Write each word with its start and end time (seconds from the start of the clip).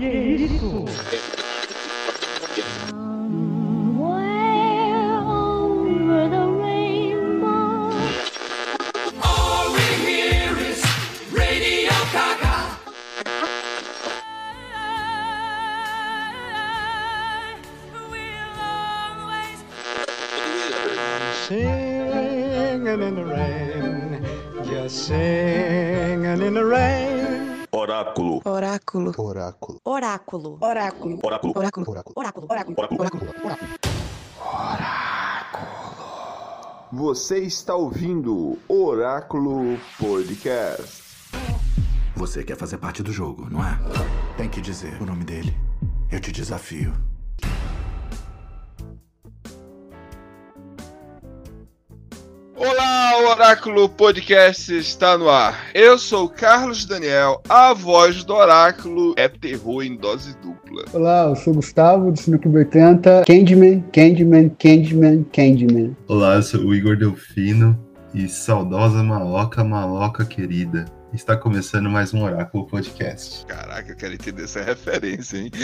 Que 0.00 0.06
isso? 0.06 1.29
Oráculo. 32.76 33.30
Você 36.92 37.38
está 37.38 37.74
ouvindo 37.74 38.58
Oráculo 38.68 39.78
Podcast. 39.98 41.02
Você 42.16 42.42
quer 42.44 42.56
fazer 42.56 42.78
parte 42.78 43.02
do 43.02 43.12
jogo, 43.12 43.48
não 43.50 43.64
é? 43.64 43.78
Tem 44.36 44.48
que 44.48 44.60
dizer 44.60 45.00
o 45.00 45.06
nome 45.06 45.24
dele. 45.24 45.56
Eu 46.10 46.20
te 46.20 46.32
desafio. 46.32 46.92
Oráculo 53.50 53.88
Podcast 53.88 54.72
está 54.72 55.18
no 55.18 55.28
ar. 55.28 55.70
Eu 55.74 55.98
sou 55.98 56.26
o 56.26 56.28
Carlos 56.28 56.84
Daniel, 56.84 57.42
a 57.48 57.74
voz 57.74 58.22
do 58.22 58.32
Oráculo 58.32 59.12
é 59.16 59.28
terror 59.28 59.82
em 59.82 59.96
dose 59.96 60.36
dupla. 60.36 60.84
Olá, 60.92 61.24
eu 61.24 61.34
sou 61.34 61.52
o 61.52 61.56
Gustavo, 61.56 62.12
do 62.12 62.20
Cineclube 62.20 62.58
80. 62.58 63.24
Candyman, 63.26 63.80
Candyman, 63.92 64.50
Candyman, 64.50 65.24
Candyman. 65.32 65.96
Olá, 66.06 66.36
eu 66.36 66.44
sou 66.44 66.60
o 66.60 66.72
Igor 66.72 66.96
Delfino 66.96 67.76
e 68.14 68.28
saudosa 68.28 69.02
maloca, 69.02 69.64
maloca 69.64 70.24
querida. 70.24 70.84
Está 71.12 71.36
começando 71.36 71.90
mais 71.90 72.14
um 72.14 72.22
Oráculo 72.22 72.68
Podcast. 72.68 73.44
Caraca, 73.46 73.90
eu 73.90 73.96
quero 73.96 74.14
entender 74.14 74.44
essa 74.44 74.62
referência, 74.62 75.38
hein? 75.38 75.50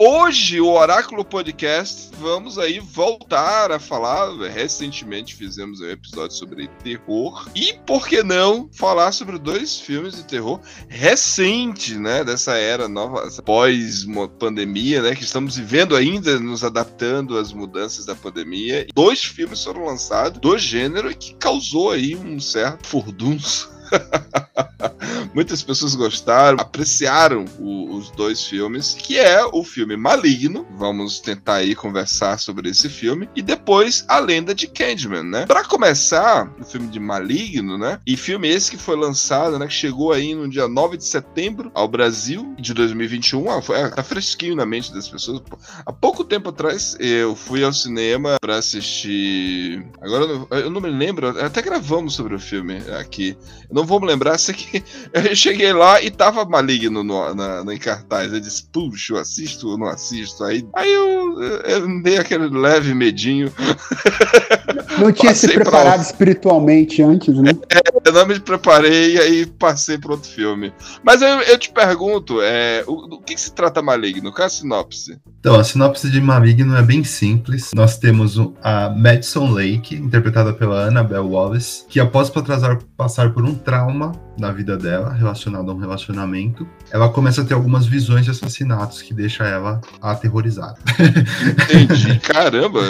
Hoje, 0.00 0.60
o 0.60 0.68
Oráculo 0.68 1.24
Podcast, 1.24 2.12
vamos 2.20 2.56
aí 2.56 2.78
voltar 2.78 3.72
a 3.72 3.80
falar. 3.80 4.32
Recentemente 4.48 5.34
fizemos 5.34 5.80
um 5.80 5.88
episódio 5.88 6.36
sobre 6.36 6.68
terror. 6.84 7.48
E 7.52 7.72
por 7.84 8.06
que 8.06 8.22
não 8.22 8.70
falar 8.72 9.10
sobre 9.10 9.40
dois 9.40 9.80
filmes 9.80 10.14
de 10.14 10.22
terror 10.22 10.60
recente, 10.88 11.96
né? 11.96 12.22
Dessa 12.22 12.56
era 12.56 12.86
nova, 12.86 13.28
pós-pandemia, 13.42 15.02
né? 15.02 15.16
Que 15.16 15.24
estamos 15.24 15.56
vivendo 15.56 15.96
ainda, 15.96 16.38
nos 16.38 16.62
adaptando 16.62 17.36
às 17.36 17.52
mudanças 17.52 18.06
da 18.06 18.14
pandemia. 18.14 18.86
Dois 18.94 19.24
filmes 19.24 19.64
foram 19.64 19.84
lançados 19.84 20.40
do 20.40 20.56
gênero 20.56 21.12
que 21.16 21.34
causou 21.34 21.90
aí 21.90 22.14
um 22.14 22.38
certo 22.38 22.86
furdunço. 22.86 23.68
Muitas 25.34 25.62
pessoas 25.62 25.94
gostaram, 25.94 26.58
apreciaram 26.60 27.44
o, 27.58 27.94
os 27.96 28.10
dois 28.10 28.44
filmes, 28.44 28.94
que 28.94 29.18
é 29.18 29.44
o 29.44 29.62
filme 29.62 29.96
Maligno. 29.96 30.66
Vamos 30.76 31.20
tentar 31.20 31.56
aí 31.56 31.74
conversar 31.74 32.38
sobre 32.38 32.70
esse 32.70 32.88
filme 32.88 33.28
e 33.34 33.42
depois 33.42 34.04
A 34.08 34.18
Lenda 34.18 34.54
de 34.54 34.66
Candyman, 34.66 35.22
né? 35.22 35.46
Para 35.46 35.64
começar, 35.64 36.52
o 36.60 36.64
filme 36.64 36.88
de 36.88 37.00
Maligno, 37.00 37.78
né? 37.78 38.00
E 38.06 38.16
filme 38.16 38.48
esse 38.48 38.70
que 38.70 38.76
foi 38.76 38.96
lançado, 38.96 39.58
né, 39.58 39.66
que 39.66 39.72
chegou 39.72 40.12
aí 40.12 40.34
no 40.34 40.48
dia 40.48 40.68
9 40.68 40.96
de 40.96 41.04
setembro 41.04 41.70
ao 41.74 41.88
Brasil 41.88 42.54
de 42.58 42.74
2021. 42.74 43.50
Ah, 43.50 43.62
foi, 43.62 43.90
tá 43.90 44.02
fresquinho 44.02 44.56
na 44.56 44.66
mente 44.66 44.92
das 44.92 45.08
pessoas. 45.08 45.42
Há 45.84 45.92
pouco 45.92 46.24
tempo 46.24 46.50
atrás 46.50 46.96
eu 46.98 47.34
fui 47.34 47.62
ao 47.62 47.72
cinema 47.72 48.36
para 48.40 48.56
assistir. 48.56 49.86
Agora 50.00 50.24
eu 50.24 50.38
não, 50.38 50.58
eu 50.58 50.70
não 50.70 50.80
me 50.80 50.90
lembro, 50.90 51.28
até 51.28 51.62
gravamos 51.62 52.14
sobre 52.14 52.34
o 52.34 52.40
filme 52.40 52.78
aqui. 52.98 53.36
Eu 53.68 53.74
não 53.74 53.84
vou 53.84 54.00
me 54.00 54.06
lembrar, 54.06 54.38
sei 54.38 54.54
que 54.54 54.82
eu 55.12 55.36
cheguei 55.36 55.72
lá 55.72 56.02
e 56.02 56.10
tava 56.10 56.44
maligno 56.44 57.02
no, 57.02 57.34
na, 57.34 57.64
na, 57.64 57.74
em 57.74 57.78
cartaz. 57.78 58.32
Eu 58.32 58.40
disse, 58.40 58.64
puxa, 58.72 59.14
eu 59.14 59.18
assisto 59.18 59.68
ou 59.68 59.78
não 59.78 59.86
assisto? 59.86 60.44
Aí, 60.44 60.66
aí 60.74 60.92
eu, 60.92 61.42
eu 61.42 62.02
dei 62.02 62.18
aquele 62.18 62.48
leve 62.48 62.94
medinho. 62.94 63.52
Não 64.98 65.12
tinha 65.12 65.34
se 65.34 65.48
preparado 65.48 66.02
espiritualmente 66.02 67.02
antes, 67.02 67.34
né? 67.36 67.52
É, 67.70 67.80
eu 68.04 68.12
não 68.12 68.26
me 68.26 68.40
preparei 68.40 69.14
e 69.14 69.18
aí 69.18 69.46
passei 69.46 69.96
para 69.96 70.12
outro 70.12 70.28
filme. 70.28 70.72
Mas 71.02 71.22
eu, 71.22 71.28
eu 71.28 71.58
te 71.58 71.70
pergunto, 71.70 72.40
é, 72.42 72.82
o, 72.86 73.16
o 73.16 73.20
que 73.20 73.38
se 73.38 73.52
trata 73.52 73.80
Maligno? 73.80 74.32
Qual 74.32 74.42
é 74.42 74.46
a 74.46 74.50
sinopse? 74.50 75.18
Então, 75.38 75.54
a 75.54 75.64
sinopse 75.64 76.10
de 76.10 76.20
Maligno 76.20 76.76
é 76.76 76.82
bem 76.82 77.04
simples. 77.04 77.70
Nós 77.74 77.96
temos 77.98 78.38
a 78.62 78.90
Madison 78.90 79.50
Lake, 79.50 79.94
interpretada 79.94 80.52
pela 80.52 80.86
Annabelle 80.86 81.26
Wallace, 81.26 81.84
que 81.88 82.00
após 82.00 82.30
passar 82.96 83.32
por 83.32 83.44
um 83.44 83.54
trauma 83.54 84.12
na 84.38 84.52
vida 84.52 84.76
dela, 84.76 85.12
relacionado 85.12 85.70
a 85.70 85.74
um 85.74 85.78
relacionamento, 85.78 86.66
ela 86.90 87.08
começa 87.08 87.42
a 87.42 87.44
ter 87.44 87.54
algumas 87.54 87.86
visões 87.86 88.24
de 88.24 88.30
assassinatos 88.30 89.02
que 89.02 89.12
deixa 89.12 89.44
ela 89.44 89.80
aterrorizada. 90.00 90.76
Entendi, 91.62 92.18
caramba. 92.24 92.80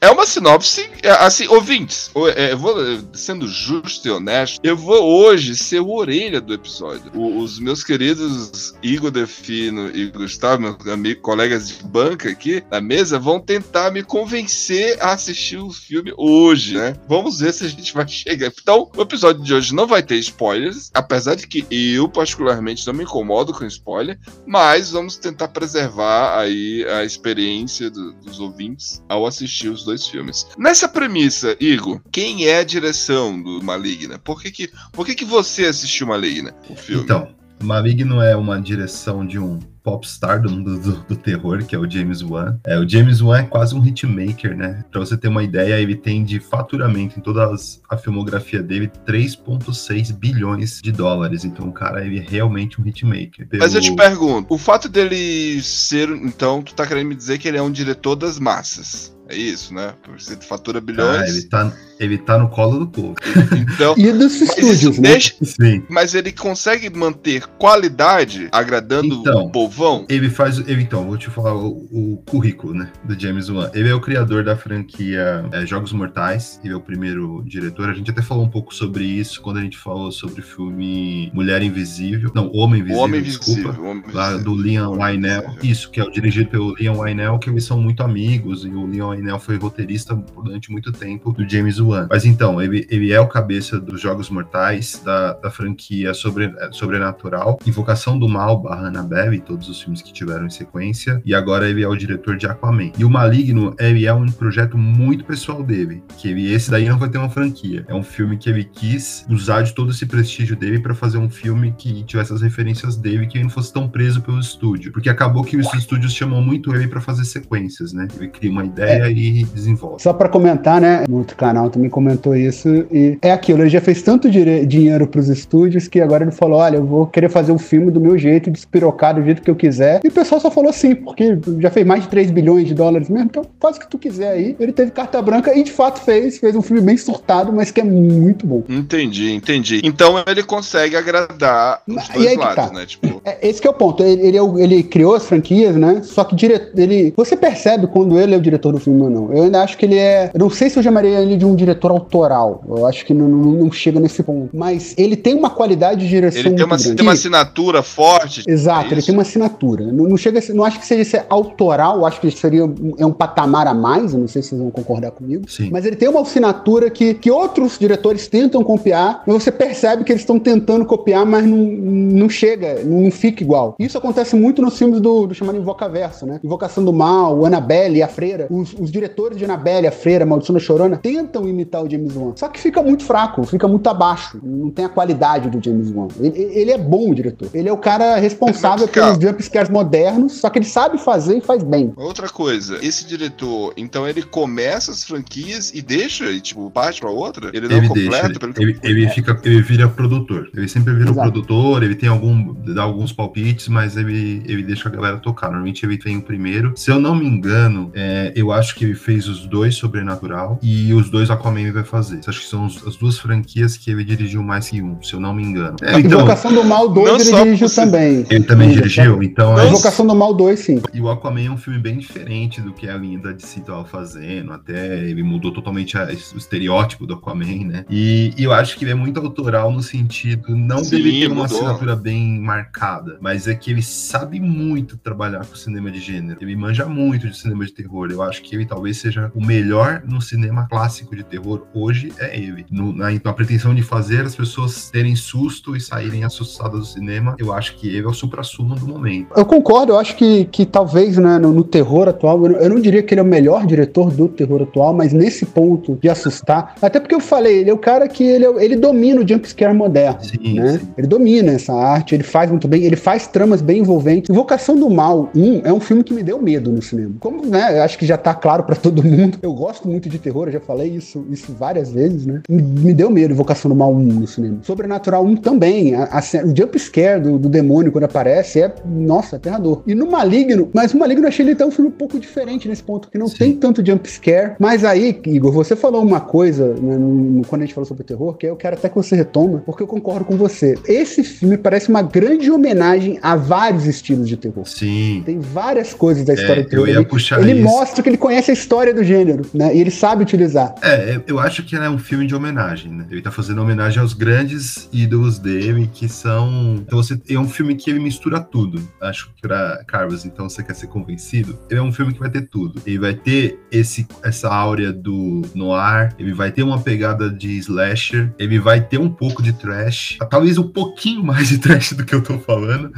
É 0.00 0.10
uma 0.10 0.26
sinopse, 0.26 0.88
assim, 1.20 1.46
ouvintes, 1.48 2.10
eu 2.14 2.58
vou, 2.58 2.74
sendo 3.12 3.48
justo 3.48 4.08
e 4.08 4.10
honesto, 4.10 4.60
eu 4.62 4.76
vou 4.76 5.02
hoje 5.02 5.56
ser 5.56 5.80
o 5.80 5.90
orelha 5.90 6.40
do 6.40 6.54
episódio. 6.54 7.10
os 7.14 7.58
meus 7.58 7.84
queridos 7.84 8.74
Igor 8.82 9.10
Defino 9.10 9.90
e 9.94 10.10
Gustavo, 10.10 10.62
meus 10.62 10.86
amigos, 10.86 11.22
colegas 11.22 11.68
de 11.68 11.84
banca 11.84 12.28
aqui 12.28 12.62
na 12.70 12.80
mesa, 12.80 13.18
vão 13.18 13.40
tentar 13.40 13.90
me 13.90 14.02
convencer 14.02 14.98
a 15.00 15.12
assistir 15.12 15.58
o 15.58 15.70
filme 15.70 16.12
hoje, 16.16 16.74
né? 16.74 16.96
Vamos 17.08 17.40
ver 17.40 17.52
se 17.52 17.64
a 17.64 17.68
gente 17.68 17.94
vai 17.94 18.06
chegar. 18.08 18.52
Então, 18.60 18.90
o 18.96 19.02
episódio 19.02 19.42
de 19.42 19.54
hoje 19.54 19.74
não 19.74 19.86
vai 19.86 20.02
ter 20.02 20.16
spoilers, 20.16 20.90
apesar 20.94 21.34
de 21.34 21.46
que 21.46 21.66
eu, 21.70 22.08
particularmente, 22.08 22.86
não 22.86 22.91
me 22.92 23.04
incomodo 23.04 23.52
com 23.52 23.64
spoiler, 23.64 24.18
mas 24.46 24.90
vamos 24.90 25.16
tentar 25.16 25.48
preservar 25.48 26.38
aí 26.38 26.84
a 26.88 27.04
experiência 27.04 27.90
do, 27.90 28.12
dos 28.14 28.40
ouvintes 28.40 29.02
ao 29.08 29.26
assistir 29.26 29.68
os 29.68 29.84
dois 29.84 30.06
filmes. 30.06 30.46
Nessa 30.58 30.88
premissa, 30.88 31.56
Igor, 31.60 32.00
quem 32.10 32.46
é 32.46 32.58
a 32.58 32.64
direção 32.64 33.40
do 33.40 33.62
Maligna? 33.62 34.18
Por 34.18 34.40
que 34.40 34.50
que, 34.50 34.70
por 34.92 35.06
que, 35.06 35.14
que 35.14 35.24
você 35.24 35.66
assistiu 35.66 36.06
Maligna, 36.06 36.54
o 36.68 36.76
filme? 36.76 37.04
Então, 37.04 37.41
Maligno 37.62 38.20
é 38.20 38.36
uma 38.36 38.60
direção 38.60 39.26
de 39.26 39.38
um 39.38 39.58
popstar 39.82 40.40
do 40.40 40.50
mundo 40.50 40.78
do, 40.78 40.92
do, 41.04 41.16
terror, 41.16 41.64
que 41.64 41.74
é 41.74 41.78
o 41.78 41.90
James 41.90 42.22
Wan. 42.22 42.58
É, 42.64 42.78
o 42.78 42.88
James 42.88 43.20
Wan 43.20 43.40
é 43.40 43.42
quase 43.42 43.74
um 43.74 43.84
hitmaker, 43.84 44.56
né? 44.56 44.84
Pra 44.90 45.00
você 45.00 45.16
ter 45.16 45.28
uma 45.28 45.42
ideia, 45.42 45.80
ele 45.80 45.96
tem 45.96 46.24
de 46.24 46.38
faturamento 46.38 47.18
em 47.18 47.22
toda 47.22 47.52
a 47.88 47.96
filmografia 47.96 48.62
dele 48.62 48.90
3,6 49.06 50.12
bilhões 50.12 50.80
de 50.80 50.92
dólares. 50.92 51.44
Então 51.44 51.68
o 51.68 51.72
cara 51.72 52.04
ele 52.04 52.18
é 52.18 52.22
realmente 52.22 52.80
um 52.80 52.86
hitmaker. 52.86 53.48
Pelo... 53.48 53.62
Mas 53.62 53.74
eu 53.74 53.80
te 53.80 53.94
pergunto, 53.94 54.54
o 54.54 54.58
fato 54.58 54.88
dele 54.88 55.60
ser, 55.62 56.08
então, 56.10 56.62
tu 56.62 56.74
tá 56.74 56.86
querendo 56.86 57.08
me 57.08 57.14
dizer 57.14 57.38
que 57.38 57.48
ele 57.48 57.58
é 57.58 57.62
um 57.62 57.70
diretor 57.70 58.14
das 58.14 58.38
massas? 58.38 59.16
É 59.32 59.36
isso, 59.36 59.72
né? 59.72 59.94
Você 60.18 60.36
fatura 60.36 60.78
bilhões. 60.78 61.22
Ah, 61.22 61.26
ele 61.26 61.42
tá, 61.44 61.72
ele 61.98 62.18
tá 62.18 62.36
no 62.36 62.50
colo 62.50 62.80
do 62.80 62.86
povo. 62.86 63.14
Então, 63.56 63.94
e 63.96 64.12
dos 64.12 64.38
estúdios, 64.38 64.98
né? 64.98 65.12
Deixa, 65.12 65.34
Sim. 65.42 65.82
Mas 65.88 66.14
ele 66.14 66.30
consegue 66.30 66.90
manter 66.90 67.46
qualidade 67.58 68.48
agradando 68.52 69.14
então, 69.14 69.44
o 69.44 69.50
povão? 69.50 70.04
Ele 70.10 70.28
faz. 70.28 70.58
Ele, 70.58 70.82
então, 70.82 71.06
vou 71.06 71.16
te 71.16 71.30
falar 71.30 71.54
o, 71.56 71.88
o, 71.90 72.22
currículo, 72.28 72.74
né? 72.74 72.92
Do 73.04 73.18
James 73.18 73.48
Wan. 73.48 73.70
Ele 73.72 73.88
é 73.88 73.94
o 73.94 74.02
criador 74.02 74.44
da 74.44 74.54
franquia 74.54 75.46
é, 75.50 75.64
Jogos 75.64 75.94
Mortais. 75.94 76.60
Ele 76.62 76.74
é 76.74 76.76
o 76.76 76.80
primeiro 76.80 77.42
diretor. 77.46 77.88
A 77.88 77.94
gente 77.94 78.10
até 78.10 78.20
falou 78.20 78.44
um 78.44 78.50
pouco 78.50 78.74
sobre 78.74 79.02
isso 79.04 79.40
quando 79.40 79.56
a 79.56 79.62
gente 79.62 79.78
falou 79.78 80.12
sobre 80.12 80.42
o 80.42 80.44
filme 80.44 81.30
Mulher 81.32 81.62
Invisível. 81.62 82.30
Não, 82.34 82.52
Homem 82.52 82.80
Invisível. 82.80 83.02
Homem 83.02 83.22
desculpa. 83.22 83.60
Invisível. 83.60 83.84
Homem 83.84 84.04
lá 84.12 84.36
do 84.36 84.54
Liam 84.54 84.92
Wynell. 84.98 85.56
Isso, 85.62 85.90
que 85.90 86.00
é 86.00 86.04
o 86.04 86.10
dirigido 86.10 86.50
pelo 86.50 86.74
Liam 86.74 86.98
Wynell, 86.98 87.38
que 87.38 87.48
eles 87.48 87.64
são 87.64 87.80
muito 87.80 88.02
amigos. 88.02 88.66
E 88.66 88.68
o 88.68 88.86
Liam 88.86 89.21
Wynell 89.22 89.38
foi 89.38 89.56
roteirista 89.56 90.14
durante 90.14 90.70
muito 90.70 90.92
tempo 90.92 91.32
do 91.32 91.48
James 91.48 91.78
Wan. 91.78 92.08
Mas 92.10 92.24
então, 92.24 92.60
ele, 92.60 92.86
ele 92.90 93.12
é 93.12 93.20
o 93.20 93.28
cabeça 93.28 93.80
dos 93.80 94.00
Jogos 94.00 94.28
Mortais, 94.28 95.00
da, 95.04 95.34
da 95.34 95.50
franquia 95.50 96.12
sobre, 96.12 96.52
Sobrenatural, 96.72 97.58
Invocação 97.64 98.18
do 98.18 98.28
Mal, 98.28 98.60
barra 98.60 98.88
Annabelle, 98.88 99.40
todos 99.40 99.68
os 99.68 99.80
filmes 99.80 100.02
que 100.02 100.12
tiveram 100.12 100.46
em 100.46 100.50
sequência, 100.50 101.22
e 101.24 101.34
agora 101.34 101.68
ele 101.68 101.82
é 101.82 101.88
o 101.88 101.96
diretor 101.96 102.36
de 102.36 102.46
Aquaman. 102.46 102.92
E 102.98 103.04
o 103.04 103.10
Maligno, 103.10 103.74
ele 103.78 104.06
é 104.06 104.12
um 104.12 104.26
projeto 104.26 104.76
muito 104.76 105.24
pessoal 105.24 105.62
dele, 105.62 106.02
que 106.18 106.28
ele, 106.28 106.52
esse 106.52 106.70
daí 106.70 106.88
não 106.88 106.98
vai 106.98 107.08
ter 107.08 107.18
uma 107.18 107.30
franquia. 107.30 107.84
É 107.88 107.94
um 107.94 108.02
filme 108.02 108.36
que 108.36 108.50
ele 108.50 108.64
quis 108.64 109.24
usar 109.30 109.62
de 109.62 109.72
todo 109.74 109.92
esse 109.92 110.04
prestígio 110.06 110.56
dele 110.56 110.80
para 110.80 110.94
fazer 110.94 111.18
um 111.18 111.30
filme 111.30 111.72
que 111.78 112.02
tivesse 112.04 112.32
as 112.32 112.42
referências 112.42 112.96
dele, 112.96 113.26
que 113.26 113.38
ele 113.38 113.44
não 113.44 113.50
fosse 113.50 113.72
tão 113.72 113.88
preso 113.88 114.20
pelo 114.20 114.40
estúdio. 114.40 114.92
Porque 114.92 115.08
acabou 115.08 115.44
que 115.44 115.56
os 115.56 115.72
estúdios 115.74 116.12
chamam 116.12 116.42
muito 116.42 116.74
ele 116.74 116.88
para 116.88 117.00
fazer 117.00 117.24
sequências, 117.24 117.92
né? 117.92 118.08
Ele 118.16 118.28
cria 118.28 118.50
uma 118.50 118.64
ideia 118.64 119.04
é, 119.04 119.11
e 119.20 119.44
desenvolve. 119.44 120.02
Só 120.02 120.12
pra 120.12 120.28
comentar, 120.28 120.80
né? 120.80 121.04
No 121.08 121.18
outro 121.18 121.36
canal 121.36 121.70
também 121.70 121.90
comentou 121.90 122.34
isso. 122.36 122.68
E 122.90 123.18
é 123.22 123.32
aquilo, 123.32 123.62
ele 123.62 123.70
já 123.70 123.80
fez 123.80 124.02
tanto 124.02 124.30
dinheiro 124.30 125.06
pros 125.06 125.28
estúdios 125.28 125.88
que 125.88 126.00
agora 126.00 126.24
ele 126.24 126.32
falou: 126.32 126.58
olha, 126.58 126.76
eu 126.76 126.84
vou 126.84 127.06
querer 127.06 127.28
fazer 127.28 127.52
o 127.52 127.58
filme 127.58 127.90
do 127.90 128.00
meu 128.00 128.16
jeito, 128.18 128.50
despirocar 128.50 129.14
do 129.14 129.22
jeito 129.22 129.42
que 129.42 129.50
eu 129.50 129.56
quiser. 129.56 130.00
E 130.04 130.08
o 130.08 130.12
pessoal 130.12 130.40
só 130.40 130.50
falou 130.50 130.72
sim, 130.72 130.94
porque 130.94 131.38
já 131.58 131.70
fez 131.70 131.86
mais 131.86 132.02
de 132.02 132.08
3 132.08 132.30
bilhões 132.30 132.66
de 132.66 132.74
dólares 132.74 133.08
mesmo, 133.08 133.26
então 133.26 133.44
faz 133.60 133.76
o 133.76 133.80
que 133.80 133.88
tu 133.88 133.98
quiser 133.98 134.32
aí. 134.32 134.56
Ele 134.58 134.72
teve 134.72 134.90
carta 134.90 135.20
branca 135.20 135.56
e 135.56 135.62
de 135.62 135.72
fato 135.72 136.00
fez, 136.00 136.38
fez 136.38 136.54
um 136.56 136.62
filme 136.62 136.82
bem 136.82 136.96
surtado, 136.96 137.52
mas 137.52 137.70
que 137.70 137.80
é 137.80 137.84
muito 137.84 138.46
bom. 138.46 138.62
Entendi, 138.68 139.32
entendi. 139.32 139.80
Então 139.84 140.22
ele 140.26 140.42
consegue 140.42 140.96
agradar 140.96 141.82
os 141.86 142.08
E 142.10 142.12
dois 142.14 142.36
lados, 142.36 142.66
tá. 142.66 142.72
né? 142.72 142.86
Tipo, 142.86 143.20
É, 143.24 143.48
esse 143.48 143.60
que 143.60 143.66
é 143.66 143.70
o 143.70 143.74
ponto. 143.74 144.02
Ele, 144.02 144.26
ele, 144.26 144.38
é 144.38 144.42
ele 144.62 144.82
criou 144.82 145.14
as 145.14 145.26
franquias, 145.26 145.76
né? 145.76 146.00
Só 146.02 146.24
que 146.24 146.34
dire... 146.34 146.70
ele. 146.76 147.12
Você 147.16 147.36
percebe 147.36 147.86
quando 147.86 148.18
ele 148.18 148.34
é 148.34 148.36
o 148.36 148.40
diretor 148.40 148.72
do 148.72 148.78
filme 148.78 148.91
ou 149.00 149.10
não. 149.10 149.32
Eu 149.32 149.44
ainda 149.44 149.62
acho 149.62 149.76
que 149.76 149.86
ele 149.86 149.98
é. 149.98 150.30
Eu 150.32 150.40
não 150.40 150.50
sei 150.50 150.68
se 150.68 150.78
eu 150.78 150.82
chamaria 150.82 151.20
ele 151.20 151.36
de 151.36 151.44
um 151.44 151.54
diretor 151.54 151.90
autoral. 151.90 152.62
Eu 152.68 152.86
acho 152.86 153.04
que 153.04 153.14
não, 153.14 153.28
não, 153.28 153.52
não 153.52 153.72
chega 153.72 154.00
nesse 154.00 154.22
ponto. 154.22 154.50
Mas 154.52 154.94
ele 154.96 155.16
tem 155.16 155.34
uma 155.34 155.50
qualidade 155.50 156.00
de 156.00 156.08
direção. 156.08 156.40
ele 156.40 156.50
tem 156.54 156.64
uma, 156.64 156.76
grande. 156.76 156.94
tem 156.94 157.06
uma 157.06 157.12
assinatura 157.12 157.82
forte. 157.82 158.42
Exato, 158.46 158.88
é 158.88 158.92
ele 158.92 159.02
tem 159.02 159.14
uma 159.14 159.22
assinatura. 159.22 159.86
Não, 159.92 160.04
não 160.04 160.16
chega 160.16 160.40
não 160.52 160.64
acho 160.64 160.80
que 160.80 160.86
seja 160.86 161.04
ser 161.04 161.26
autoral, 161.28 162.04
acho 162.06 162.20
que 162.20 162.30
seria 162.30 162.64
um, 162.64 162.94
é 162.98 163.06
um 163.06 163.12
patamar 163.12 163.66
a 163.66 163.74
mais, 163.74 164.12
eu 164.12 164.18
não 164.18 164.28
sei 164.28 164.42
se 164.42 164.50
vocês 164.50 164.60
vão 164.60 164.70
concordar 164.70 165.10
comigo. 165.12 165.48
Sim. 165.48 165.68
Mas 165.70 165.84
ele 165.84 165.96
tem 165.96 166.08
uma 166.08 166.20
assinatura 166.20 166.90
que, 166.90 167.14
que 167.14 167.30
outros 167.30 167.78
diretores 167.78 168.26
tentam 168.26 168.62
copiar, 168.64 169.22
mas 169.26 169.42
você 169.42 169.52
percebe 169.52 170.04
que 170.04 170.12
eles 170.12 170.22
estão 170.22 170.38
tentando 170.38 170.84
copiar, 170.84 171.24
mas 171.24 171.44
não, 171.44 171.58
não 171.58 172.28
chega, 172.28 172.82
não 172.84 173.10
fica 173.10 173.42
igual. 173.42 173.74
Isso 173.78 173.96
acontece 173.98 174.34
muito 174.36 174.62
nos 174.62 174.76
filmes 174.76 175.00
do, 175.00 175.26
do 175.26 175.34
chamado 175.34 175.58
Invocaverso, 175.58 176.26
né? 176.26 176.40
Invocação 176.42 176.84
do 176.84 176.92
Mal, 176.92 177.44
Annabelle 177.44 177.98
e 177.98 178.02
a 178.02 178.08
Freira. 178.08 178.46
Os, 178.50 178.74
os 178.82 178.90
diretores 178.90 179.38
de 179.38 179.44
Annabelle, 179.44 179.86
a 179.86 179.92
Freira, 179.92 180.26
Maldição 180.26 180.54
da 180.54 180.60
Chorona, 180.60 180.96
tentam 180.96 181.48
imitar 181.48 181.82
o 181.84 181.90
James 181.90 182.14
Wan. 182.16 182.32
Só 182.36 182.48
que 182.48 182.58
fica 182.60 182.82
muito 182.82 183.04
fraco, 183.04 183.44
fica 183.44 183.68
muito 183.68 183.88
abaixo. 183.88 184.38
Não 184.42 184.70
tem 184.70 184.84
a 184.84 184.88
qualidade 184.88 185.48
do 185.48 185.62
James 185.64 185.90
Wan. 185.90 186.08
Ele, 186.20 186.38
ele 186.52 186.70
é 186.72 186.78
bom, 186.78 187.10
o 187.10 187.14
diretor. 187.14 187.48
Ele 187.54 187.68
é 187.68 187.72
o 187.72 187.76
cara 187.76 188.16
responsável 188.16 188.86
Mas, 188.86 188.94
cara- 188.94 189.16
pelos 189.16 189.22
jumpscares 189.30 189.70
modernos, 189.70 190.32
só 190.34 190.50
que 190.50 190.58
ele 190.58 190.66
sabe 190.66 190.98
fazer 190.98 191.38
e 191.38 191.40
faz 191.40 191.62
bem. 191.62 191.92
Outra 191.96 192.28
coisa, 192.28 192.78
esse 192.84 193.06
diretor, 193.06 193.72
então 193.76 194.06
ele 194.08 194.22
começa 194.22 194.90
as 194.90 195.04
franquias 195.04 195.70
e 195.74 195.80
deixa, 195.80 196.30
e, 196.30 196.40
tipo, 196.40 196.70
parte 196.70 197.00
pra 197.00 197.10
outra? 197.10 197.50
Ele 197.52 197.68
não 197.68 197.76
Ele 197.76 197.88
completa? 197.88 198.28
deixa, 198.28 198.60
ele, 198.60 198.78
eu- 198.82 198.90
ele 198.90 199.08
fica, 199.10 199.38
ele 199.44 199.62
vira 199.62 199.88
produtor. 199.88 200.50
Ele 200.56 200.68
sempre 200.68 200.92
vira 200.94 201.10
Exato. 201.10 201.30
produtor, 201.30 201.82
ele 201.82 201.94
tem 201.94 202.08
algum, 202.08 202.52
dá 202.74 202.82
alguns 202.82 203.12
palpites, 203.12 203.68
mas 203.68 203.96
ele, 203.96 204.42
ele 204.46 204.62
deixa 204.62 204.88
a 204.88 204.92
galera 204.92 205.18
tocar. 205.18 205.46
Normalmente 205.48 205.84
ele 205.86 205.96
vem 205.98 206.16
o 206.16 206.22
primeiro. 206.22 206.72
Se 206.76 206.90
eu 206.90 206.98
não 206.98 207.14
me 207.14 207.26
engano, 207.26 207.90
é, 207.94 208.32
eu 208.34 208.50
acho 208.50 208.71
que 208.74 208.84
ele 208.84 208.94
fez 208.94 209.28
os 209.28 209.46
dois 209.46 209.74
Sobrenatural 209.74 210.58
e 210.62 210.92
os 210.94 211.10
dois 211.10 211.30
Aquaman 211.30 211.60
ele 211.60 211.72
vai 211.72 211.84
fazer. 211.84 212.20
Acho 212.26 212.40
que 212.40 212.46
são 212.46 212.66
os- 212.66 212.86
as 212.86 212.96
duas 212.96 213.18
franquias 213.18 213.76
que 213.76 213.90
ele 213.90 214.04
dirigiu 214.04 214.42
mais 214.42 214.68
que 214.68 214.82
um, 214.82 215.02
se 215.02 215.14
eu 215.14 215.20
não 215.20 215.34
me 215.34 215.42
engano. 215.42 215.76
É, 215.82 215.98
então, 215.98 216.18
Invocação 216.20 216.52
do 216.52 216.64
Mal 216.64 216.88
2 216.88 217.08
não 217.30 217.38
ele 217.38 217.44
dirigiu 217.44 217.68
você- 217.68 217.80
também. 217.84 218.26
ele 218.30 218.44
também 218.44 218.68
Sim, 218.70 218.74
dirigiu, 218.76 219.22
então 219.22 219.56
A 219.56 219.64
é 219.64 219.68
Invocação 219.68 220.06
do 220.06 220.14
Mal 220.14 220.34
2, 220.34 220.60
sim. 220.60 220.80
E 220.92 221.00
o 221.00 221.08
Aquaman 221.10 221.46
é 221.46 221.50
um 221.50 221.56
filme 221.56 221.78
bem 221.78 221.98
diferente 221.98 222.60
do 222.60 222.72
que 222.72 222.88
a 222.88 222.96
linha 222.96 223.18
da 223.18 223.32
DC 223.32 223.60
tava 223.60 223.84
fazendo. 223.84 224.52
Até 224.52 224.98
ele 225.08 225.22
mudou 225.22 225.52
totalmente 225.52 225.96
a- 225.96 226.08
o 226.34 226.38
estereótipo 226.38 227.06
do 227.06 227.14
Aquaman, 227.14 227.64
né? 227.66 227.84
E, 227.90 228.32
e 228.36 228.44
eu 228.44 228.52
acho 228.52 228.76
que 228.76 228.84
ele 228.84 228.92
é 228.92 228.94
muito 228.94 229.18
autoral 229.20 229.72
no 229.72 229.82
sentido, 229.82 230.54
não 230.56 230.82
Sim, 230.84 230.90
dele 230.96 231.20
ter 231.20 231.26
uma 231.26 231.42
mudou. 231.42 231.56
assinatura 231.58 231.96
bem 231.96 232.40
marcada, 232.40 233.18
mas 233.20 233.46
é 233.48 233.54
que 233.54 233.70
ele 233.70 233.82
sabe 233.82 234.40
muito 234.40 234.96
trabalhar 234.96 235.44
com 235.44 235.54
cinema 235.56 235.90
de 235.90 236.00
gênero. 236.00 236.38
Ele 236.40 236.54
manja 236.56 236.86
muito 236.86 237.28
de 237.28 237.36
cinema 237.36 237.64
de 237.64 237.72
terror. 237.72 238.08
Eu 238.10 238.22
acho 238.22 238.42
que 238.42 238.54
ele 238.54 238.61
talvez 238.66 238.98
seja 238.98 239.30
o 239.34 239.44
melhor 239.44 240.02
no 240.06 240.20
cinema 240.20 240.66
clássico 240.68 241.14
de 241.14 241.22
terror. 241.22 241.66
Hoje 241.74 242.12
é 242.18 242.36
ele. 242.36 242.64
No- 242.70 242.92
na, 242.92 243.08
na 243.10 243.32
pretensão 243.32 243.74
de 243.74 243.82
fazer 243.82 244.24
as 244.24 244.34
pessoas 244.34 244.90
terem 244.90 245.16
susto 245.16 245.76
e 245.76 245.80
saírem 245.80 246.24
assustadas 246.24 246.80
do 246.80 246.86
cinema, 246.86 247.36
eu 247.38 247.52
acho 247.52 247.76
que 247.76 247.88
ele 247.88 248.06
é 248.06 248.08
o 248.08 248.12
supra-sumo 248.12 248.74
do 248.74 248.86
momento. 248.86 249.28
Eu 249.36 249.44
concordo, 249.44 249.92
eu 249.92 249.98
acho 249.98 250.16
que, 250.16 250.44
que 250.46 250.64
talvez 250.66 251.16
né, 251.16 251.38
no, 251.38 251.52
no 251.52 251.64
terror 251.64 252.08
atual, 252.08 252.42
eu 252.44 252.50
não, 252.50 252.58
eu 252.58 252.70
não 252.70 252.80
diria 252.80 253.02
que 253.02 253.14
ele 253.14 253.20
é 253.20 253.24
o 253.24 253.26
melhor 253.26 253.66
diretor 253.66 254.10
do 254.10 254.28
terror 254.28 254.62
atual, 254.62 254.92
mas 254.92 255.12
nesse 255.12 255.46
ponto 255.46 255.98
de 256.00 256.08
assustar, 256.08 256.74
até 256.80 257.00
porque 257.00 257.14
eu 257.14 257.20
falei, 257.20 257.60
ele 257.60 257.70
é 257.70 257.72
o 257.72 257.78
cara 257.78 258.08
que 258.08 258.24
ele, 258.24 258.44
ele 258.62 258.76
domina 258.76 259.20
o 259.20 259.28
jumpscare 259.28 259.74
moderno. 259.74 260.22
Sim, 260.22 260.54
né? 260.54 260.78
sim. 260.78 260.88
Ele 260.96 261.06
domina 261.06 261.52
essa 261.52 261.72
arte, 261.72 262.14
ele 262.14 262.22
faz 262.22 262.50
muito 262.50 262.68
bem, 262.68 262.82
ele 262.82 262.96
faz 262.96 263.26
tramas 263.26 263.62
bem 263.62 263.80
envolventes. 263.80 264.30
Invocação 264.30 264.76
do 264.76 264.88
Mal 264.90 265.30
1 265.34 265.62
é 265.64 265.72
um 265.72 265.80
filme 265.80 266.02
que 266.04 266.12
me 266.12 266.22
deu 266.22 266.40
medo 266.40 266.70
no 266.70 266.82
cinema. 266.82 267.14
Como, 267.20 267.46
né, 267.46 267.78
eu 267.78 267.82
acho 267.82 267.98
que 267.98 268.06
já 268.06 268.16
tá 268.16 268.34
claro 268.34 268.51
pra 268.64 268.76
todo 268.76 269.02
mundo, 269.02 269.38
eu 269.42 269.52
gosto 269.54 269.88
muito 269.88 270.08
de 270.08 270.18
terror, 270.18 270.48
eu 270.48 270.52
já 270.52 270.60
falei 270.60 270.90
isso, 270.90 271.24
isso 271.30 271.52
várias 271.58 271.90
vezes, 271.92 272.26
né? 272.26 272.42
Me, 272.48 272.92
deu 272.92 273.10
medo 273.10 273.32
Invocação 273.32 273.68
do 273.70 273.74
Mal 273.76 273.92
1 273.92 273.98
no 274.00 274.26
cinema. 274.26 274.58
Sobrenatural 274.62 275.24
1 275.24 275.36
também, 275.36 275.94
a, 275.94 276.04
a, 276.04 276.20
o 276.44 276.54
jumpscare 276.56 277.20
do, 277.20 277.38
do 277.38 277.48
demônio 277.48 277.90
quando 277.92 278.04
aparece 278.04 278.60
é, 278.60 278.74
nossa, 278.84 279.36
aterrador. 279.36 279.82
E 279.86 279.94
no 279.94 280.10
Maligno, 280.10 280.68
mas 280.74 280.92
o 280.92 280.98
Maligno 280.98 281.24
eu 281.24 281.28
achei 281.28 281.44
ele 281.44 281.52
até 281.52 281.64
um 281.64 281.70
filme 281.70 281.88
um 281.88 281.94
pouco 281.94 282.18
diferente 282.18 282.68
nesse 282.68 282.82
ponto, 282.82 283.08
que 283.10 283.18
não 283.18 283.28
Sim. 283.28 283.36
tem 283.38 283.52
tanto 283.56 283.84
jumpscare, 283.86 284.54
mas 284.58 284.84
aí, 284.84 285.18
Igor, 285.26 285.52
você 285.52 285.74
falou 285.76 286.02
uma 286.02 286.20
coisa 286.20 286.74
né, 286.74 286.96
no- 286.96 287.14
no- 287.14 287.46
quando 287.46 287.62
a 287.62 287.64
gente 287.64 287.74
falou 287.74 287.86
sobre 287.86 288.04
terror, 288.04 288.34
que 288.34 288.46
eu 288.46 288.56
quero 288.56 288.76
até 288.76 288.88
que 288.88 288.94
você 288.96 289.14
retoma, 289.16 289.62
porque 289.64 289.82
eu 289.82 289.86
concordo 289.86 290.24
com 290.24 290.36
você. 290.36 290.74
Esse 290.86 291.22
filme 291.22 291.56
parece 291.56 291.88
uma 291.88 292.02
grande 292.02 292.50
homenagem 292.50 293.18
a 293.22 293.36
vários 293.36 293.86
estilos 293.86 294.28
de 294.28 294.36
terror. 294.36 294.66
Sim. 294.66 295.22
Tem 295.24 295.38
várias 295.38 295.92
coisas 295.94 296.24
da 296.24 296.34
história 296.34 296.60
É, 296.60 296.62
do 296.64 296.68
terror. 296.68 296.86
eu 296.86 296.92
ia 296.92 296.98
Ele, 297.00 297.06
puxar 297.06 297.40
ele 297.40 297.52
isso. 297.52 297.62
mostra 297.62 298.02
que 298.02 298.08
ele 298.08 298.16
conhece 298.16 298.41
a 298.50 298.54
história 298.54 298.92
do 298.94 299.04
gênero, 299.04 299.44
né? 299.52 299.74
E 299.74 299.80
ele 299.80 299.90
sabe 299.90 300.22
utilizar. 300.22 300.74
É, 300.82 301.20
eu 301.26 301.38
acho 301.38 301.62
que 301.62 301.76
é 301.76 301.88
um 301.88 301.98
filme 301.98 302.26
de 302.26 302.34
homenagem, 302.34 302.92
né? 302.92 303.06
Ele 303.10 303.22
tá 303.22 303.30
fazendo 303.30 303.60
homenagem 303.62 304.00
aos 304.00 304.12
grandes 304.12 304.88
ídolos 304.92 305.38
dele, 305.38 305.88
que 305.92 306.08
são. 306.08 306.76
Então 306.76 307.02
você 307.02 307.20
é 307.28 307.38
um 307.38 307.48
filme 307.48 307.74
que 307.74 307.90
ele 307.90 308.00
mistura 308.00 308.40
tudo. 308.40 308.82
Acho 309.00 309.30
que 309.34 309.42
pra 309.42 309.82
Carlos, 309.86 310.24
então 310.24 310.48
você 310.48 310.62
quer 310.62 310.74
ser 310.74 310.86
convencido? 310.86 311.58
Ele 311.70 311.80
é 311.80 311.82
um 311.82 311.92
filme 311.92 312.12
que 312.12 312.20
vai 312.20 312.30
ter 312.30 312.42
tudo. 312.42 312.80
Ele 312.86 312.98
vai 312.98 313.14
ter 313.14 313.58
esse, 313.70 314.06
essa 314.22 314.48
áurea 314.48 314.92
do 314.92 315.42
noir, 315.54 316.14
ele 316.18 316.32
vai 316.32 316.50
ter 316.50 316.62
uma 316.62 316.80
pegada 316.80 317.30
de 317.30 317.56
slasher, 317.58 318.32
ele 318.38 318.58
vai 318.58 318.80
ter 318.80 318.98
um 318.98 319.10
pouco 319.10 319.42
de 319.42 319.52
trash, 319.52 320.18
talvez 320.30 320.58
um 320.58 320.68
pouquinho 320.68 321.22
mais 321.24 321.48
de 321.48 321.58
trash 321.58 321.92
do 321.92 322.04
que 322.04 322.14
eu 322.14 322.22
tô 322.22 322.38
falando. 322.38 322.92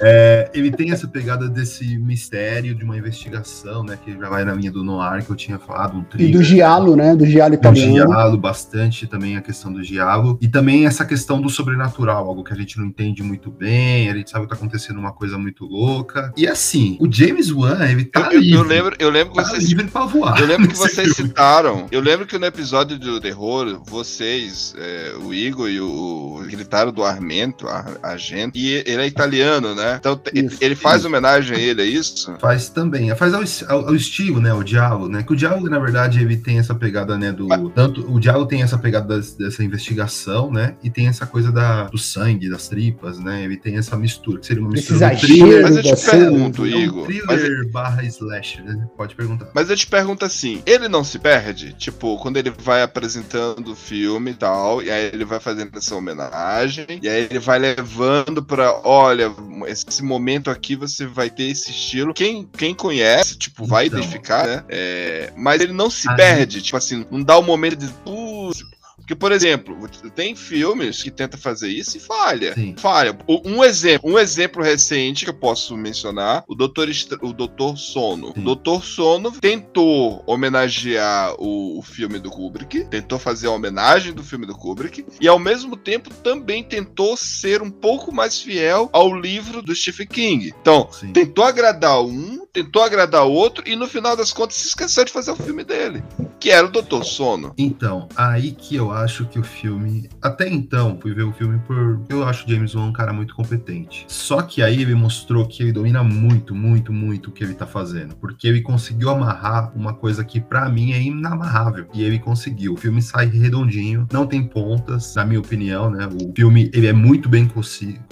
É, 0.00 0.50
ele 0.54 0.70
tem 0.70 0.90
essa 0.90 1.06
pegada 1.06 1.48
desse 1.48 1.98
mistério, 1.98 2.74
de 2.74 2.84
uma 2.84 2.96
investigação, 2.96 3.82
né? 3.82 3.98
Que 4.02 4.12
já 4.12 4.28
vai 4.28 4.44
na 4.44 4.54
linha 4.54 4.72
do 4.76 4.84
noir 4.84 5.24
que 5.24 5.30
eu 5.30 5.36
tinha 5.36 5.58
falado, 5.58 5.96
um 5.96 6.02
E 6.02 6.04
thriller. 6.04 6.32
do 6.36 6.42
giallo, 6.42 6.94
né? 6.96 7.16
Do 7.16 7.24
giallo 7.24 7.52
Do 7.56 7.58
italiano. 7.60 7.94
giallo, 8.12 8.36
bastante 8.36 9.06
também 9.06 9.36
a 9.36 9.40
questão 9.40 9.72
do 9.72 9.82
giallo. 9.82 10.38
E 10.40 10.46
também 10.48 10.84
essa 10.86 11.04
questão 11.04 11.40
do 11.40 11.48
sobrenatural, 11.48 12.26
algo 12.26 12.44
que 12.44 12.52
a 12.52 12.56
gente 12.56 12.78
não 12.78 12.84
entende 12.86 13.22
muito 13.22 13.50
bem, 13.50 14.10
a 14.10 14.14
gente 14.14 14.28
sabe 14.30 14.44
que 14.44 14.50
tá 14.50 14.54
acontecendo 14.56 14.98
uma 14.98 15.12
coisa 15.12 15.38
muito 15.38 15.64
louca. 15.64 16.30
E 16.36 16.46
assim, 16.46 16.98
o 17.00 17.10
James 17.10 17.50
Wan, 17.50 17.78
ele 17.88 18.04
tá 18.04 18.28
Eu, 18.32 18.32
eu- 18.32 18.40
livre. 18.40 18.56
eu 18.58 18.62
lembro, 18.64 18.96
eu 18.98 19.10
lembro 19.10 19.34
que 19.34 19.42
tá 19.42 19.48
vocês 19.48 19.64
livre 19.68 19.86
pra 19.86 20.04
voar. 20.04 20.38
Eu 20.40 20.46
lembro 20.46 20.68
que 20.68 20.76
vocês 20.76 21.14
filme. 21.14 21.30
citaram. 21.30 21.86
Eu 21.90 22.00
lembro 22.02 22.26
que 22.26 22.36
no 22.38 22.44
episódio 22.46 22.98
do 22.98 23.18
terror, 23.20 23.80
vocês, 23.86 24.74
é, 24.78 25.14
o 25.24 25.32
Igor 25.32 25.68
e 25.70 25.80
o, 25.80 26.42
gritaram 26.50 26.92
do 26.92 27.02
Armento, 27.02 27.66
a, 27.66 27.84
a 28.02 28.16
gente, 28.16 28.58
e 28.58 28.74
ele 28.86 29.02
é 29.02 29.06
italiano, 29.06 29.74
né? 29.74 29.96
Então 29.98 30.20
Isso, 30.34 30.58
ele 30.60 30.74
faz 30.74 30.98
isso. 30.98 31.08
homenagem 31.08 31.56
a 31.56 31.58
ele, 31.60 31.82
é 31.82 31.84
isso? 31.86 32.34
Faz 32.38 32.68
também, 32.68 33.14
faz 33.16 33.32
ao, 33.34 33.42
ao- 33.68 33.88
ao 33.88 33.94
estilo, 33.94 34.40
né, 34.40 34.52
o 34.52 34.62
diálogo, 34.66 35.08
né, 35.08 35.22
que 35.22 35.32
o 35.32 35.36
diálogo, 35.36 35.68
na 35.70 35.78
verdade, 35.78 36.20
ele 36.20 36.36
tem 36.36 36.58
essa 36.58 36.74
pegada, 36.74 37.16
né, 37.16 37.32
do, 37.32 37.46
tanto, 37.70 38.00
o 38.12 38.20
diálogo 38.20 38.46
tem 38.46 38.62
essa 38.62 38.76
pegada 38.76 39.16
das- 39.16 39.34
dessa 39.34 39.64
investigação, 39.64 40.50
né, 40.52 40.74
e 40.82 40.90
tem 40.90 41.06
essa 41.08 41.26
coisa 41.26 41.50
da, 41.52 41.84
do 41.84 41.96
sangue, 41.98 42.50
das 42.50 42.68
tripas, 42.68 43.18
né, 43.18 43.44
ele 43.44 43.56
tem 43.56 43.76
essa 43.78 43.96
mistura, 43.96 44.38
que 44.40 44.46
seria 44.46 44.62
uma 44.62 44.74
Esse 44.74 44.92
mistura 44.92 44.98
do 44.98 45.14
exagero 45.14 45.32
thriller, 45.34 45.62
Mas 45.62 45.76
eu 45.76 45.82
te 45.96 46.10
pergunto, 46.10 46.62
é 46.66 46.68
um 46.68 46.80
Igor. 46.80 47.08
Mas, 47.26 47.40
thriller 47.40 47.70
barra 47.70 48.02
slash, 48.04 48.62
né, 48.62 48.86
pode 48.96 49.14
perguntar. 49.14 49.48
mas 49.54 49.70
eu 49.70 49.76
te 49.76 49.86
pergunto 49.86 50.24
assim, 50.24 50.62
ele 50.66 50.88
não 50.88 51.02
se 51.04 51.18
perde? 51.18 51.72
Tipo, 51.74 52.18
quando 52.18 52.36
ele 52.36 52.50
vai 52.50 52.82
apresentando 52.82 53.72
o 53.72 53.76
filme 53.76 54.32
e 54.32 54.34
tal, 54.34 54.82
e 54.82 54.90
aí 54.90 55.10
ele 55.12 55.24
vai 55.24 55.40
fazendo 55.40 55.70
essa 55.76 55.94
homenagem, 55.94 56.86
e 57.02 57.08
aí 57.08 57.26
ele 57.30 57.38
vai 57.38 57.58
levando 57.58 58.42
pra, 58.42 58.80
olha, 58.84 59.32
esse 59.66 60.02
momento 60.02 60.50
aqui 60.50 60.76
você 60.76 61.06
vai 61.06 61.30
ter 61.30 61.44
esse 61.44 61.70
estilo. 61.70 62.12
Quem, 62.14 62.48
quem 62.56 62.74
conhece, 62.74 63.36
tipo, 63.38 63.64
vai 63.64 63.86
Então. 63.86 63.98
identificar, 63.98 64.45
né? 64.46 64.64
É, 64.68 65.32
mas 65.36 65.60
ele 65.60 65.72
não 65.72 65.90
se 65.90 66.08
Aí- 66.08 66.16
perde, 66.16 66.62
tipo 66.62 66.76
assim, 66.76 67.04
não 67.10 67.22
dá 67.22 67.36
o 67.38 67.42
momento 67.42 67.76
de. 67.76 67.88
"Putz", 68.04 68.64
Porque, 68.98 69.14
por 69.14 69.30
exemplo, 69.30 69.76
tem 70.16 70.34
filmes 70.34 71.00
que 71.00 71.12
tentam 71.12 71.38
fazer 71.38 71.68
isso 71.68 71.96
e 71.96 72.00
falha. 72.00 72.54
Sim. 72.54 72.74
Falha. 72.76 73.16
Um 73.44 73.62
exemplo, 73.62 74.10
um 74.10 74.18
exemplo 74.18 74.60
recente 74.64 75.22
que 75.24 75.30
eu 75.30 75.34
posso 75.34 75.76
mencionar, 75.76 76.42
o 76.48 76.56
Doutor, 76.56 76.88
Estra- 76.88 77.18
o 77.22 77.32
Doutor 77.32 77.76
Sono. 77.78 78.32
Sim. 78.34 78.40
O 78.40 78.42
Doutor 78.42 78.84
Sono 78.84 79.30
tentou 79.30 80.24
homenagear 80.26 81.34
o, 81.38 81.78
o 81.78 81.82
filme 81.82 82.18
do 82.18 82.30
Kubrick, 82.30 82.84
tentou 82.86 83.18
fazer 83.18 83.46
a 83.46 83.50
homenagem 83.52 84.12
do 84.12 84.24
filme 84.24 84.46
do 84.46 84.54
Kubrick, 84.56 85.04
e 85.20 85.28
ao 85.28 85.38
mesmo 85.38 85.76
tempo 85.76 86.10
também 86.12 86.64
tentou 86.64 87.16
ser 87.16 87.62
um 87.62 87.70
pouco 87.70 88.12
mais 88.12 88.40
fiel 88.40 88.88
ao 88.92 89.14
livro 89.14 89.62
do 89.62 89.74
Stephen 89.74 90.06
King. 90.06 90.52
Então, 90.60 90.88
Sim. 90.90 91.12
tentou 91.12 91.44
agradar 91.44 92.02
um, 92.02 92.45
tentou 92.56 92.82
agradar 92.82 93.26
o 93.26 93.32
outro 93.32 93.62
e 93.66 93.76
no 93.76 93.86
final 93.86 94.16
das 94.16 94.32
contas 94.32 94.56
se 94.56 94.68
esqueceu 94.68 95.04
de 95.04 95.12
fazer 95.12 95.30
o 95.30 95.36
filme 95.36 95.62
dele, 95.62 96.02
que 96.40 96.50
era 96.50 96.66
o 96.66 96.70
Doutor 96.70 97.04
Sono. 97.04 97.52
Então, 97.58 98.08
aí 98.16 98.52
que 98.52 98.76
eu 98.76 98.90
acho 98.90 99.26
que 99.26 99.38
o 99.38 99.42
filme. 99.42 100.08
Até 100.22 100.48
então, 100.48 100.98
fui 101.00 101.12
ver 101.12 101.24
o 101.24 101.32
filme 101.32 101.58
por. 101.66 102.00
Eu 102.08 102.24
acho 102.24 102.48
James 102.48 102.74
Wan 102.74 102.86
um 102.86 102.92
cara 102.92 103.12
muito 103.12 103.34
competente. 103.34 104.06
Só 104.08 104.40
que 104.40 104.62
aí 104.62 104.80
ele 104.80 104.94
mostrou 104.94 105.46
que 105.46 105.62
ele 105.62 105.72
domina 105.72 106.02
muito, 106.02 106.54
muito, 106.54 106.92
muito 106.92 107.28
o 107.28 107.32
que 107.32 107.44
ele 107.44 107.52
tá 107.52 107.66
fazendo. 107.66 108.16
Porque 108.16 108.48
ele 108.48 108.62
conseguiu 108.62 109.10
amarrar 109.10 109.72
uma 109.76 109.92
coisa 109.92 110.24
que 110.24 110.40
para 110.40 110.66
mim 110.70 110.92
é 110.92 111.00
inamarrável. 111.02 111.86
E 111.92 112.02
ele 112.02 112.18
conseguiu. 112.18 112.72
O 112.72 112.76
filme 112.76 113.02
sai 113.02 113.26
redondinho, 113.26 114.08
não 114.10 114.26
tem 114.26 114.42
pontas, 114.42 115.14
na 115.14 115.26
minha 115.26 115.40
opinião, 115.40 115.90
né? 115.90 116.06
O 116.06 116.32
filme 116.34 116.70
ele 116.72 116.86
é 116.86 116.92
muito 116.92 117.28
bem 117.28 117.46
conseguido. 117.46 117.66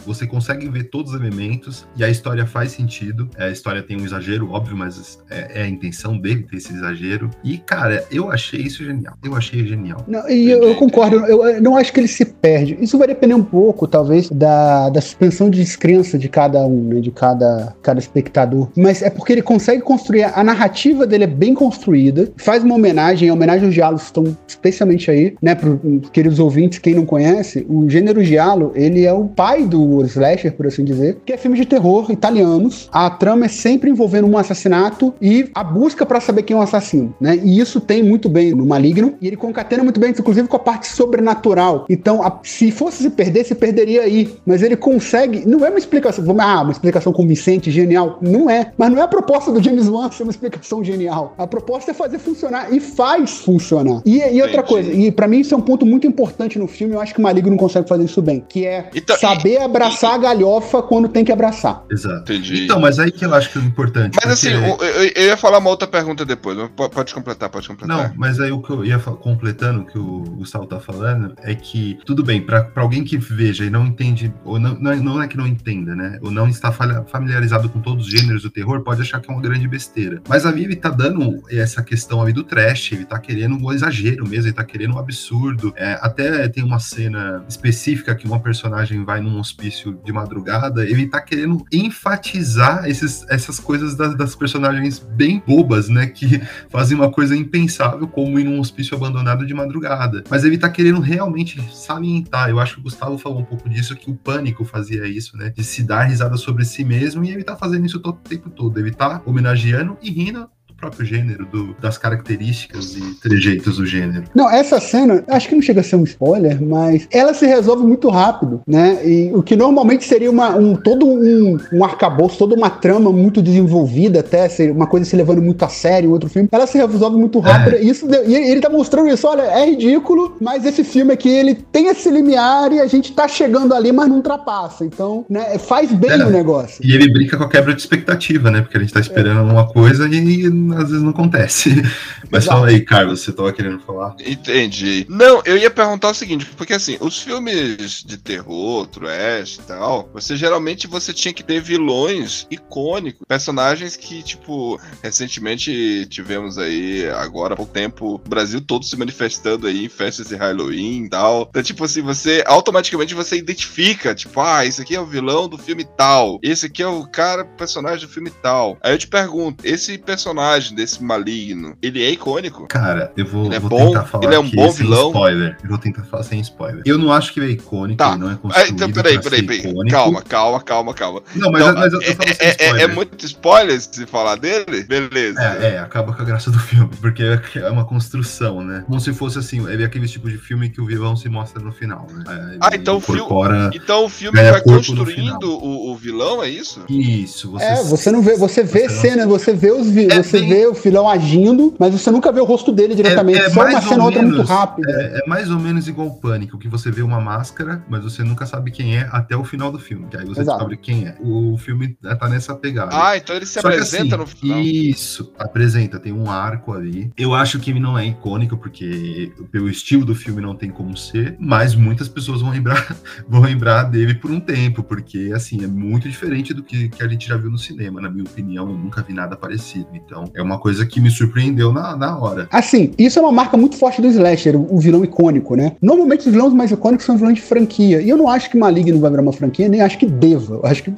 Você 0.04 0.26
consegue 0.26 0.68
ver 0.68 0.84
todos 0.84 1.12
os 1.12 1.20
elementos 1.20 1.86
e 1.96 2.04
a 2.04 2.10
história 2.10 2.46
faz 2.46 2.72
sentido. 2.72 3.30
A 3.38 3.48
história 3.48 3.82
tem 3.82 3.96
um 3.96 4.04
exagero, 4.04 4.33
óbvio, 4.42 4.76
mas 4.76 5.18
é, 5.30 5.60
é 5.60 5.62
a 5.62 5.68
intenção 5.68 6.18
dele 6.18 6.46
ter 6.50 6.56
esse 6.56 6.72
exagero. 6.72 7.30
E, 7.42 7.58
cara, 7.58 8.04
eu 8.10 8.30
achei 8.30 8.60
isso 8.60 8.84
genial. 8.84 9.14
Eu 9.22 9.36
achei 9.36 9.66
genial. 9.66 10.04
Não, 10.06 10.28
e 10.28 10.50
eu, 10.50 10.62
eu 10.64 10.74
concordo, 10.74 11.16
eu, 11.26 11.44
eu 11.44 11.62
não 11.62 11.76
acho 11.76 11.92
que 11.92 12.00
ele 12.00 12.08
se 12.08 12.24
perde. 12.24 12.76
Isso 12.80 12.98
vai 12.98 13.06
depender 13.06 13.34
um 13.34 13.44
pouco, 13.44 13.86
talvez, 13.86 14.28
da, 14.30 14.88
da 14.90 15.00
suspensão 15.00 15.50
de 15.50 15.58
descrença 15.58 16.18
de 16.18 16.28
cada 16.28 16.66
um, 16.66 16.82
né, 16.84 17.00
de 17.00 17.10
cada, 17.10 17.74
cada 17.82 17.98
espectador. 17.98 18.68
Mas 18.76 19.02
é 19.02 19.10
porque 19.10 19.32
ele 19.32 19.42
consegue 19.42 19.82
construir, 19.82 20.24
a 20.24 20.42
narrativa 20.42 21.06
dele 21.06 21.24
é 21.24 21.28
bem 21.28 21.54
construída, 21.54 22.32
faz 22.36 22.62
uma 22.64 22.74
homenagem, 22.74 23.28
a 23.28 23.34
homenagem 23.34 23.66
aos 23.66 23.74
diálogos 23.74 24.04
estão 24.04 24.36
especialmente 24.46 25.10
aí, 25.10 25.34
né, 25.40 25.54
para 25.54 25.70
queridos 26.12 26.38
ouvintes, 26.38 26.78
quem 26.78 26.94
não 26.94 27.06
conhece, 27.06 27.66
o 27.68 27.88
gênero 27.88 28.22
giallo, 28.24 28.72
ele 28.74 29.04
é 29.04 29.12
o 29.12 29.24
pai 29.24 29.64
do 29.66 30.04
slasher, 30.04 30.52
por 30.52 30.66
assim 30.66 30.84
dizer, 30.84 31.18
que 31.24 31.32
é 31.32 31.36
filme 31.36 31.56
de 31.56 31.66
terror 31.66 32.10
italianos. 32.10 32.88
A 32.92 33.10
trama 33.10 33.46
é 33.46 33.48
sempre 33.48 33.90
envolvendo 33.90 34.23
um 34.24 34.36
assassinato 34.36 35.14
e 35.20 35.50
a 35.54 35.62
busca 35.62 36.04
para 36.06 36.20
saber 36.20 36.42
quem 36.42 36.56
é 36.56 36.58
o 36.58 36.62
assassino, 36.62 37.14
né? 37.20 37.38
E 37.42 37.58
isso 37.60 37.80
tem 37.80 38.02
muito 38.02 38.28
bem 38.28 38.54
no 38.54 38.66
Maligno, 38.66 39.14
e 39.20 39.26
ele 39.26 39.36
concatena 39.36 39.82
muito 39.82 40.00
bem, 40.00 40.10
inclusive 40.10 40.48
com 40.48 40.56
a 40.56 40.60
parte 40.60 40.88
sobrenatural. 40.88 41.86
Então, 41.88 42.22
a, 42.22 42.40
se 42.42 42.70
fosse 42.70 43.02
se 43.02 43.10
perder, 43.10 43.44
se 43.44 43.54
perderia 43.54 44.02
aí. 44.02 44.32
Mas 44.46 44.62
ele 44.62 44.76
consegue, 44.76 45.46
não 45.46 45.64
é 45.64 45.70
uma 45.70 45.78
explicação, 45.78 46.24
vamos, 46.24 46.42
ah, 46.44 46.62
uma 46.62 46.72
explicação 46.72 47.12
convincente, 47.12 47.70
genial. 47.70 48.18
Não 48.20 48.48
é. 48.48 48.72
Mas 48.76 48.90
não 48.90 48.98
é 48.98 49.02
a 49.02 49.08
proposta 49.08 49.50
do 49.52 49.62
James 49.62 49.88
Wan 49.88 50.10
ser 50.10 50.22
uma 50.22 50.30
explicação 50.30 50.82
genial. 50.82 51.34
A 51.38 51.46
proposta 51.46 51.90
é 51.90 51.94
fazer 51.94 52.18
funcionar 52.18 52.72
e 52.72 52.80
faz 52.80 53.38
funcionar. 53.38 54.02
E, 54.04 54.18
e 54.18 54.42
outra 54.42 54.62
coisa, 54.62 54.92
e 54.92 55.10
para 55.10 55.26
mim 55.26 55.40
isso 55.40 55.54
é 55.54 55.58
um 55.58 55.60
ponto 55.62 55.84
muito 55.86 56.06
importante 56.06 56.58
no 56.58 56.66
filme, 56.66 56.94
eu 56.94 57.00
acho 57.00 57.14
que 57.14 57.20
o 57.20 57.22
Maligno 57.22 57.50
não 57.50 57.56
consegue 57.56 57.88
fazer 57.88 58.04
isso 58.04 58.22
bem, 58.22 58.44
que 58.48 58.66
é 58.66 58.88
Então, 58.94 59.16
saber 59.18 59.54
e- 59.54 59.56
abraçar 59.58 60.14
a 60.14 60.18
galhofa 60.18 60.82
quando 60.82 61.08
tem 61.08 61.24
que 61.24 61.32
abraçar. 61.32 61.84
Exato. 61.90 62.32
Entendi. 62.32 62.64
Então, 62.64 62.80
mas 62.80 62.98
aí 62.98 63.10
que 63.10 63.24
eu 63.24 63.34
acho 63.34 63.50
que 63.52 63.58
é 63.58 63.62
importante. 63.62 64.03
Mas 64.24 64.32
assim, 64.32 64.50
porque- 64.60 64.84
eu, 64.84 65.02
eu 65.22 65.26
ia 65.28 65.36
falar 65.36 65.58
uma 65.58 65.70
outra 65.70 65.86
pergunta 65.88 66.24
depois. 66.24 66.56
Pode 66.92 67.14
completar, 67.14 67.48
pode 67.48 67.68
Não, 67.68 67.76
completar. 67.76 68.12
mas 68.16 68.40
aí 68.40 68.50
o 68.50 68.60
que 68.60 68.70
eu 68.70 68.84
ia 68.84 68.98
completando 68.98 69.80
o 69.82 69.86
que 69.86 69.98
o 69.98 70.20
Gustavo 70.20 70.66
tá 70.66 70.78
falando 70.80 71.34
é 71.42 71.54
que, 71.54 71.98
tudo 72.04 72.22
bem, 72.22 72.40
pra 72.40 72.64
pra 72.64 72.82
alguém 72.82 73.04
que 73.04 73.16
veja 73.16 73.64
e 73.64 73.70
não 73.70 73.86
entende, 73.86 74.32
ou 74.44 74.58
não, 74.58 74.74
não, 74.74 74.90
é- 74.92 74.96
não 74.96 75.22
é 75.22 75.28
que 75.28 75.36
não 75.36 75.46
entenda, 75.46 75.94
né? 75.94 76.18
Ou 76.22 76.30
não 76.30 76.48
está 76.48 76.72
familiarizado 76.72 77.68
com 77.68 77.80
todos 77.80 78.06
os 78.06 78.10
gêneros 78.12 78.42
do 78.42 78.50
terror, 78.50 78.80
pode 78.82 79.02
achar 79.02 79.20
que 79.20 79.30
é 79.30 79.32
uma 79.34 79.42
grande 79.42 79.66
besteira. 79.68 80.22
Mas 80.28 80.44
ali 80.46 80.64
ele 80.64 80.76
tá 80.76 80.88
dando 80.90 81.42
essa 81.50 81.82
questão 81.82 82.20
ali 82.22 82.32
do 82.32 82.42
trash, 82.42 82.92
ele 82.92 83.04
tá 83.04 83.18
querendo 83.18 83.56
um 83.56 83.72
exagero 83.72 84.26
mesmo, 84.28 84.46
ele 84.48 84.52
tá 84.54 84.64
querendo 84.64 84.94
um 84.94 84.98
absurdo. 84.98 85.72
É, 85.76 85.98
até 86.00 86.48
tem 86.48 86.64
uma 86.64 86.78
cena 86.78 87.44
específica 87.48 88.14
que 88.14 88.26
uma 88.26 88.40
personagem 88.40 89.04
vai 89.04 89.20
num 89.20 89.38
hospício 89.38 89.98
de 90.04 90.12
madrugada, 90.12 90.84
ele 90.84 91.06
tá 91.06 91.20
querendo 91.20 91.64
enfatizar 91.72 92.88
esses, 92.88 93.24
essas 93.28 93.58
coisas 93.58 93.93
das, 93.96 94.16
das 94.16 94.34
personagens 94.34 94.98
bem 94.98 95.42
bobas, 95.46 95.88
né? 95.88 96.06
Que 96.06 96.40
fazem 96.68 96.96
uma 96.96 97.10
coisa 97.10 97.36
impensável, 97.36 98.06
como 98.06 98.38
ir 98.38 98.44
num 98.44 98.60
hospício 98.60 98.96
abandonado 98.96 99.46
de 99.46 99.54
madrugada. 99.54 100.24
Mas 100.28 100.44
ele 100.44 100.58
tá 100.58 100.68
querendo 100.68 101.00
realmente 101.00 101.60
salientar. 101.72 102.48
Eu 102.50 102.60
acho 102.60 102.74
que 102.74 102.80
o 102.80 102.84
Gustavo 102.84 103.18
falou 103.18 103.40
um 103.40 103.44
pouco 103.44 103.68
disso, 103.68 103.96
que 103.96 104.10
o 104.10 104.14
Pânico 104.14 104.64
fazia 104.64 105.06
isso, 105.06 105.36
né? 105.36 105.50
De 105.50 105.64
se 105.64 105.82
dar 105.82 106.04
risada 106.04 106.36
sobre 106.36 106.64
si 106.64 106.84
mesmo, 106.84 107.24
e 107.24 107.30
ele 107.30 107.44
tá 107.44 107.56
fazendo 107.56 107.86
isso 107.86 108.00
todo 108.00 108.16
o 108.16 108.28
tempo 108.28 108.50
todo. 108.50 108.78
Ele 108.78 108.90
tá 108.90 109.22
homenageando 109.24 109.96
e 110.02 110.10
rindo 110.10 110.48
do 110.74 110.80
próprio 110.80 111.06
gênero, 111.06 111.46
do- 111.46 111.74
das 111.80 111.96
características 111.96 112.96
e 112.96 113.00
trejeitos 113.20 113.76
do 113.78 113.86
gênero. 113.86 114.24
Não, 114.34 114.50
essa 114.50 114.80
cena, 114.80 115.24
acho 115.28 115.48
que 115.48 115.54
não 115.54 115.62
chega 115.62 115.80
a 115.80 115.84
ser 115.84 115.96
um 115.96 116.04
spoiler, 116.04 116.60
mas 116.62 117.06
ela 117.10 117.32
se 117.32 117.46
resolve 117.46 117.84
muito 117.86 118.08
rápido, 118.10 118.60
né? 118.66 118.98
E 119.06 119.30
o 119.32 119.42
que 119.42 119.56
normalmente 119.56 120.04
seria 120.04 120.30
uma, 120.30 120.50
um, 120.56 120.74
todo 120.76 121.06
um, 121.06 121.58
um 121.72 121.84
arcabouço, 121.84 122.36
toda 122.38 122.54
uma 122.54 122.68
trama 122.70 123.10
muito 123.12 123.40
desenvolvida, 123.40 124.20
até 124.20 124.48
ser 124.48 124.70
uma 124.70 124.86
coisa 124.86 125.06
se 125.06 125.16
levando 125.16 125.40
muito 125.40 125.64
a 125.64 125.68
sério 125.68 126.08
em 126.10 126.12
outro 126.12 126.28
filme, 126.28 126.48
ela 126.50 126.66
se 126.66 126.76
resolve 126.76 127.16
muito 127.16 127.38
rápido. 127.38 127.76
E, 127.76 127.88
isso, 127.88 128.06
e 128.26 128.34
ele 128.34 128.60
tá 128.60 128.68
mostrando 128.68 129.08
isso, 129.08 129.26
olha, 129.26 129.42
é 129.42 129.70
ridículo, 129.70 130.36
mas 130.40 130.64
esse 130.66 130.82
filme 130.84 131.12
aqui, 131.12 131.28
ele 131.28 131.54
tem 131.54 131.86
esse 131.88 132.10
limiar 132.10 132.72
e 132.72 132.80
a 132.80 132.86
gente 132.86 133.12
tá 133.12 133.28
chegando 133.28 133.74
ali, 133.74 133.92
mas 133.92 134.08
não 134.08 134.16
ultrapassa. 134.16 134.84
Então, 134.84 135.24
né, 135.30 135.56
faz 135.58 135.90
bem 135.92 136.10
É. 136.10 136.24
o 136.26 136.30
negócio. 136.30 136.84
E 136.84 136.92
ele 136.94 137.10
brinca 137.12 137.36
com 137.36 137.44
a 137.44 137.48
quebra 137.48 137.74
de 137.74 137.80
expectativa, 137.80 138.50
né? 138.50 138.60
Porque 138.62 138.76
a 138.76 138.80
gente 138.80 138.92
tá 138.92 139.00
esperando 139.00 139.50
uma 139.50 139.66
coisa 139.66 140.06
e, 140.08 140.48
às 140.82 140.88
vezes 140.88 141.02
não 141.02 141.10
acontece. 141.10 141.70
Mas 142.30 142.44
Exato. 142.44 142.58
fala 142.58 142.68
aí, 142.68 142.80
Carlos, 142.80 143.20
você 143.20 143.32
tava 143.32 143.52
querendo 143.52 143.80
falar? 143.80 144.16
Entendi. 144.24 145.06
Não, 145.08 145.42
eu 145.44 145.56
ia 145.56 145.70
perguntar 145.70 146.10
o 146.10 146.14
seguinte, 146.14 146.46
porque 146.56 146.72
assim, 146.72 146.96
os 147.00 147.20
filmes 147.20 148.02
de 148.02 148.16
terror, 148.16 148.86
trash 148.86 149.56
e 149.56 149.62
tal, 149.62 150.08
você 150.12 150.36
geralmente 150.36 150.86
você 150.86 151.12
tinha 151.12 151.32
que 151.32 151.42
ter 151.42 151.60
vilões 151.60 152.46
icônicos, 152.50 153.22
personagens 153.26 153.96
que, 153.96 154.22
tipo, 154.22 154.80
recentemente 155.02 156.06
tivemos 156.06 156.58
aí, 156.58 157.08
agora 157.10 157.54
há 157.54 157.56
pouco 157.56 157.72
tempo, 157.72 158.14
o 158.14 158.28
Brasil 158.28 158.60
todo 158.60 158.84
se 158.84 158.96
manifestando 158.96 159.66
aí 159.66 159.84
em 159.84 159.88
festas 159.88 160.28
de 160.28 160.36
Halloween 160.36 161.04
e 161.04 161.08
tal. 161.08 161.46
Então, 161.50 161.62
tipo 161.62 161.84
assim, 161.84 162.02
você 162.02 162.42
automaticamente 162.46 163.14
você 163.14 163.36
identifica, 163.36 164.14
tipo, 164.14 164.40
ah, 164.40 164.64
esse 164.64 164.80
aqui 164.80 164.94
é 164.94 165.00
o 165.00 165.06
vilão 165.06 165.48
do 165.48 165.58
filme 165.58 165.84
tal, 165.84 166.38
esse 166.42 166.66
aqui 166.66 166.82
é 166.82 166.86
o 166.86 167.06
cara, 167.06 167.44
personagem 167.44 168.06
do 168.06 168.12
filme 168.12 168.30
tal. 168.30 168.78
Aí 168.82 168.92
eu 168.92 168.98
te 168.98 169.06
pergunto, 169.06 169.66
esse 169.66 169.98
personagem 169.98 170.53
desse 170.74 171.02
maligno, 171.02 171.76
ele 171.82 172.02
é 172.04 172.10
icônico? 172.10 172.66
Cara, 172.68 173.12
eu 173.16 173.26
vou, 173.26 173.46
Ele 173.46 173.54
é 173.56 173.60
vou 173.60 173.70
bom? 173.70 173.86
tentar 173.88 174.04
falar 174.04 174.24
Ele 174.24 174.34
é 174.34 174.38
um 174.38 174.42
aqui 174.46 174.56
bom 174.56 174.70
sem 174.70 174.84
vilão? 174.86 175.08
spoiler. 175.08 175.56
Eu 175.62 175.68
vou 175.68 175.78
tentar 175.78 176.02
falar 176.04 176.22
sem 176.22 176.40
spoiler. 176.40 176.82
Eu 176.84 176.98
não 176.98 177.12
acho 177.12 177.32
que 177.32 177.40
ele 177.40 177.46
é 177.46 177.50
icônico, 177.50 177.98
Tá. 177.98 178.10
ele 178.10 178.18
não 178.18 178.30
é 178.30 178.34
Ah, 178.34 178.36
construído 178.36 178.72
então, 178.74 178.92
peraí, 178.92 179.20
peraí, 179.20 179.42
peraí. 179.42 179.58
icônico. 179.60 179.90
Calma, 179.90 180.22
calma, 180.22 180.62
calma, 180.62 180.94
calma. 180.94 181.22
Não, 181.34 181.50
mas, 181.50 181.62
Então, 181.62 181.74
mas 181.74 181.92
eu, 181.92 182.00
eu 182.02 182.10
é, 182.10 182.14
falo 182.14 182.34
sem 182.34 182.46
é- 182.46 182.50
é- 182.50 182.50
spoiler. 182.64 182.82
é 182.82 182.86
muito 182.94 183.26
spoiler 183.26 183.80
se 183.80 184.06
falar 184.06 184.36
dele? 184.36 184.84
Beleza. 184.84 185.40
É, 185.40 185.74
é, 185.74 185.78
acaba 185.78 186.12
com 186.12 186.22
a 186.22 186.24
graça 186.24 186.50
do 186.50 186.58
filme, 186.58 186.90
porque 187.00 187.22
é 187.56 187.70
uma 187.70 187.84
construção, 187.84 188.62
né? 188.62 188.84
Como 188.86 189.00
se 189.00 189.12
fosse 189.12 189.38
assim, 189.38 189.66
ele 189.68 189.82
é 189.82 189.86
aquele 189.86 190.06
tipo 190.08 190.28
de 190.30 190.38
filme 190.38 190.68
que 190.70 190.80
o 190.80 190.86
vilão 190.86 191.16
se 191.16 191.28
mostra 191.28 191.62
no 191.62 191.72
final, 191.72 192.06
né? 192.12 192.24
É, 192.28 192.32
ele 192.50 192.58
Ah, 192.60 192.70
então 192.74 192.96
o 192.96 193.00
filme- 193.00 193.20
incorpora... 193.20 193.70
Então 193.74 194.04
o 194.04 194.08
filme 194.08 194.40
vai 194.42 194.60
construindo 194.62 195.44
o, 195.50 195.90
o 195.92 195.96
vilão, 195.96 196.42
é 196.42 196.48
isso? 196.48 196.84
Isso, 196.88 197.50
você... 197.50 197.64
É, 197.64 197.82
você 197.82 198.10
não 198.10 198.22
vê, 198.22 198.36
você 198.36 198.62
vê 198.62 198.88
você 198.88 198.94
não- 198.94 199.00
cena, 199.00 199.26
você 199.26 199.52
vê 199.52 199.70
os 199.72 199.88
vi- 199.88 200.08
É 200.10 200.22
você 200.22 200.38
vê 200.46 200.66
o 200.66 200.74
filão 200.74 201.08
agindo, 201.08 201.74
mas 201.78 201.92
você 201.92 202.10
nunca 202.10 202.30
vê 202.32 202.40
o 202.40 202.44
rosto 202.44 202.72
dele 202.72 202.94
diretamente. 202.94 203.40
É- 203.40 203.46
é 203.46 203.50
Só 203.50 203.60
mais 203.62 203.74
uma 203.74 203.82
ou 203.82 203.88
cena 203.88 204.00
ou 204.00 204.06
outra 204.06 204.22
muito 204.22 204.34
menos, 204.34 204.48
rápida. 204.50 204.90
É, 204.90 205.20
é 205.24 205.28
mais 205.28 205.50
ou 205.50 205.58
menos 205.58 205.88
igual 205.88 206.08
o 206.08 206.20
Pânico, 206.20 206.58
que 206.58 206.68
você 206.68 206.90
vê 206.90 207.02
uma 207.02 207.20
máscara, 207.20 207.84
mas 207.88 208.02
você 208.02 208.22
nunca 208.22 208.46
sabe 208.46 208.70
quem 208.70 208.96
é 208.96 209.08
até 209.12 209.36
o 209.36 209.44
final 209.44 209.70
do 209.70 209.78
filme, 209.78 210.06
que 210.08 210.16
aí 210.16 210.24
você 210.24 210.40
Exato. 210.40 210.58
descobre 210.58 210.76
quem 210.76 211.06
é. 211.06 211.16
O 211.20 211.56
filme 211.58 211.96
tá 212.18 212.28
nessa 212.28 212.54
pegada. 212.54 212.90
Ah, 212.92 213.16
então 213.16 213.34
ele 213.34 213.46
se 213.46 213.60
Só 213.60 213.68
apresenta 213.68 214.14
assim, 214.14 214.16
no 214.16 214.26
final. 214.26 214.60
Isso, 214.60 215.32
apresenta, 215.38 215.98
tem 215.98 216.12
um 216.12 216.30
arco 216.30 216.72
ali. 216.72 217.10
Eu 217.16 217.34
acho 217.34 217.58
que 217.58 217.70
ele 217.70 217.80
não 217.80 217.98
é 217.98 218.06
icônico, 218.06 218.56
porque 218.56 219.32
pelo 219.50 219.68
estilo 219.68 220.04
do 220.04 220.14
filme 220.14 220.40
não 220.40 220.54
tem 220.54 220.70
como 220.70 220.96
ser, 220.96 221.36
mas 221.38 221.74
muitas 221.74 222.08
pessoas 222.08 222.40
vão 222.40 222.50
lembrar, 222.50 222.96
vão 223.28 223.40
lembrar 223.42 223.84
dele 223.84 224.14
por 224.14 224.30
um 224.30 224.40
tempo, 224.40 224.82
porque 224.82 225.30
assim, 225.34 225.62
é 225.64 225.66
muito 225.66 226.08
diferente 226.08 226.52
do 226.54 226.62
que, 226.62 226.88
que 226.88 227.02
a 227.02 227.08
gente 227.08 227.26
já 227.28 227.36
viu 227.36 227.50
no 227.50 227.58
cinema, 227.58 228.00
na 228.00 228.10
minha 228.10 228.24
opinião, 228.24 228.68
eu 228.68 228.76
nunca 228.76 229.02
vi 229.02 229.12
nada 229.12 229.36
parecido. 229.36 229.88
Então, 229.94 230.24
é 230.34 230.42
uma 230.42 230.58
coisa 230.58 230.84
que 230.84 231.00
me 231.00 231.10
surpreendeu 231.10 231.72
na, 231.72 231.96
na 231.96 232.18
hora. 232.18 232.48
Assim, 232.50 232.92
isso 232.98 233.18
é 233.18 233.22
uma 233.22 233.32
marca 233.32 233.56
muito 233.56 233.76
forte 233.76 234.02
do 234.02 234.08
slasher, 234.08 234.56
o 234.56 234.78
vilão 234.78 235.04
icônico, 235.04 235.54
né? 235.54 235.72
Normalmente 235.80 236.26
os 236.26 236.32
vilões 236.32 236.52
mais 236.52 236.70
icônicos 236.70 237.06
são 237.06 237.16
vilões 237.16 237.36
de 237.36 237.42
franquia. 237.42 238.00
E 238.00 238.08
eu 238.08 238.16
não 238.16 238.28
acho 238.28 238.50
que 238.50 238.56
Maligno 238.56 238.98
vai 238.98 239.10
virar 239.10 239.22
uma 239.22 239.32
franquia, 239.32 239.68
nem 239.68 239.80
acho 239.80 239.98
que 239.98 240.06
deva. 240.06 240.54
Eu 240.54 240.66
acho 240.66 240.82
que 240.82 240.92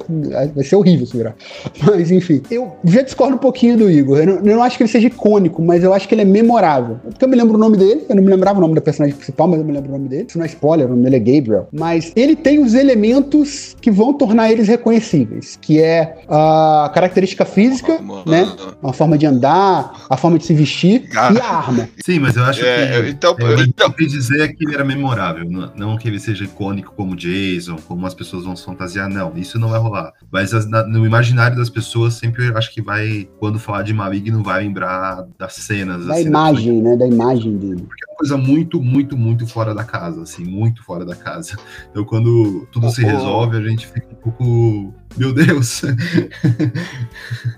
vai 0.55 0.63
ser 0.63 0.75
horrível 0.75 1.05
se 1.05 1.15
virar. 1.15 1.35
Mas, 1.85 2.11
enfim, 2.11 2.41
eu 2.49 2.71
já 2.83 3.01
discordo 3.01 3.35
um 3.35 3.39
pouquinho 3.39 3.77
do 3.77 3.89
Igor. 3.89 4.19
Eu 4.19 4.25
não, 4.25 4.35
eu 4.35 4.55
não 4.55 4.63
acho 4.63 4.77
que 4.77 4.83
ele 4.83 4.91
seja 4.91 5.07
icônico, 5.07 5.61
mas 5.61 5.83
eu 5.83 5.93
acho 5.93 6.07
que 6.07 6.15
ele 6.15 6.21
é 6.21 6.25
memorável. 6.25 6.99
Porque 7.03 7.23
eu 7.23 7.29
me 7.29 7.35
lembro 7.35 7.55
o 7.55 7.59
nome 7.59 7.77
dele, 7.77 8.05
eu 8.09 8.15
não 8.15 8.23
me 8.23 8.29
lembrava 8.29 8.57
o 8.57 8.61
nome 8.61 8.75
da 8.75 8.81
personagem 8.81 9.15
principal, 9.15 9.47
mas 9.47 9.59
eu 9.59 9.65
me 9.65 9.71
lembro 9.71 9.89
o 9.89 9.93
nome 9.93 10.07
dele. 10.07 10.25
Isso 10.27 10.37
não 10.37 10.45
é 10.45 10.47
spoiler, 10.47 10.87
o 10.87 10.89
nome 10.89 11.03
dele 11.03 11.15
é 11.15 11.19
Gabriel. 11.19 11.67
Mas 11.71 12.11
ele 12.15 12.35
tem 12.35 12.59
os 12.59 12.73
elementos 12.73 13.75
que 13.79 13.91
vão 13.91 14.13
tornar 14.13 14.51
eles 14.51 14.67
reconhecíveis, 14.67 15.57
que 15.61 15.79
é 15.81 16.17
a 16.27 16.91
característica 16.93 17.45
física, 17.45 18.01
Mano, 18.01 18.23
né? 18.25 18.47
uma 18.81 18.93
forma 18.93 19.17
de 19.17 19.26
andar, 19.27 20.05
a 20.09 20.17
forma 20.17 20.37
de 20.37 20.45
se 20.45 20.53
vestir 20.53 21.09
Ah. 21.15 21.31
e 21.33 21.39
a 21.39 21.45
arma. 21.49 21.89
Sim, 22.03 22.19
mas 22.19 22.35
eu 22.35 22.43
acho 22.43 22.63
É, 22.65 23.01
que. 23.03 23.09
então, 23.09 23.35
eu, 23.39 23.59
então- 23.61 23.87
eu 23.87 23.93
quis 23.93 24.11
dizer 24.11 24.55
que 24.55 24.63
ele 24.65 24.73
era 24.73 24.83
memorável, 24.85 25.49
não, 25.49 25.71
não 25.75 25.97
que 25.97 26.07
ele 26.07 26.19
seja 26.19 26.43
icônico 26.45 26.93
como 26.95 27.15
Jason, 27.15 27.75
como 27.87 28.05
as 28.05 28.13
pessoas 28.13 28.43
vão 28.45 28.55
se 28.55 28.65
fantasiar, 28.65 29.09
não, 29.09 29.33
isso 29.37 29.59
não 29.59 29.69
vai 29.69 29.79
rolar. 29.79 30.11
Mas 30.31 30.53
as- 30.53 30.67
na- 30.69 30.83
no 30.85 31.05
imaginário 31.05 31.55
das 31.57 31.69
pessoas, 31.69 32.15
sempre 32.15 32.47
eu 32.47 32.57
acho 32.57 32.73
que 32.73 32.81
vai, 32.81 33.27
quando 33.39 33.59
falar 33.59 33.83
de 33.83 33.93
Maligno, 33.93 34.43
vai 34.43 34.63
lembrar 34.63 35.25
das 35.37 35.53
cenas. 35.53 36.05
Da 36.05 36.13
assim, 36.13 36.27
imagem, 36.27 36.81
né? 36.81 36.95
Da 36.95 37.07
imagem 37.07 37.57
dele. 37.57 37.81
Porque 37.87 38.03
é 38.07 38.11
uma 38.11 38.17
coisa 38.17 38.37
muito, 38.37 38.81
muito, 38.81 39.17
muito 39.17 39.45
fora 39.47 39.73
da 39.75 39.83
casa, 39.83 40.21
assim, 40.23 40.43
muito 40.43 40.83
fora 40.83 41.05
da 41.05 41.15
casa. 41.15 41.57
Então, 41.91 42.03
quando 42.03 42.67
tudo 42.71 42.89
se 42.89 43.03
Oh, 43.03 43.07
oh. 43.07 43.11
resolve, 43.11 43.57
a 43.57 43.61
gente 43.61 43.87
fica 43.87 44.07
um 44.11 44.15
pouco. 44.15 44.93
Meu 45.15 45.33
Deus! 45.33 45.81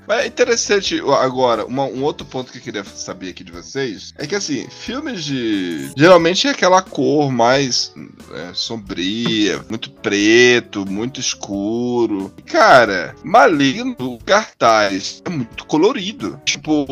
Mas 0.07 0.19
é 0.21 0.27
interessante 0.27 1.01
agora, 1.21 1.65
uma- 1.65 1.85
um 1.85 2.03
outro 2.03 2.25
ponto 2.25 2.51
que 2.51 2.57
eu 2.57 2.61
queria 2.61 2.83
saber 2.83 3.29
aqui 3.29 3.43
de 3.43 3.51
vocês 3.51 4.13
é 4.17 4.25
que 4.25 4.35
assim, 4.35 4.67
filmes 4.69 5.23
de. 5.23 5.91
Geralmente 5.97 6.47
é 6.47 6.51
aquela 6.51 6.81
cor 6.81 7.31
mais 7.31 7.93
é, 8.33 8.51
sombria, 8.53 9.59
muito 9.69 9.91
preto, 9.91 10.85
muito 10.89 11.19
escuro. 11.19 12.31
Cara, 12.45 13.15
Maligno, 13.23 13.95
o 13.99 14.17
cartaz 14.23 15.21
é 15.25 15.29
muito 15.29 15.65
colorido. 15.65 16.39
Tipo, 16.45 16.87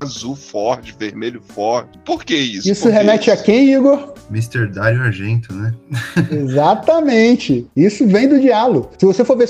azul 0.00 0.36
forte, 0.36 0.94
vermelho 0.98 1.42
forte. 1.54 1.98
Por 2.04 2.24
que 2.24 2.36
isso? 2.36 2.70
Isso 2.70 2.82
Por 2.84 2.92
remete 2.92 3.30
a 3.30 3.34
isso? 3.34 3.44
quem, 3.44 3.72
Igor? 3.74 4.12
Mr. 4.30 4.66
Dario 4.68 5.02
Argento, 5.02 5.52
né? 5.52 5.74
Exatamente. 6.30 7.66
Isso 7.76 8.06
vem 8.06 8.28
do 8.28 8.40
diálogo. 8.40 8.90
Se 8.98 9.04
você 9.04 9.24
for 9.24 9.36
ver 9.36 9.46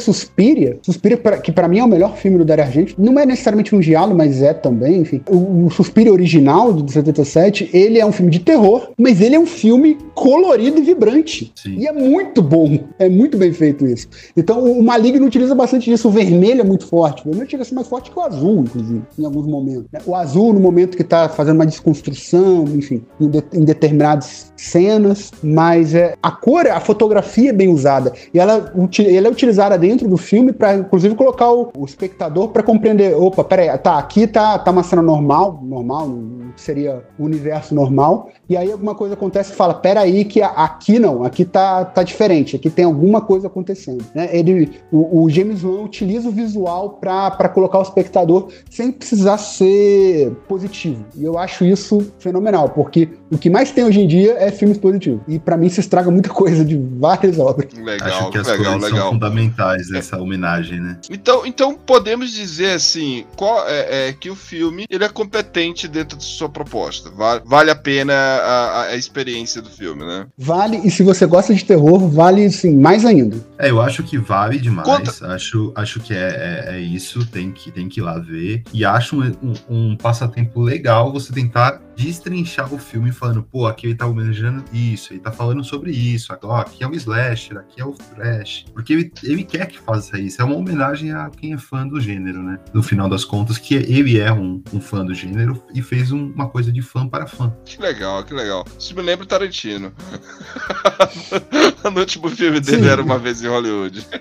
Suspiria, 0.53 0.79
Suspiria, 0.83 1.17
pra- 1.17 1.39
que 1.39 1.51
pra 1.51 1.67
mim 1.69 1.79
é 1.79 1.85
o 1.85 1.89
melhor 1.89 2.17
filme 2.17 2.37
do 2.39 2.45
Dario 2.45 2.65
Argento, 2.65 2.95
não 2.99 3.19
é 3.19 3.25
necessariamente 3.25 3.75
um 3.75 3.81
diálogo, 3.81 4.17
mas 4.17 4.43
é 4.43 4.53
também, 4.53 5.01
enfim. 5.01 5.21
O, 5.31 5.67
o 5.67 5.71
Suspiria 5.71 6.13
original, 6.13 6.73
de 6.73 6.93
77, 6.93 7.71
ele 7.73 7.99
é 7.99 8.05
um 8.05 8.13
filme 8.13 8.31
de 8.31 8.39
terror, 8.41 8.89
mas 8.99 9.21
ele 9.21 9.35
é 9.35 9.39
um 9.41 9.47
filme 9.47 9.97
colorido 10.15 10.79
e 10.79 10.83
vibrante. 10.83 11.53
Sim. 11.55 11.77
E 11.79 11.87
é 11.87 11.93
muito 11.93 12.43
bom. 12.43 12.79
É 12.99 13.09
muito 13.09 13.39
bem 13.39 13.53
feito 13.53 13.87
isso. 13.87 14.09
Então, 14.37 14.63
o 14.65 14.83
Maligno 14.83 15.27
utiliza 15.27 15.55
bastante 15.55 15.89
disso. 15.91 16.09
O 16.09 16.11
vermelho 16.11 16.61
é 16.61 16.65
muito 16.65 16.87
forte. 16.87 17.23
O 17.23 17.31
vermelho 17.31 17.51
chega 17.51 17.63
a 17.63 17.67
ser 17.67 17.75
mais 17.75 17.87
forte 17.89 18.11
que 18.11 18.19
o 18.19 18.23
azul, 18.23 18.63
inclusive, 18.65 19.03
em 19.19 19.25
alguns 19.25 19.47
momentos. 19.47 19.85
né? 19.93 20.01
O 20.07 20.15
azul, 20.15 20.53
no 20.53 20.61
momento 20.61 20.97
que 20.97 21.05
tá 21.05 21.29
fazendo 21.29 21.57
uma 21.57 21.67
desconstrução, 21.67 22.65
enfim, 22.75 23.03
em, 23.21 23.29
de- 23.29 23.45
em 23.55 23.65
determinadas 23.65 24.53
cenas. 24.57 25.31
Mas 25.43 25.95
é, 25.95 26.15
a 26.23 26.31
cor, 26.31 26.67
a 26.67 26.81
fotografia 26.81 27.51
é 27.51 27.53
bem 27.53 27.69
usada. 27.69 28.13
E 28.35 28.39
ela, 28.39 28.73
ela 29.17 29.29
é 29.29 29.31
utilizada 29.31 29.79
dentro 29.79 30.09
do 30.09 30.17
filme 30.17 30.42
para, 30.51 30.77
inclusive, 30.77 31.15
colocar 31.15 31.53
o, 31.53 31.71
o 31.77 31.85
espectador 31.85 32.49
para 32.49 32.63
compreender. 32.63 33.15
Opa, 33.15 33.45
peraí, 33.45 33.77
tá, 33.77 33.99
aqui 33.99 34.27
tá, 34.27 34.59
tá 34.59 34.71
uma 34.71 34.83
cena 34.83 35.03
normal, 35.03 35.61
normal, 35.63 36.09
não 36.53 36.59
seria 36.59 37.03
o 37.19 37.25
universo 37.25 37.75
normal. 37.75 38.31
E 38.49 38.57
aí 38.57 38.71
alguma 38.71 38.95
coisa 38.95 39.15
acontece 39.15 39.53
e 39.53 39.57
fala, 39.57 39.75
peraí, 39.75 40.25
que 40.25 40.43
aqui 40.43 40.99
não, 40.99 41.25
aqui 41.25 41.45
tá, 41.45 41.85
tá 41.85 42.03
diferente, 42.03 42.57
aqui 42.57 42.69
tem 42.71 42.85
alguma 42.85 43.21
coisa 43.21 43.47
acontecendo. 43.47 44.05
né? 44.15 44.29
Ele, 44.33 44.71
o, 44.91 45.23
o 45.25 45.31
James 45.31 45.65
Wan 45.65 45.83
utiliza 45.83 46.29
o 46.29 46.33
visual 46.33 46.91
para 47.01 47.49
colocar 47.49 47.79
o 47.79 47.83
espectador 47.83 48.49
sem 48.71 48.93
precisar 48.93 49.39
ser 49.39 50.33
positivo. 50.49 51.05
E 51.17 51.25
eu 51.25 51.39
acho 51.39 51.65
isso 51.65 52.13
fenomenal, 52.19 52.69
porque 52.69 53.09
o 53.31 53.39
que 53.39 53.49
mais 53.49 53.71
tem 53.71 53.85
hoje 53.85 54.01
em 54.01 54.07
dia 54.07 54.37
é 54.39 54.51
filmes 54.51 54.79
positivos. 54.79 55.23
E 55.27 55.39
para 55.39 55.57
mim 55.57 55.69
se 55.69 55.81
estraga 55.81 56.11
muita 56.11 56.29
coisa 56.29 56.65
de 56.65 56.77
várias 56.99 57.39
obras. 57.39 57.73
Legal, 57.83 58.09
Acho 58.09 58.31
que 58.31 58.39
as 58.39 58.47
legal, 58.47 58.65
cores 58.73 58.85
legal. 58.85 59.01
são 59.01 59.13
fundamentais 59.13 59.89
dessa 59.89 60.19
homenagem, 60.21 60.81
né? 60.81 60.99
Então, 61.11 61.45
então 61.47 61.75
podemos 61.75 62.31
dizer 62.31 62.73
assim, 62.73 63.25
qual 63.37 63.67
é, 63.67 64.09
é 64.09 64.13
que 64.13 64.31
o 64.31 64.37
filme 64.37 64.87
ele 64.89 65.05
é 65.05 65.09
competente 65.09 65.89
dentro 65.89 66.17
de 66.17 66.25
sua 66.43 66.49
proposta. 66.49 67.09
Vale, 67.11 67.43
vale 67.45 67.71
a 67.71 67.75
pena 67.75 68.13
a, 68.13 68.47
a- 68.49 68.83
a 68.89 68.97
experiência 68.97 69.63
do 69.63 69.71
filme, 69.71 70.05
né? 70.05 70.27
Vale, 70.37 70.81
e 70.85 70.91
se 70.91 71.03
você 71.05 71.25
gosta 71.25 71.55
de 71.55 71.65
terror, 71.65 72.09
vale 72.09 72.51
sim, 72.51 72.77
mais 72.77 73.05
ainda. 73.05 73.37
É, 73.59 73.71
eu 73.71 73.81
acho 73.81 74.03
que 74.03 74.19
vale 74.19 74.59
demais. 74.59 74.87
Conta- 74.89 75.13
Acho, 75.33 75.73
acho 75.77 76.01
que 76.01 76.13
é, 76.13 76.65
é, 76.69 76.77
é 76.77 76.81
isso, 76.81 77.25
tem 77.27 77.53
que, 77.53 77.71
tem 77.71 77.89
que 77.89 78.01
ir 78.01 78.03
lá 78.03 78.19
ver. 78.19 78.63
E 78.73 78.85
acho 78.85 79.17
um, 79.21 79.33
um- 79.43 79.55
um 79.93 79.97
passatempo 79.97 80.61
legal 80.61 81.13
você 81.13 81.33
tentar 81.33 81.81
destrinchar 81.97 82.73
o 82.73 82.79
filme 82.79 83.13
falando, 83.13 83.43
pô, 83.43 83.67
aqui 83.67 83.87
ele 83.87 83.95
tá 83.95 84.07
homenageando 84.07 84.65
isso, 84.73 85.13
ele 85.13 85.21
tá 85.21 85.31
falando 85.33 85.63
sobre 85.65 85.91
isso, 85.91 86.35
ó, 86.43 86.57
aqui 86.57 86.83
é 86.85 86.89
o 86.89 86.95
slasher, 86.95 87.59
aqui 87.59 87.81
é 87.81 87.85
o 87.85 87.93
trash. 87.93 88.65
Porque 88.73 88.93
ele, 88.93 89.13
ele 89.23 89.45
quer 89.45 89.67
que 89.67 89.79
faça 89.79 90.19
isso. 90.19 90.41
É 90.41 90.45
uma 90.45 90.57
homenagem 90.57 91.13
a 91.13 91.31
quem 91.31 91.53
é 91.55 91.59
fã 91.59 91.87
do 91.87 92.01
gênero, 92.01 92.43
né? 92.43 92.59
No 92.73 92.83
final 92.83 93.09
das 93.09 93.25
contas, 93.25 93.59
que 93.59 93.75
ele 93.75 94.19
é 94.19 94.33
um, 94.33 94.63
um 94.73 94.81
fã 94.81 95.05
do 95.05 95.15
gênero 95.15 95.63
e 95.75 95.83
fez 95.83 96.11
um- 96.13 96.33
uma 96.33 96.49
coisa 96.49 96.73
de 96.73 96.83
fã 96.83 97.07
para 97.09 97.27
fã. 97.27 97.53
Que 97.65 97.81
legal, 97.81 98.25
que 98.25 98.35
legal. 98.35 98.65
Isso 98.79 98.95
me 98.95 99.03
lembra 99.03 99.25
o 99.25 99.29
Tarantino. 99.29 99.93
no 101.93 102.01
último 102.01 102.29
filme 102.29 102.61
dele 102.61 102.83
Sim. 102.85 102.89
era 102.89 103.03
uma 103.03 103.19
vez 103.19 103.43
em 103.43 103.49
Hollywood. 103.49 104.07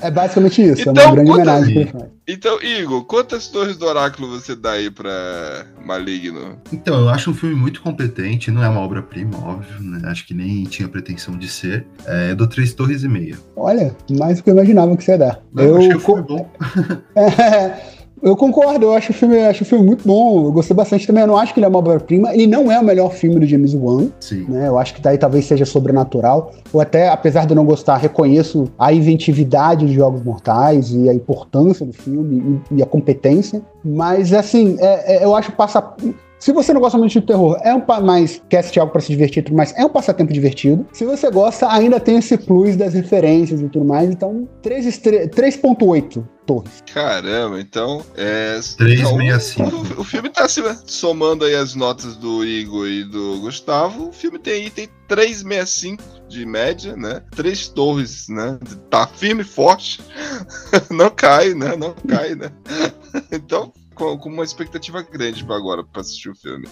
É 0.00 0.10
basicamente 0.12 0.62
isso, 0.62 0.88
é 0.88 0.92
Então, 0.92 1.04
uma 1.06 1.12
grande 1.14 1.30
conta- 1.30 1.42
homenagem. 1.56 1.92
Então, 2.28 2.62
Igor, 2.62 3.04
quantas 3.04 3.48
torres 3.48 3.76
do 3.76 3.84
oráculo 3.86 4.28
você 4.30 4.54
dá 4.54 4.72
aí 4.72 4.90
pra 4.90 5.66
Maligno? 5.84 6.47
Então, 6.72 7.00
eu 7.00 7.08
acho 7.08 7.30
um 7.30 7.34
filme 7.34 7.54
muito 7.54 7.80
competente, 7.82 8.50
não 8.50 8.62
é 8.62 8.68
uma 8.68 8.80
obra-prima, 8.80 9.36
óbvio, 9.42 9.80
né? 9.80 10.00
Acho 10.04 10.26
que 10.26 10.34
nem 10.34 10.64
tinha 10.64 10.88
pretensão 10.88 11.36
de 11.36 11.48
ser. 11.48 11.86
É, 12.06 12.30
eu 12.30 12.36
dou 12.36 12.46
três 12.46 12.72
torres 12.74 13.02
e 13.02 13.08
meia. 13.08 13.36
Olha, 13.56 13.94
mais 14.18 14.38
do 14.38 14.44
que 14.44 14.50
eu 14.50 14.54
imaginava 14.54 14.96
que 14.96 15.04
você 15.04 15.12
ia 15.12 15.18
dar. 15.18 15.40
Eu, 15.56 15.76
achei 15.76 15.94
o 15.94 16.00
co- 16.00 16.14
filme 16.16 16.22
bom. 16.22 16.46
É, 17.16 17.98
eu 18.20 18.34
concordo, 18.36 18.86
eu 18.86 18.94
acho 18.94 19.12
o 19.12 19.14
filme, 19.14 19.38
acho 19.46 19.62
o 19.62 19.66
filme 19.66 19.84
muito 19.86 20.04
bom. 20.06 20.46
Eu 20.46 20.52
gostei 20.52 20.74
bastante 20.76 21.06
também. 21.06 21.22
Eu 21.22 21.28
não 21.28 21.36
acho 21.38 21.54
que 21.54 21.60
ele 21.60 21.66
é 21.66 21.68
uma 21.68 21.78
obra-prima. 21.78 22.34
Ele 22.34 22.48
não 22.48 22.70
é 22.70 22.78
o 22.80 22.84
melhor 22.84 23.12
filme 23.12 23.38
do 23.38 23.46
James 23.46 23.74
Wan, 23.74 24.08
Sim. 24.18 24.44
né? 24.48 24.66
Eu 24.66 24.76
acho 24.76 24.92
que 24.94 25.00
daí 25.00 25.16
talvez 25.16 25.44
seja 25.44 25.64
sobrenatural. 25.64 26.52
Ou 26.72 26.80
até, 26.80 27.08
apesar 27.10 27.46
de 27.46 27.52
eu 27.52 27.56
não 27.56 27.64
gostar, 27.64 27.96
reconheço 27.96 28.68
a 28.76 28.92
inventividade 28.92 29.86
de 29.86 29.94
Jogos 29.94 30.22
Mortais 30.24 30.90
e 30.92 31.08
a 31.08 31.14
importância 31.14 31.86
do 31.86 31.92
filme 31.92 32.60
e, 32.72 32.78
e 32.78 32.82
a 32.82 32.86
competência. 32.86 33.62
Mas 33.84 34.32
assim, 34.32 34.76
é- 34.80 35.18
é- 35.18 35.24
eu 35.24 35.34
acho 35.36 35.52
passa. 35.52 35.80
Se 36.38 36.52
você 36.52 36.72
não 36.72 36.80
gosta 36.80 36.96
muito 36.98 37.12
de 37.12 37.20
terror, 37.20 37.58
é 37.62 37.74
um 37.74 37.82
mais 38.02 38.40
quer 38.48 38.58
assistir 38.58 38.80
algo 38.80 38.92
pra 38.92 39.00
se 39.00 39.08
divertir 39.08 39.42
tudo 39.42 39.56
mais, 39.56 39.72
é 39.76 39.84
um 39.84 39.88
passatempo 39.88 40.32
divertido. 40.32 40.86
Se 40.92 41.04
você 41.04 41.30
gosta, 41.30 41.70
ainda 41.70 41.98
tem 41.98 42.18
esse 42.18 42.36
plus 42.38 42.76
das 42.76 42.94
referências 42.94 43.60
e 43.60 43.68
tudo 43.68 43.84
mais. 43.84 44.10
Então, 44.10 44.48
3 44.62 44.86
estre- 44.86 45.28
3.8 45.28 46.24
torres. 46.46 46.82
Caramba, 46.92 47.60
então. 47.60 48.02
É, 48.16 48.58
365. 48.78 49.66
então, 49.68 49.96
o, 49.96 50.00
o 50.00 50.04
filme 50.04 50.30
tá 50.30 50.48
se 50.48 50.62
somando 50.86 51.44
aí 51.44 51.54
as 51.54 51.74
notas 51.74 52.16
do 52.16 52.44
Igor 52.44 52.86
e 52.86 53.04
do 53.04 53.40
Gustavo. 53.40 54.08
O 54.08 54.12
filme 54.12 54.38
tem 54.38 54.66
item 54.66 54.88
365 55.08 56.02
de 56.28 56.46
média, 56.46 56.96
né? 56.96 57.22
Três 57.34 57.68
torres, 57.68 58.28
né? 58.28 58.58
Tá 58.90 59.06
firme 59.06 59.42
e 59.42 59.44
forte. 59.44 60.00
Não 60.90 61.10
cai, 61.10 61.52
né? 61.54 61.76
Não 61.76 61.94
cai, 62.08 62.34
né? 62.34 62.50
Então, 63.32 63.72
com, 63.98 64.16
com 64.16 64.28
uma 64.28 64.44
expectativa 64.44 65.02
grande 65.02 65.44
pra 65.44 65.56
agora 65.56 65.84
pra 65.84 66.00
assistir 66.00 66.30
o 66.30 66.34
filme. 66.34 66.68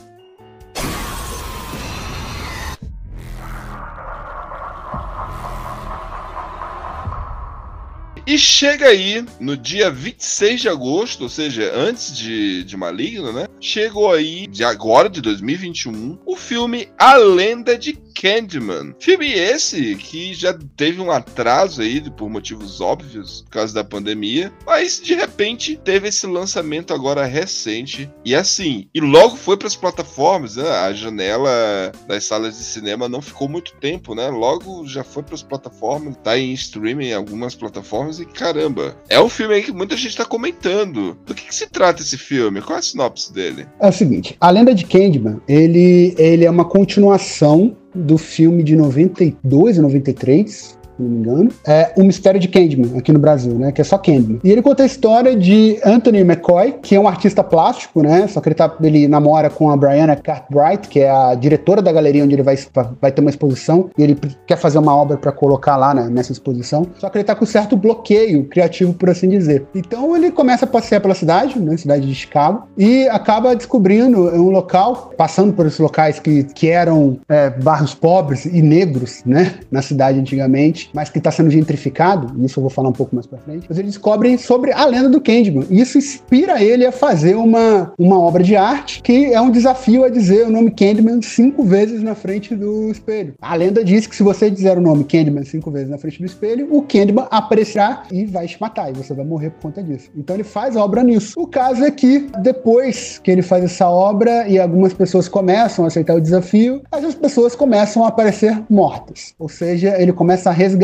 E 8.26 8.36
chega 8.36 8.88
aí 8.88 9.24
no 9.38 9.56
dia 9.56 9.88
26 9.88 10.60
de 10.62 10.68
agosto, 10.68 11.22
ou 11.22 11.28
seja, 11.28 11.72
antes 11.72 12.16
de, 12.16 12.64
de 12.64 12.76
Maligno, 12.76 13.32
né? 13.32 13.46
Chegou 13.60 14.12
aí, 14.12 14.48
de 14.48 14.64
agora, 14.64 15.08
de 15.08 15.20
2021, 15.20 16.18
o 16.26 16.34
filme 16.34 16.88
A 16.98 17.14
Lenda 17.14 17.78
de 17.78 17.96
Candyman. 18.20 18.94
Filme 18.98 19.30
esse 19.32 19.94
que 19.96 20.32
já 20.32 20.56
teve 20.76 21.00
um 21.00 21.10
atraso 21.10 21.82
aí 21.82 22.00
por 22.10 22.30
motivos 22.30 22.80
óbvios, 22.80 23.42
por 23.42 23.50
causa 23.50 23.74
da 23.74 23.84
pandemia, 23.84 24.50
mas 24.64 25.00
de 25.00 25.14
repente 25.14 25.76
teve 25.76 26.08
esse 26.08 26.26
lançamento 26.26 26.94
agora 26.94 27.24
recente. 27.24 28.10
E 28.24 28.34
assim, 28.34 28.88
e 28.94 29.00
logo 29.00 29.36
foi 29.36 29.56
para 29.56 29.68
as 29.68 29.76
plataformas, 29.76 30.56
né? 30.56 30.68
A 30.68 30.92
janela 30.92 31.92
das 32.08 32.24
salas 32.24 32.56
de 32.56 32.64
cinema 32.64 33.08
não 33.08 33.20
ficou 33.20 33.48
muito 33.48 33.74
tempo, 33.74 34.14
né? 34.14 34.28
Logo 34.28 34.86
já 34.86 35.04
foi 35.04 35.22
para 35.22 35.34
as 35.34 35.42
plataformas, 35.42 36.16
tá 36.22 36.38
em 36.38 36.52
streaming 36.52 37.08
em 37.08 37.14
algumas 37.14 37.54
plataformas 37.54 38.18
e 38.18 38.24
caramba, 38.24 38.96
é 39.08 39.20
um 39.20 39.28
filme 39.28 39.54
aí 39.54 39.62
que 39.62 39.72
muita 39.72 39.96
gente 39.96 40.16
tá 40.16 40.24
comentando. 40.24 41.18
Do 41.26 41.34
que, 41.34 41.46
que 41.46 41.54
se 41.54 41.66
trata 41.66 42.02
esse 42.02 42.16
filme? 42.16 42.62
Qual 42.62 42.76
é 42.76 42.80
a 42.80 42.82
sinopse 42.82 43.32
dele? 43.32 43.66
É 43.80 43.88
o 43.88 43.92
seguinte, 43.92 44.36
a 44.40 44.50
lenda 44.50 44.74
de 44.74 44.86
Candyman, 44.86 45.40
ele, 45.46 46.14
ele 46.18 46.44
é 46.44 46.50
uma 46.50 46.64
continuação 46.64 47.76
do 47.96 48.18
filme 48.18 48.62
de 48.62 48.76
92 48.76 49.78
e 49.78 49.80
93, 49.80 50.75
se 50.96 51.02
não 51.02 51.10
me 51.10 51.18
engano, 51.18 51.50
é 51.66 51.92
O 51.96 52.02
Mistério 52.02 52.40
de 52.40 52.48
Candyman, 52.48 52.98
aqui 52.98 53.12
no 53.12 53.18
Brasil, 53.18 53.54
né? 53.54 53.70
Que 53.70 53.80
é 53.80 53.84
só 53.84 53.98
Candyman. 53.98 54.40
E 54.42 54.50
ele 54.50 54.62
conta 54.62 54.82
a 54.82 54.86
história 54.86 55.36
de 55.36 55.78
Anthony 55.84 56.20
McCoy, 56.20 56.76
que 56.82 56.94
é 56.94 57.00
um 57.00 57.06
artista 57.06 57.44
plástico, 57.44 58.02
né? 58.02 58.26
Só 58.26 58.40
que 58.40 58.48
ele, 58.48 58.54
tá, 58.54 58.74
ele 58.82 59.06
namora 59.06 59.50
com 59.50 59.70
a 59.70 59.76
Brianna 59.76 60.16
Cartwright, 60.16 60.88
que 60.88 61.00
é 61.00 61.10
a 61.10 61.34
diretora 61.34 61.82
da 61.82 61.92
galeria 61.92 62.24
onde 62.24 62.34
ele 62.34 62.42
vai, 62.42 62.56
vai 63.00 63.12
ter 63.12 63.20
uma 63.20 63.30
exposição, 63.30 63.90
e 63.96 64.02
ele 64.02 64.16
quer 64.46 64.56
fazer 64.56 64.78
uma 64.78 64.94
obra 64.94 65.16
para 65.16 65.32
colocar 65.32 65.76
lá 65.76 65.94
né, 65.94 66.08
nessa 66.10 66.32
exposição. 66.32 66.86
Só 66.98 67.10
que 67.10 67.18
ele 67.18 67.24
tá 67.24 67.34
com 67.34 67.44
certo 67.44 67.76
bloqueio 67.76 68.44
criativo, 68.48 68.94
por 68.94 69.10
assim 69.10 69.28
dizer. 69.28 69.66
Então 69.74 70.16
ele 70.16 70.30
começa 70.30 70.64
a 70.64 70.68
passear 70.68 71.00
pela 71.00 71.14
cidade, 71.14 71.58
né? 71.58 71.76
Cidade 71.76 72.06
de 72.06 72.14
Chicago, 72.14 72.66
e 72.76 73.06
acaba 73.08 73.54
descobrindo 73.54 74.18
um 74.18 74.50
local, 74.50 75.12
passando 75.16 75.52
por 75.52 75.66
esses 75.66 75.78
locais 75.78 76.18
que, 76.18 76.44
que 76.44 76.68
eram 76.68 77.18
é, 77.28 77.50
bairros 77.50 77.94
pobres 77.94 78.46
e 78.46 78.62
negros, 78.62 79.22
né? 79.26 79.54
Na 79.70 79.82
cidade 79.82 80.18
antigamente, 80.18 80.85
mas 80.92 81.10
que 81.10 81.18
está 81.18 81.30
sendo 81.30 81.50
gentrificado, 81.50 82.32
isso 82.44 82.58
eu 82.58 82.62
vou 82.62 82.70
falar 82.70 82.88
um 82.88 82.92
pouco 82.92 83.14
mais 83.14 83.26
pra 83.26 83.38
frente. 83.38 83.66
Mas 83.68 83.78
eles 83.78 83.92
descobrem 83.92 84.38
sobre 84.38 84.72
a 84.72 84.84
lenda 84.84 85.08
do 85.08 85.20
Candyman. 85.20 85.66
E 85.70 85.80
isso 85.80 85.98
inspira 85.98 86.62
ele 86.62 86.86
a 86.86 86.92
fazer 86.92 87.34
uma, 87.34 87.92
uma 87.98 88.18
obra 88.18 88.42
de 88.42 88.56
arte 88.56 89.02
que 89.02 89.32
é 89.32 89.40
um 89.40 89.50
desafio 89.50 90.04
a 90.04 90.08
dizer 90.08 90.46
o 90.46 90.50
nome 90.50 90.70
Candyman 90.70 91.20
cinco 91.22 91.62
vezes 91.64 92.02
na 92.02 92.14
frente 92.14 92.54
do 92.54 92.90
espelho. 92.90 93.34
A 93.40 93.54
lenda 93.54 93.84
diz 93.84 94.06
que 94.06 94.16
se 94.16 94.22
você 94.22 94.50
dizer 94.50 94.78
o 94.78 94.80
nome 94.80 95.04
Candyman 95.04 95.44
cinco 95.44 95.70
vezes 95.70 95.88
na 95.88 95.98
frente 95.98 96.20
do 96.20 96.26
espelho, 96.26 96.68
o 96.70 96.82
Candyman 96.82 97.26
aparecerá 97.30 98.04
e 98.10 98.24
vai 98.24 98.46
te 98.46 98.60
matar, 98.60 98.90
e 98.90 98.94
você 98.94 99.14
vai 99.14 99.24
morrer 99.24 99.50
por 99.50 99.62
conta 99.62 99.82
disso. 99.82 100.10
Então 100.16 100.36
ele 100.36 100.44
faz 100.44 100.76
a 100.76 100.84
obra 100.84 101.02
nisso. 101.02 101.34
O 101.36 101.46
caso 101.46 101.84
é 101.84 101.90
que 101.90 102.28
depois 102.40 103.20
que 103.22 103.30
ele 103.30 103.42
faz 103.42 103.64
essa 103.64 103.88
obra 103.88 104.48
e 104.48 104.58
algumas 104.58 104.92
pessoas 104.92 105.28
começam 105.28 105.84
a 105.84 105.88
aceitar 105.88 106.14
o 106.14 106.20
desafio, 106.20 106.82
essas 106.92 107.14
pessoas 107.14 107.54
começam 107.54 108.04
a 108.04 108.08
aparecer 108.08 108.62
mortas. 108.68 109.34
Ou 109.38 109.48
seja, 109.48 110.00
ele 110.00 110.12
começa 110.12 110.50
a 110.50 110.52
resgatar 110.52 110.75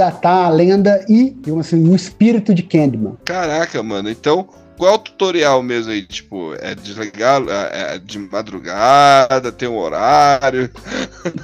a 0.47 0.49
lenda 0.49 1.05
e, 1.09 1.31
digamos 1.31 1.67
assim, 1.67 1.89
o 1.89 1.95
espírito 1.95 2.55
de 2.55 2.63
Candyman. 2.63 3.17
Caraca, 3.25 3.83
mano. 3.83 4.11
Então, 4.11 4.49
qual 4.77 4.93
é 4.93 4.95
o 4.95 4.99
tutorial 4.99 5.63
mesmo 5.63 5.93
aí? 5.93 6.03
Tipo, 6.03 6.55
é 6.61 6.75
desligar 6.75 7.43
é, 7.49 7.95
é 7.95 7.99
de 7.99 8.19
madrugada, 8.19 9.53
tem 9.53 9.69
um 9.69 9.79
horário. 9.79 10.71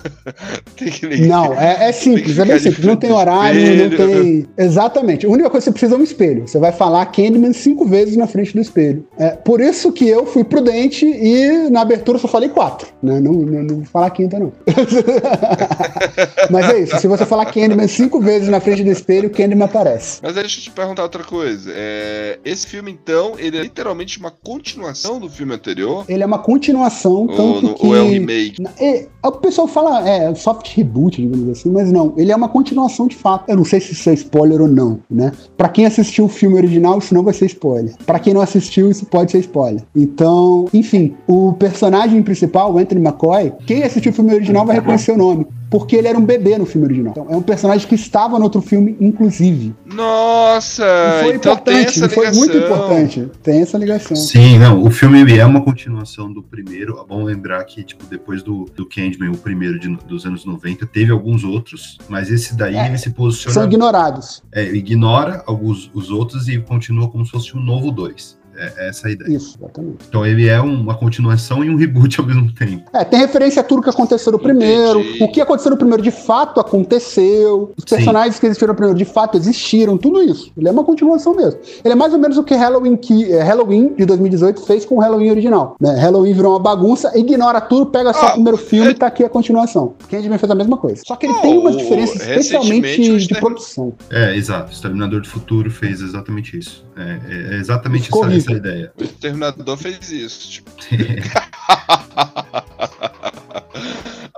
tem 0.77 0.91
que 0.91 1.07
ligar, 1.07 1.29
Não, 1.29 1.55
é, 1.55 1.89
é 1.89 1.93
simples, 1.93 2.39
é 2.39 2.45
bem 2.45 2.59
simples. 2.59 2.85
Não 2.85 2.97
tem 2.97 3.13
horário, 3.13 3.61
espelho. 3.61 3.91
não 3.91 3.97
tem. 3.97 4.47
Exatamente. 4.57 5.27
A 5.27 5.29
única 5.29 5.51
coisa 5.51 5.65
que 5.65 5.71
você 5.71 5.73
precisa 5.73 5.95
é 5.95 5.99
um 5.99 6.03
espelho. 6.03 6.49
Você 6.49 6.59
vai 6.59 6.73
falar 6.73 7.07
Candyman 7.07 7.53
cinco 7.53 7.85
vezes 7.87 8.17
na 8.17 8.27
frente 8.27 8.55
do 8.55 8.61
espelho. 8.61 9.07
É, 9.19 9.31
por 9.31 9.61
isso 9.61 9.93
que 9.93 10.09
eu 10.09 10.27
fui 10.27 10.45
prudente 10.45 11.07
e 11.07 11.71
na 11.71 11.83
abertura 11.83 12.19
só 12.19 12.29
falei 12.29 12.49
quatro. 12.49 12.89
Né? 13.03 13.21
Não, 13.21 13.33
não, 13.33 13.63
não 13.63 13.77
vou 13.77 13.85
falar 13.85 14.11
quinta, 14.11 14.39
não. 14.39 14.53
Mas 16.51 16.71
é 16.71 16.81
isso. 16.81 16.99
Se 16.99 17.07
você 17.07 17.25
falar 17.27 17.47
Candyman 17.47 17.89
cinco 17.89 18.21
vezes 18.21 18.49
na 18.49 18.61
frente 18.61 18.83
do 18.83 18.91
espelho, 18.91 19.31
Candyman 19.31 19.67
aparece. 19.67 20.21
Mas 20.23 20.35
deixa 20.35 20.59
eu 20.59 20.65
te 20.65 20.71
perguntar 20.71 21.03
outra 21.03 21.25
coisa. 21.25 21.71
É, 21.75 22.39
esse 22.45 22.67
filme, 22.67 22.91
então, 22.91 23.18
então, 23.19 23.35
ele 23.37 23.59
é 23.59 23.63
literalmente 23.63 24.17
uma 24.21 24.31
continuação 24.31 25.19
do 25.19 25.29
filme 25.29 25.53
anterior? 25.53 26.05
Ele 26.09 26.23
é 26.23 26.27
uma 26.27 26.39
continuação, 26.39 27.27
tanto 27.27 27.67
ou, 27.67 27.75
que... 27.75 27.87
Ou 27.87 27.97
é 27.97 28.01
um 28.01 28.11
remake? 28.11 28.63
É, 28.81 29.09
o 29.25 29.33
pessoal 29.33 29.67
fala, 29.67 30.09
é, 30.09 30.33
soft 30.37 30.73
reboot, 30.77 31.21
digamos 31.21 31.49
assim, 31.49 31.69
mas 31.69 31.91
não, 31.91 32.15
ele 32.17 32.31
é 32.31 32.37
uma 32.37 32.49
continuação 32.49 33.09
de 33.09 33.17
fato. 33.17 33.45
Eu 33.49 33.57
não 33.57 33.65
sei 33.65 33.81
se 33.81 33.93
isso 33.93 34.09
é 34.09 34.15
spoiler 34.15 34.61
ou 34.61 34.69
não, 34.69 35.01
né? 35.11 35.33
Pra 35.57 35.69
quem 35.69 35.85
assistiu 35.85 36.27
o 36.27 36.29
filme 36.29 36.55
original, 36.57 36.99
isso 36.99 37.13
não 37.13 37.25
vai 37.25 37.35
ser 37.35 37.47
spoiler. 37.47 37.93
Pra 38.07 38.21
quem 38.21 38.33
não 38.33 38.41
assistiu, 38.41 38.89
isso 38.89 39.05
pode 39.05 39.33
ser 39.33 39.39
spoiler. 39.41 39.83
Então, 39.97 40.67
enfim, 40.73 41.17
o 41.27 41.55
personagem 41.55 42.23
principal, 42.23 42.73
o 42.73 42.79
Anthony 42.79 43.01
McCoy, 43.01 43.53
quem 43.67 43.83
assistiu 43.83 44.13
o 44.13 44.15
filme 44.15 44.33
original 44.33 44.65
vai 44.65 44.77
reconhecer 44.77 45.11
o 45.11 45.17
nome 45.17 45.45
porque 45.71 45.97
ele 45.97 46.09
era 46.09 46.19
um 46.19 46.25
bebê 46.25 46.57
no 46.57 46.67
filme 46.67 46.87
original. 46.87 47.13
Então, 47.13 47.27
é 47.31 47.37
um 47.37 47.43
personagem 47.43 47.87
que 47.87 47.95
estava 47.95 48.39
no 48.39 48.45
outro 48.45 48.61
filme, 48.61 48.97
inclusive. 49.01 49.75
Nossa! 49.87 50.85
E 50.85 51.23
foi 51.23 51.35
então 51.35 51.53
importante, 51.53 52.09
foi 52.09 52.31
muito 52.33 52.57
importante. 52.57 53.31
Tem 53.43 53.61
essa 53.61 53.77
ligação. 53.77 54.17
Sim, 54.17 54.59
não, 54.59 54.83
o 54.83 54.91
filme 54.91 55.37
é 55.37 55.45
uma 55.45 55.63
continuação 55.63 56.33
do 56.33 56.43
primeiro. 56.43 56.99
É 56.99 57.07
bom 57.07 57.23
lembrar 57.23 57.63
que, 57.65 57.83
tipo, 57.83 58.05
depois 58.07 58.43
do, 58.43 58.67
do 58.75 58.87
Candyman, 58.87 59.31
o 59.31 59.37
primeiro 59.37 59.79
de, 59.79 59.89
dos 60.07 60.25
anos 60.25 60.45
90, 60.45 60.87
teve 60.87 61.13
alguns 61.13 61.45
outros, 61.45 61.99
mas 62.09 62.31
esse 62.31 62.57
daí 62.57 62.77
é, 62.77 62.87
ele 62.87 62.99
se 62.99 63.11
posiciona. 63.11 63.55
São 63.55 63.65
ignorados. 63.65 64.43
É, 64.53 64.65
ignora 64.65 65.43
alguns 65.47 65.91
os 65.95 66.11
outros 66.11 66.49
e 66.49 66.59
continua 66.59 67.09
como 67.09 67.25
se 67.25 67.31
fosse 67.31 67.57
um 67.57 67.61
novo 67.61 67.91
dois. 67.91 68.38
É, 68.59 68.73
é 68.77 68.89
essa 68.89 69.09
a 69.09 69.11
ideia. 69.11 69.37
Isso, 69.37 69.57
exatamente. 69.59 70.05
Então 70.09 70.27
ele 70.27 70.49
é 70.49 70.61
uma 70.61 70.97
continuação 70.97 71.65
e 71.65 71.71
um 71.71 71.77
reboot 71.77 72.21
ao 72.21 72.27
mesmo 72.27 72.53
tempo. 72.53 72.85
É, 72.93 73.05
tem 73.05 73.21
referência 73.21 73.61
a 73.61 73.65
tudo 73.65 73.83
que 73.83 73.91
aconteceu 73.91 74.33
no 74.33 74.39
primeiro. 74.39 75.01
Entendi. 75.01 75.25
O 75.25 75.29
que 75.31 75.41
aconteceu 75.41 75.71
no 75.71 75.77
primeiro 75.77 76.03
de 76.03 76.11
fato 76.11 76.61
aconteceu. 76.61 77.73
Os 77.77 77.85
personagens 77.85 78.35
Sim. 78.35 78.41
que 78.41 78.47
existiram 78.47 78.73
no 78.73 78.77
primeiro 78.77 78.99
de 78.99 79.05
fato 79.05 79.37
existiram. 79.37 79.97
Tudo 79.97 80.23
isso. 80.23 80.51
Ele 80.57 80.69
é 80.69 80.73
uma 80.73 80.85
continuação 80.85 81.35
mesmo. 81.35 81.61
Ele 81.85 81.93
é 81.93 81.97
mais 81.97 82.13
ou 82.13 82.19
menos 82.19 82.37
o 82.37 82.43
que 82.43 82.55
Halloween, 82.55 82.97
que, 82.97 83.33
é, 83.33 83.43
Halloween 83.43 83.95
de 83.95 84.05
2018 84.05 84.63
fez 84.63 84.85
com 84.85 84.97
o 84.97 84.99
Halloween 84.99 85.31
original. 85.31 85.77
Né? 85.81 85.95
Halloween 85.95 86.33
virou 86.33 86.53
uma 86.53 86.61
bagunça, 86.61 87.13
ignora 87.17 87.61
tudo, 87.61 87.87
pega 87.87 88.13
só 88.13 88.27
ah, 88.27 88.31
o 88.31 88.33
primeiro 88.35 88.59
filme 88.59 88.89
é... 88.89 88.91
e 88.91 88.95
tá 88.95 89.07
aqui 89.07 89.25
a 89.25 89.29
continuação. 89.29 89.95
Candyman 90.11 90.39
fez 90.39 90.51
a 90.51 90.55
mesma 90.55 90.77
coisa. 90.77 91.03
Só 91.07 91.15
que 91.17 91.27
ele 91.27 91.35
oh, 91.39 91.43
tem 91.43 91.59
umas 91.59 91.77
diferenças 91.77 92.17
especialmente 92.17 93.27
de 93.27 93.35
produção. 93.35 93.93
É, 94.11 94.37
exato. 94.37 94.71
O 94.71 94.73
Exterminador 94.73 95.21
do 95.21 95.29
Futuro 95.29 95.71
fez 95.71 96.01
exatamente 96.01 96.59
isso. 96.59 96.85
É, 96.97 97.55
é 97.55 97.57
exatamente 97.59 98.11
essa, 98.13 98.48
essa, 98.53 98.59
ideia. 98.59 98.93
O 98.97 99.05
Exterminador 99.05 99.77
fez 99.77 100.11
isso. 100.11 100.51
Tipo... 100.51 100.71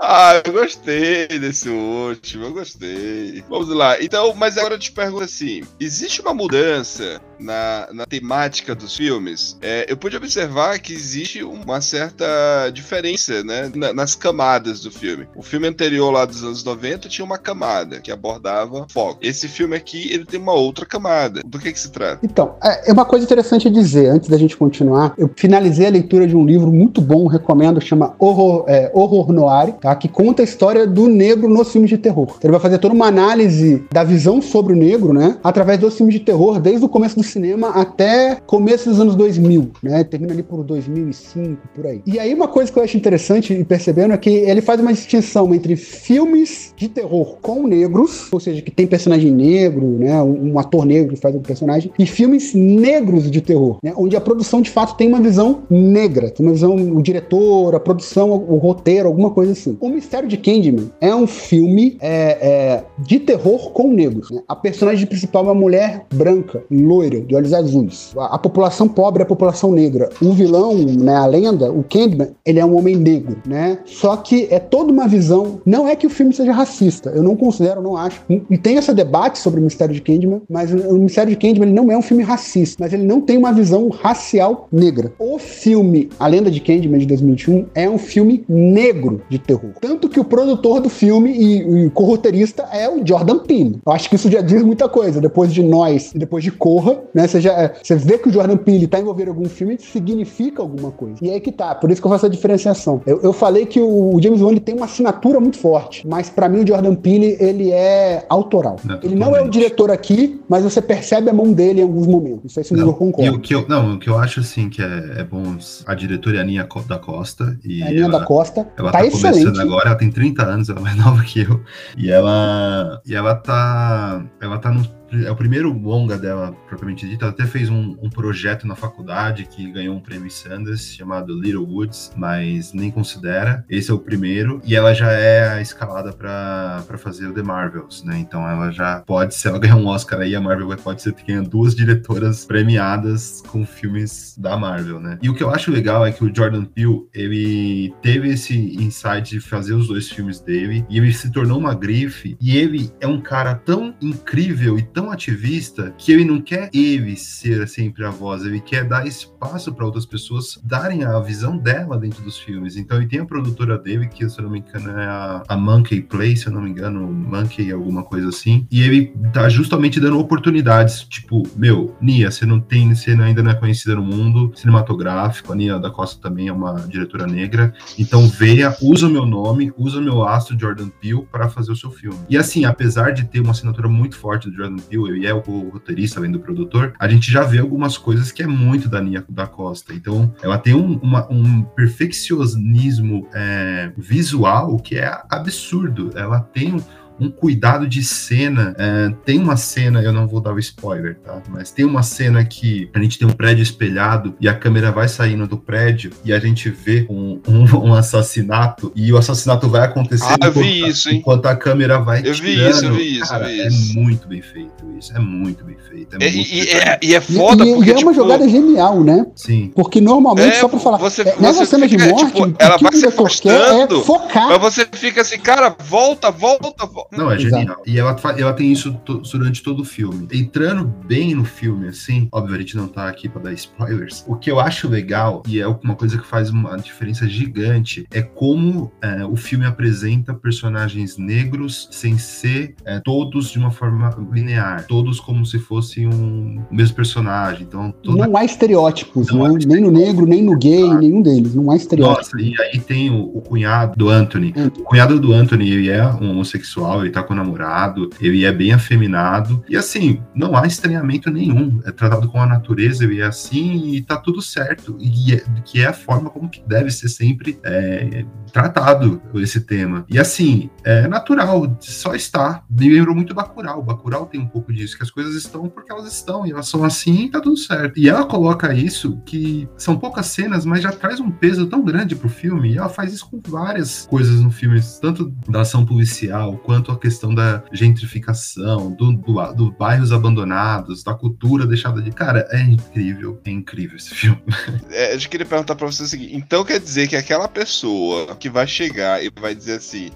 Ah, 0.02 0.40
eu 0.46 0.52
gostei 0.54 1.26
desse 1.28 1.68
último, 1.68 2.46
eu 2.46 2.52
gostei. 2.54 3.44
Vamos 3.50 3.68
lá. 3.68 4.02
Então, 4.02 4.32
mas 4.34 4.56
agora 4.56 4.74
eu 4.74 4.78
te 4.78 4.90
pergunto 4.90 5.24
assim: 5.24 5.62
existe 5.78 6.22
uma 6.22 6.32
mudança 6.32 7.20
na, 7.38 7.86
na 7.92 8.06
temática 8.06 8.74
dos 8.74 8.96
filmes? 8.96 9.58
É, 9.60 9.84
eu 9.88 9.98
pude 9.98 10.16
observar 10.16 10.78
que 10.78 10.94
existe 10.94 11.42
uma 11.42 11.82
certa 11.82 12.70
diferença, 12.72 13.44
né, 13.44 13.70
na, 13.74 13.92
nas 13.92 14.14
camadas 14.14 14.80
do 14.80 14.90
filme. 14.90 15.28
O 15.36 15.42
filme 15.42 15.68
anterior 15.68 16.10
lá 16.10 16.24
dos 16.24 16.42
anos 16.42 16.64
90 16.64 17.06
tinha 17.08 17.24
uma 17.24 17.36
camada 17.36 18.00
que 18.00 18.10
abordava 18.10 18.86
foco. 18.90 19.18
Esse 19.20 19.48
filme 19.48 19.76
aqui, 19.76 20.10
ele 20.10 20.24
tem 20.24 20.40
uma 20.40 20.54
outra 20.54 20.86
camada. 20.86 21.42
Do 21.44 21.58
que 21.58 21.70
que 21.70 21.78
se 21.78 21.90
trata? 21.90 22.20
Então, 22.22 22.54
é, 22.62 22.90
é 22.90 22.92
uma 22.92 23.04
coisa 23.04 23.26
interessante 23.26 23.68
a 23.68 23.70
dizer, 23.70 24.08
antes 24.08 24.30
da 24.30 24.38
gente 24.38 24.56
continuar, 24.56 25.12
eu 25.18 25.30
finalizei 25.36 25.86
a 25.86 25.90
leitura 25.90 26.26
de 26.26 26.34
um 26.34 26.44
livro 26.44 26.72
muito 26.72 27.02
bom, 27.02 27.26
recomendo, 27.26 27.80
chama 27.82 28.14
Horror, 28.18 28.64
é, 28.66 28.90
Horror 28.94 29.30
Noir, 29.30 29.74
tá? 29.74 29.89
Tá? 29.90 29.96
que 29.96 30.08
conta 30.08 30.42
a 30.42 30.44
história 30.44 30.86
do 30.86 31.08
negro 31.08 31.48
nos 31.48 31.72
filmes 31.72 31.90
de 31.90 31.98
terror. 31.98 32.34
Então, 32.36 32.48
ele 32.48 32.52
vai 32.52 32.60
fazer 32.60 32.78
toda 32.78 32.94
uma 32.94 33.06
análise 33.06 33.84
da 33.92 34.04
visão 34.04 34.40
sobre 34.40 34.72
o 34.72 34.76
negro, 34.76 35.12
né? 35.12 35.38
Através 35.42 35.78
dos 35.78 35.96
filmes 35.96 36.14
de 36.14 36.20
terror, 36.20 36.60
desde 36.60 36.84
o 36.84 36.88
começo 36.88 37.16
do 37.16 37.22
cinema 37.22 37.70
até 37.70 38.38
começo 38.46 38.88
dos 38.88 39.00
anos 39.00 39.16
2000, 39.16 39.70
né? 39.82 40.04
Termina 40.04 40.32
ali 40.32 40.42
por 40.42 40.62
2005, 40.64 41.56
por 41.74 41.86
aí. 41.86 42.02
E 42.06 42.18
aí 42.18 42.32
uma 42.32 42.48
coisa 42.48 42.70
que 42.70 42.78
eu 42.78 42.82
acho 42.82 42.96
interessante 42.96 43.52
e 43.52 43.64
percebendo 43.64 44.14
é 44.14 44.16
que 44.16 44.30
ele 44.30 44.60
faz 44.60 44.80
uma 44.80 44.92
distinção 44.92 45.54
entre 45.54 45.76
filmes 45.76 46.72
de 46.76 46.88
terror 46.88 47.36
com 47.40 47.66
negros, 47.66 48.28
ou 48.32 48.40
seja, 48.40 48.62
que 48.62 48.70
tem 48.70 48.86
personagem 48.86 49.30
negro, 49.30 49.86
né? 49.98 50.20
Um, 50.22 50.52
um 50.52 50.58
ator 50.58 50.84
negro 50.84 51.14
que 51.14 51.20
faz 51.20 51.34
um 51.34 51.40
personagem, 51.40 51.90
e 51.98 52.06
filmes 52.06 52.54
negros 52.54 53.30
de 53.30 53.40
terror, 53.40 53.78
né? 53.82 53.92
Onde 53.96 54.16
a 54.16 54.20
produção 54.20 54.60
de 54.60 54.70
fato 54.70 54.96
tem 54.96 55.08
uma 55.08 55.20
visão 55.20 55.62
negra, 55.68 56.30
tem 56.30 56.46
uma 56.46 56.52
visão, 56.52 56.74
o 56.74 57.02
diretor, 57.02 57.74
a 57.74 57.80
produção, 57.80 58.30
o, 58.30 58.54
o 58.54 58.56
roteiro, 58.58 59.08
alguma 59.08 59.30
coisa 59.30 59.52
assim. 59.52 59.76
O 59.80 59.88
Mistério 59.88 60.28
de 60.28 60.36
Candyman 60.36 60.90
é 61.00 61.14
um 61.14 61.26
filme 61.26 61.96
é, 62.02 62.38
é, 62.40 62.84
de 62.98 63.18
terror 63.18 63.70
com 63.70 63.90
negros. 63.90 64.30
Né? 64.30 64.42
A 64.46 64.54
personagem 64.54 65.06
principal 65.06 65.42
é 65.42 65.46
uma 65.46 65.54
mulher 65.54 66.04
branca, 66.12 66.62
loira, 66.70 67.22
de 67.22 67.34
olhos 67.34 67.54
azuis. 67.54 68.12
A, 68.14 68.34
a, 68.34 68.38
população 68.38 68.86
pobre 68.86 69.22
é 69.22 69.24
a 69.24 69.26
população 69.26 69.72
negra. 69.72 70.10
O 70.20 70.32
vilão, 70.32 70.74
né, 70.74 71.16
a 71.16 71.24
lenda, 71.24 71.72
o 71.72 71.82
Candyman, 71.82 72.28
ele 72.44 72.60
é 72.60 72.64
um 72.64 72.76
homem 72.76 72.94
negro, 72.94 73.38
né? 73.46 73.78
Só 73.86 74.18
que 74.18 74.48
é 74.50 74.58
toda 74.58 74.92
uma 74.92 75.08
visão. 75.08 75.62
Não 75.64 75.88
é 75.88 75.96
que 75.96 76.06
o 76.06 76.10
filme 76.10 76.34
seja 76.34 76.52
racista, 76.52 77.08
eu 77.10 77.22
não 77.22 77.34
considero, 77.34 77.80
não 77.80 77.96
acho. 77.96 78.22
E 78.28 78.58
tem 78.58 78.76
esse 78.76 78.92
debate 78.92 79.38
sobre 79.38 79.60
o 79.60 79.62
Mistério 79.62 79.94
de 79.94 80.02
Candyman, 80.02 80.42
mas 80.48 80.72
o 80.72 80.98
Mistério 80.98 81.30
de 81.30 81.36
Candyman 81.36 81.70
ele 81.70 81.72
não 81.72 81.90
é 81.90 81.96
um 81.96 82.02
filme 82.02 82.22
racista, 82.22 82.76
mas 82.80 82.92
ele 82.92 83.04
não 83.04 83.20
tem 83.20 83.38
uma 83.38 83.52
visão 83.52 83.88
racial 83.88 84.68
negra. 84.70 85.12
O 85.18 85.38
filme 85.38 86.10
A 86.18 86.26
Lenda 86.26 86.50
de 86.50 86.60
Candyman 86.60 86.98
de 86.98 87.06
2021 87.06 87.66
é 87.74 87.88
um 87.88 87.98
filme 87.98 88.44
negro 88.46 89.22
de 89.30 89.38
terror. 89.38 89.69
Tanto 89.80 90.08
que 90.08 90.20
o 90.20 90.24
produtor 90.24 90.80
do 90.80 90.88
filme 90.88 91.32
e, 91.32 91.86
o 91.86 91.90
co-roteirista 91.90 92.62
é 92.72 92.88
o 92.88 93.06
Jordan 93.06 93.38
Peele. 93.38 93.80
Eu 93.84 93.92
acho 93.92 94.08
que 94.08 94.16
isso 94.16 94.30
já 94.30 94.40
diz 94.40 94.62
muita 94.62 94.88
coisa. 94.88 95.20
Depois 95.20 95.52
de 95.52 95.62
Nós 95.62 96.12
e 96.14 96.18
depois 96.18 96.42
de 96.44 96.50
Corra, 96.50 97.00
né? 97.14 97.26
Você, 97.26 97.40
já, 97.40 97.72
você 97.82 97.96
vê 97.96 98.18
que 98.18 98.28
o 98.28 98.32
Jordan 98.32 98.56
Peele 98.56 98.86
tá 98.86 98.98
envolvido 98.98 99.30
em 99.30 99.34
algum 99.34 99.48
filme, 99.48 99.78
significa 99.78 100.62
alguma 100.62 100.90
coisa. 100.90 101.16
E 101.22 101.30
aí 101.30 101.40
que 101.40 101.52
tá. 101.52 101.74
Por 101.74 101.90
isso 101.90 102.00
que 102.00 102.06
eu 102.06 102.10
faço 102.10 102.26
a 102.26 102.28
diferenciação. 102.28 103.00
Eu, 103.06 103.20
eu 103.22 103.32
falei 103.32 103.66
que 103.66 103.80
o, 103.80 104.18
James 104.20 104.40
Wan 104.40 104.56
tem 104.56 104.74
uma 104.74 104.86
assinatura 104.86 105.40
muito 105.40 105.58
forte, 105.58 106.06
mas 106.06 106.28
para 106.28 106.48
mim 106.48 106.62
o 106.62 106.66
Jordan 106.66 106.94
Peele, 106.94 107.36
ele 107.40 107.70
é 107.70 108.24
autoral. 108.28 108.76
Não, 108.84 108.98
ele 109.02 109.14
não 109.14 109.36
é 109.36 109.42
o 109.42 109.48
diretor 109.48 109.90
aqui, 109.90 110.40
mas 110.48 110.62
você 110.62 110.80
percebe 110.80 111.30
a 111.30 111.32
mão 111.32 111.52
dele 111.52 111.80
em 111.80 111.84
alguns 111.84 112.06
momentos. 112.06 112.50
Isso 112.50 112.60
aí 112.60 112.64
sim 112.64 112.78
eu 112.78 112.92
concordo. 112.94 113.36
o 113.36 113.40
que 113.40 113.54
eu, 113.54 113.66
não, 113.68 113.94
o 113.94 113.98
que 113.98 114.08
eu 114.08 114.18
acho, 114.18 114.40
assim, 114.40 114.68
que 114.68 114.82
é, 114.82 115.20
é 115.20 115.24
bom... 115.24 115.42
A 115.86 115.94
diretora 115.94 116.36
é 116.36 116.38
a 116.40 116.42
Aninha 116.42 116.68
da 116.86 116.98
Costa. 116.98 117.58
E 117.64 117.82
a 117.82 117.86
Aninha 117.86 118.04
ela, 118.04 118.20
da 118.20 118.24
Costa 118.24 118.68
ela 118.76 118.90
tá, 118.90 118.98
tá 118.98 119.06
excelente 119.06 119.49
anos 119.50 119.60
agora, 119.60 119.90
ela 119.90 119.98
tem 119.98 120.10
30 120.10 120.42
anos, 120.42 120.68
ela 120.68 120.80
é 120.80 120.82
mais 120.82 120.96
nova 121.02 121.22
que 121.22 121.40
eu. 121.40 121.62
E 121.96 122.10
ela, 122.10 123.00
e 123.06 123.14
ela 123.14 123.34
tá, 123.34 124.24
ela 124.40 124.58
tá 124.58 124.70
no 124.70 124.99
é 125.12 125.30
o 125.30 125.36
primeiro 125.36 125.72
longa 125.72 126.16
dela, 126.16 126.52
propriamente 126.68 127.08
dita. 127.08 127.24
Ela 127.24 127.32
até 127.32 127.46
fez 127.46 127.68
um, 127.68 127.96
um, 128.02 128.10
projeto 128.10 128.66
na 128.66 128.74
faculdade 128.74 129.46
que 129.46 129.70
ganhou 129.70 129.96
um 129.96 130.00
prêmio 130.00 130.30
Sanders 130.30 130.94
chamado 130.94 131.38
Little 131.38 131.64
Woods, 131.64 132.12
mas 132.16 132.72
nem 132.72 132.90
considera. 132.90 133.64
Esse 133.68 133.90
é 133.90 133.94
o 133.94 133.98
primeiro. 133.98 134.60
E 134.64 134.74
ela 134.74 134.94
já 134.94 135.12
é 135.12 135.60
escalada 135.60 136.12
para 136.12 136.84
fazer 136.98 137.28
o 137.28 137.32
The 137.32 137.42
Marvels, 137.42 138.04
né? 138.04 138.18
Então 138.18 138.48
ela 138.48 138.70
já 138.70 139.00
pode, 139.00 139.34
se 139.34 139.48
ela 139.48 139.58
ganhar 139.58 139.76
um 139.76 139.86
Oscar 139.86 140.20
aí, 140.20 140.34
a 140.34 140.40
Marvel 140.40 140.70
pode 140.76 141.02
ser 141.02 141.12
que 141.12 141.24
tenha 141.24 141.42
duas 141.42 141.74
diretoras 141.74 142.44
premiadas 142.44 143.42
com 143.48 143.66
filmes 143.66 144.36
da 144.38 144.56
Marvel, 144.56 145.00
né? 145.00 145.18
E 145.22 145.28
o 145.28 145.34
que 145.34 145.42
eu 145.42 145.50
acho 145.50 145.70
legal 145.70 146.06
é 146.06 146.12
que 146.12 146.24
o 146.24 146.34
Jordan 146.34 146.64
Peele, 146.64 147.06
ele 147.14 147.94
teve 148.02 148.28
esse 148.28 148.56
insight 148.76 149.30
de 149.30 149.40
fazer 149.40 149.74
os 149.74 149.88
dois 149.88 150.08
filmes 150.08 150.40
dele 150.40 150.84
e 150.88 150.98
ele 150.98 151.12
se 151.12 151.30
tornou 151.30 151.58
uma 151.58 151.74
grife. 151.74 152.36
E 152.40 152.56
ele 152.56 152.90
é 153.00 153.06
um 153.06 153.20
cara 153.20 153.54
tão 153.54 153.94
incrível 154.00 154.78
e 154.78 154.82
tão 154.82 154.99
tão 155.00 155.10
ativista 155.10 155.94
que 155.96 156.12
ele 156.12 156.26
não 156.26 156.42
quer 156.42 156.68
ele 156.74 157.16
ser 157.16 157.66
sempre 157.66 158.04
a 158.04 158.10
voz, 158.10 158.44
ele 158.44 158.60
quer 158.60 158.84
dar 158.84 159.06
espaço 159.06 159.72
para 159.72 159.86
outras 159.86 160.04
pessoas 160.04 160.60
darem 160.62 161.04
a 161.04 161.18
visão 161.20 161.56
dela 161.56 161.96
dentro 161.96 162.22
dos 162.22 162.38
filmes. 162.38 162.76
Então 162.76 162.98
ele 162.98 163.06
tem 163.06 163.20
a 163.20 163.24
produtora 163.24 163.78
dele, 163.78 164.08
que 164.08 164.28
se 164.28 164.38
eu 164.38 164.44
não 164.44 164.50
me 164.50 164.58
engano 164.58 164.90
é 164.90 165.06
a, 165.06 165.42
a 165.48 165.56
Monkey 165.56 166.02
Play, 166.02 166.36
se 166.36 166.48
eu 166.48 166.52
não 166.52 166.60
me 166.60 166.68
engano, 166.68 167.10
Monkey 167.10 167.72
alguma 167.72 168.02
coisa 168.02 168.28
assim, 168.28 168.66
e 168.70 168.82
ele 168.82 169.14
tá 169.32 169.48
justamente 169.48 169.98
dando 169.98 170.18
oportunidades, 170.18 171.02
tipo, 171.04 171.44
meu, 171.56 171.96
Nia, 171.98 172.30
você 172.30 172.44
não 172.44 172.60
tem, 172.60 172.94
você 172.94 173.12
ainda 173.12 173.42
não 173.42 173.52
é 173.52 173.54
conhecida 173.54 173.94
no 173.94 174.02
mundo 174.02 174.52
cinematográfico, 174.54 175.50
a 175.50 175.56
Nia 175.56 175.78
da 175.78 175.90
Costa 175.90 176.20
também 176.20 176.48
é 176.48 176.52
uma 176.52 176.74
diretora 176.74 177.26
negra, 177.26 177.72
então 177.98 178.28
veja, 178.28 178.76
usa 178.82 179.06
o 179.06 179.10
meu 179.10 179.24
nome, 179.24 179.72
usa 179.78 179.98
o 179.98 180.02
meu 180.02 180.24
astro 180.24 180.58
Jordan 180.58 180.90
Peele 181.00 181.26
para 181.32 181.48
fazer 181.48 181.72
o 181.72 181.76
seu 181.76 181.90
filme. 181.90 182.18
E 182.28 182.36
assim, 182.36 182.66
apesar 182.66 183.12
de 183.12 183.24
ter 183.24 183.40
uma 183.40 183.52
assinatura 183.52 183.88
muito 183.88 184.16
forte 184.16 184.50
do 184.50 184.54
Jordan 184.54 184.76
viu, 184.90 185.16
e 185.16 185.26
é 185.26 185.32
o 185.32 185.40
roteirista, 185.40 186.18
além 186.18 186.32
do 186.32 186.40
produtor, 186.40 186.94
a 186.98 187.08
gente 187.08 187.30
já 187.30 187.42
vê 187.42 187.58
algumas 187.58 187.96
coisas 187.96 188.32
que 188.32 188.42
é 188.42 188.46
muito 188.46 188.88
da 188.88 189.00
Nia 189.00 189.24
da 189.28 189.46
Costa. 189.46 189.94
Então, 189.94 190.34
ela 190.42 190.58
tem 190.58 190.74
um, 190.74 190.98
uma, 190.98 191.30
um 191.30 191.62
perfeccionismo 191.62 193.28
é, 193.32 193.92
visual 193.96 194.78
que 194.78 194.96
é 194.96 195.20
absurdo. 195.30 196.10
Ela 196.14 196.40
tem 196.40 196.82
um 197.20 197.30
cuidado 197.30 197.86
de 197.86 198.02
cena. 198.02 198.74
É, 198.78 199.12
tem 199.24 199.38
uma 199.38 199.56
cena, 199.56 200.02
eu 200.02 200.12
não 200.12 200.26
vou 200.26 200.40
dar 200.40 200.54
o 200.54 200.58
spoiler, 200.58 201.16
tá? 201.18 201.40
Mas 201.48 201.70
tem 201.70 201.84
uma 201.84 202.02
cena 202.02 202.44
que 202.44 202.88
a 202.94 202.98
gente 202.98 203.18
tem 203.18 203.28
um 203.28 203.32
prédio 203.32 203.62
espelhado 203.62 204.34
e 204.40 204.48
a 204.48 204.54
câmera 204.54 204.90
vai 204.90 205.08
saindo 205.08 205.46
do 205.46 205.58
prédio 205.58 206.10
e 206.24 206.32
a 206.32 206.38
gente 206.38 206.70
vê 206.70 207.06
um, 207.10 207.40
um, 207.46 207.64
um 207.90 207.94
assassinato 207.94 208.90
e 208.94 209.12
o 209.12 209.18
assassinato 209.18 209.68
vai 209.68 209.82
acontecer 209.84 210.24
ah, 210.24 210.48
enquanto, 210.48 210.64
isso, 210.64 211.10
enquanto, 211.10 211.46
a 211.46 211.56
câmera 211.56 211.98
vai 211.98 212.20
eu 212.24 212.34
vi 212.34 212.54
tirando. 212.54 212.70
isso, 212.70 212.84
eu 212.84 212.94
vi 212.94 213.18
isso, 213.18 213.28
Cara, 213.28 213.44
eu 213.44 213.48
vi 213.48 213.60
é 213.60 213.68
isso. 213.68 213.90
É 213.90 214.00
muito 214.00 214.28
bem 214.28 214.42
feito 214.42 214.90
isso, 214.98 215.16
é 215.16 215.18
muito 215.18 215.64
bem 215.64 215.76
feito. 215.88 216.16
É 216.20 216.28
e, 216.28 216.36
muito 216.36 216.52
e, 216.52 216.60
é, 216.68 216.98
e, 217.02 217.14
é, 217.14 217.20
foda 217.20 217.64
e, 217.64 217.74
porque, 217.74 217.90
e 217.90 217.92
é 217.92 217.94
uma 217.94 217.98
tipo, 217.98 218.14
jogada 218.14 218.48
genial, 218.48 219.02
né? 219.02 219.26
Sim. 219.34 219.72
Porque 219.74 220.00
normalmente, 220.00 220.56
é, 220.56 220.60
só 220.60 220.68
pra 220.68 220.78
falar, 220.78 220.98
você, 220.98 221.22
é, 221.22 221.36
nessa 221.38 221.64
você 221.64 221.66
cena 221.66 221.88
fica, 221.88 222.04
de 222.04 222.12
morte, 222.12 222.32
tipo, 222.32 222.54
ela 222.58 222.76
vai 222.76 222.92
se 222.92 223.04
é 223.04 223.08
afastando, 223.08 224.02
focar. 224.04 224.48
mas 224.48 224.60
você 224.60 224.86
fica 224.92 225.22
assim, 225.22 225.38
cara, 225.38 225.74
volta, 225.84 226.30
volta, 226.30 226.86
volta. 226.86 227.09
Não, 227.12 227.30
é 227.30 227.38
genial. 227.38 227.82
E 227.86 227.98
ela, 227.98 228.16
ela 228.36 228.52
tem 228.52 228.72
isso 228.72 228.96
durante 229.32 229.62
todo 229.62 229.80
o 229.80 229.84
filme. 229.84 230.28
Entrando 230.32 230.84
bem 231.06 231.34
no 231.34 231.44
filme, 231.44 231.88
assim, 231.88 232.28
óbvio, 232.32 232.56
a 232.56 232.58
gente 232.58 232.76
não 232.76 232.88
tá 232.88 233.08
aqui 233.08 233.28
pra 233.28 233.42
dar 233.42 233.52
spoilers. 233.52 234.24
O 234.26 234.36
que 234.36 234.50
eu 234.50 234.60
acho 234.60 234.88
legal, 234.88 235.42
e 235.46 235.60
é 235.60 235.66
uma 235.66 235.94
coisa 235.94 236.18
que 236.18 236.26
faz 236.26 236.50
uma 236.50 236.76
diferença 236.76 237.28
gigante, 237.28 238.06
é 238.10 238.22
como 238.22 238.92
é, 239.02 239.24
o 239.24 239.36
filme 239.36 239.66
apresenta 239.66 240.34
personagens 240.34 241.16
negros 241.16 241.88
sem 241.90 242.18
ser 242.18 242.74
é, 242.84 243.00
todos 243.00 243.50
de 243.50 243.58
uma 243.58 243.70
forma 243.70 244.10
linear. 244.32 244.86
Todos 244.86 245.20
como 245.20 245.44
se 245.44 245.58
fossem 245.58 246.06
um 246.06 246.60
o 246.70 246.74
mesmo 246.74 246.96
personagem. 246.96 247.62
Então, 247.62 247.92
toda... 248.02 248.26
Não 248.26 248.36
há 248.36 248.44
estereótipos, 248.44 249.28
não, 249.28 249.48
não, 249.48 249.54
nem 249.56 249.80
no 249.80 249.90
negro, 249.90 250.26
nem 250.26 250.42
no 250.42 250.56
gay, 250.56 250.84
ah. 250.84 250.98
nenhum 250.98 251.22
deles. 251.22 251.54
Não 251.54 251.70
há 251.70 251.76
estereótipos. 251.76 252.32
Nossa, 252.32 252.42
e 252.42 252.54
aí 252.60 252.80
tem 252.80 253.10
o, 253.10 253.36
o 253.36 253.40
cunhado 253.40 253.96
do 253.96 254.08
Anthony. 254.08 254.54
O 254.78 254.82
cunhado 254.82 255.18
do 255.18 255.32
Anthony, 255.32 255.70
ele 255.70 255.88
é 255.88 256.04
um 256.04 256.30
homossexual, 256.30 256.99
ele 257.02 257.10
tá 257.10 257.22
com 257.22 257.32
o 257.32 257.36
namorado, 257.36 258.10
ele 258.20 258.44
é 258.44 258.52
bem 258.52 258.72
afeminado. 258.72 259.62
E 259.68 259.76
assim, 259.76 260.22
não 260.34 260.56
há 260.56 260.66
estranhamento 260.66 261.30
nenhum. 261.30 261.80
É 261.84 261.92
tratado 261.92 262.28
com 262.28 262.40
a 262.40 262.46
natureza, 262.46 263.04
ele 263.04 263.20
é 263.20 263.24
assim 263.24 263.94
e 263.94 264.02
tá 264.02 264.16
tudo 264.16 264.42
certo. 264.42 264.96
E 265.00 265.34
é, 265.34 265.44
que 265.64 265.82
é 265.82 265.86
a 265.86 265.92
forma 265.92 266.30
como 266.30 266.48
que 266.48 266.62
deve 266.66 266.90
ser 266.90 267.08
sempre 267.08 267.58
é, 267.64 268.24
tratado 268.52 269.20
esse 269.34 269.60
tema. 269.60 270.04
E 270.08 270.18
assim, 270.18 270.70
é 270.84 271.06
natural, 271.08 271.76
só 271.80 272.14
está. 272.14 272.62
Me 272.68 272.88
lembrou 272.88 273.14
muito 273.14 273.34
Bacurau. 273.34 273.82
Bacurau 273.82 274.26
tem 274.26 274.40
um 274.40 274.46
pouco 274.46 274.72
disso, 274.72 274.96
que 274.96 275.02
as 275.02 275.10
coisas 275.10 275.34
estão 275.34 275.68
porque 275.68 275.92
elas 275.92 276.12
estão, 276.12 276.46
e 276.46 276.50
elas 276.50 276.68
são 276.68 276.84
assim 276.84 277.24
e 277.24 277.30
tá 277.30 277.40
tudo 277.40 277.56
certo. 277.56 277.98
E 277.98 278.08
ela 278.08 278.24
coloca 278.26 278.72
isso, 278.74 279.20
que 279.24 279.68
são 279.76 279.96
poucas 279.96 280.26
cenas, 280.26 280.64
mas 280.64 280.82
já 280.82 280.92
traz 280.92 281.20
um 281.20 281.30
peso 281.30 281.66
tão 281.66 281.84
grande 281.84 282.14
pro 282.14 282.28
filme, 282.28 282.72
e 282.72 282.78
ela 282.78 282.88
faz 282.88 283.12
isso 283.12 283.28
com 283.28 283.40
várias 283.46 284.06
coisas 284.06 284.40
no 284.40 284.50
filme, 284.50 284.80
tanto 285.00 285.32
da 285.48 285.60
ação 285.62 285.84
policial, 285.84 286.58
quanto 286.58 286.79
a 286.88 286.98
questão 286.98 287.34
da 287.34 287.62
gentrificação, 287.72 288.92
do, 288.92 289.12
do, 289.12 289.52
do 289.52 289.72
bairros 289.72 290.12
abandonados, 290.12 291.02
da 291.02 291.14
cultura 291.14 291.66
deixada 291.66 292.00
de... 292.00 292.10
Cara, 292.10 292.46
é 292.50 292.60
incrível, 292.62 293.40
é 293.44 293.50
incrível 293.50 293.96
esse 293.96 294.14
filme. 294.14 294.40
É, 294.90 295.14
eu 295.14 295.18
queria 295.20 295.46
perguntar 295.46 295.74
pra 295.74 295.86
você 295.86 296.02
o 296.02 296.06
seguinte, 296.06 296.34
então 296.34 296.64
quer 296.64 296.80
dizer 296.80 297.06
que 297.08 297.16
aquela 297.16 297.48
pessoa 297.48 298.34
que 298.36 298.48
vai 298.50 298.66
chegar 298.66 299.22
e 299.22 299.30
vai 299.40 299.54
dizer 299.54 299.74
assim, 299.74 300.10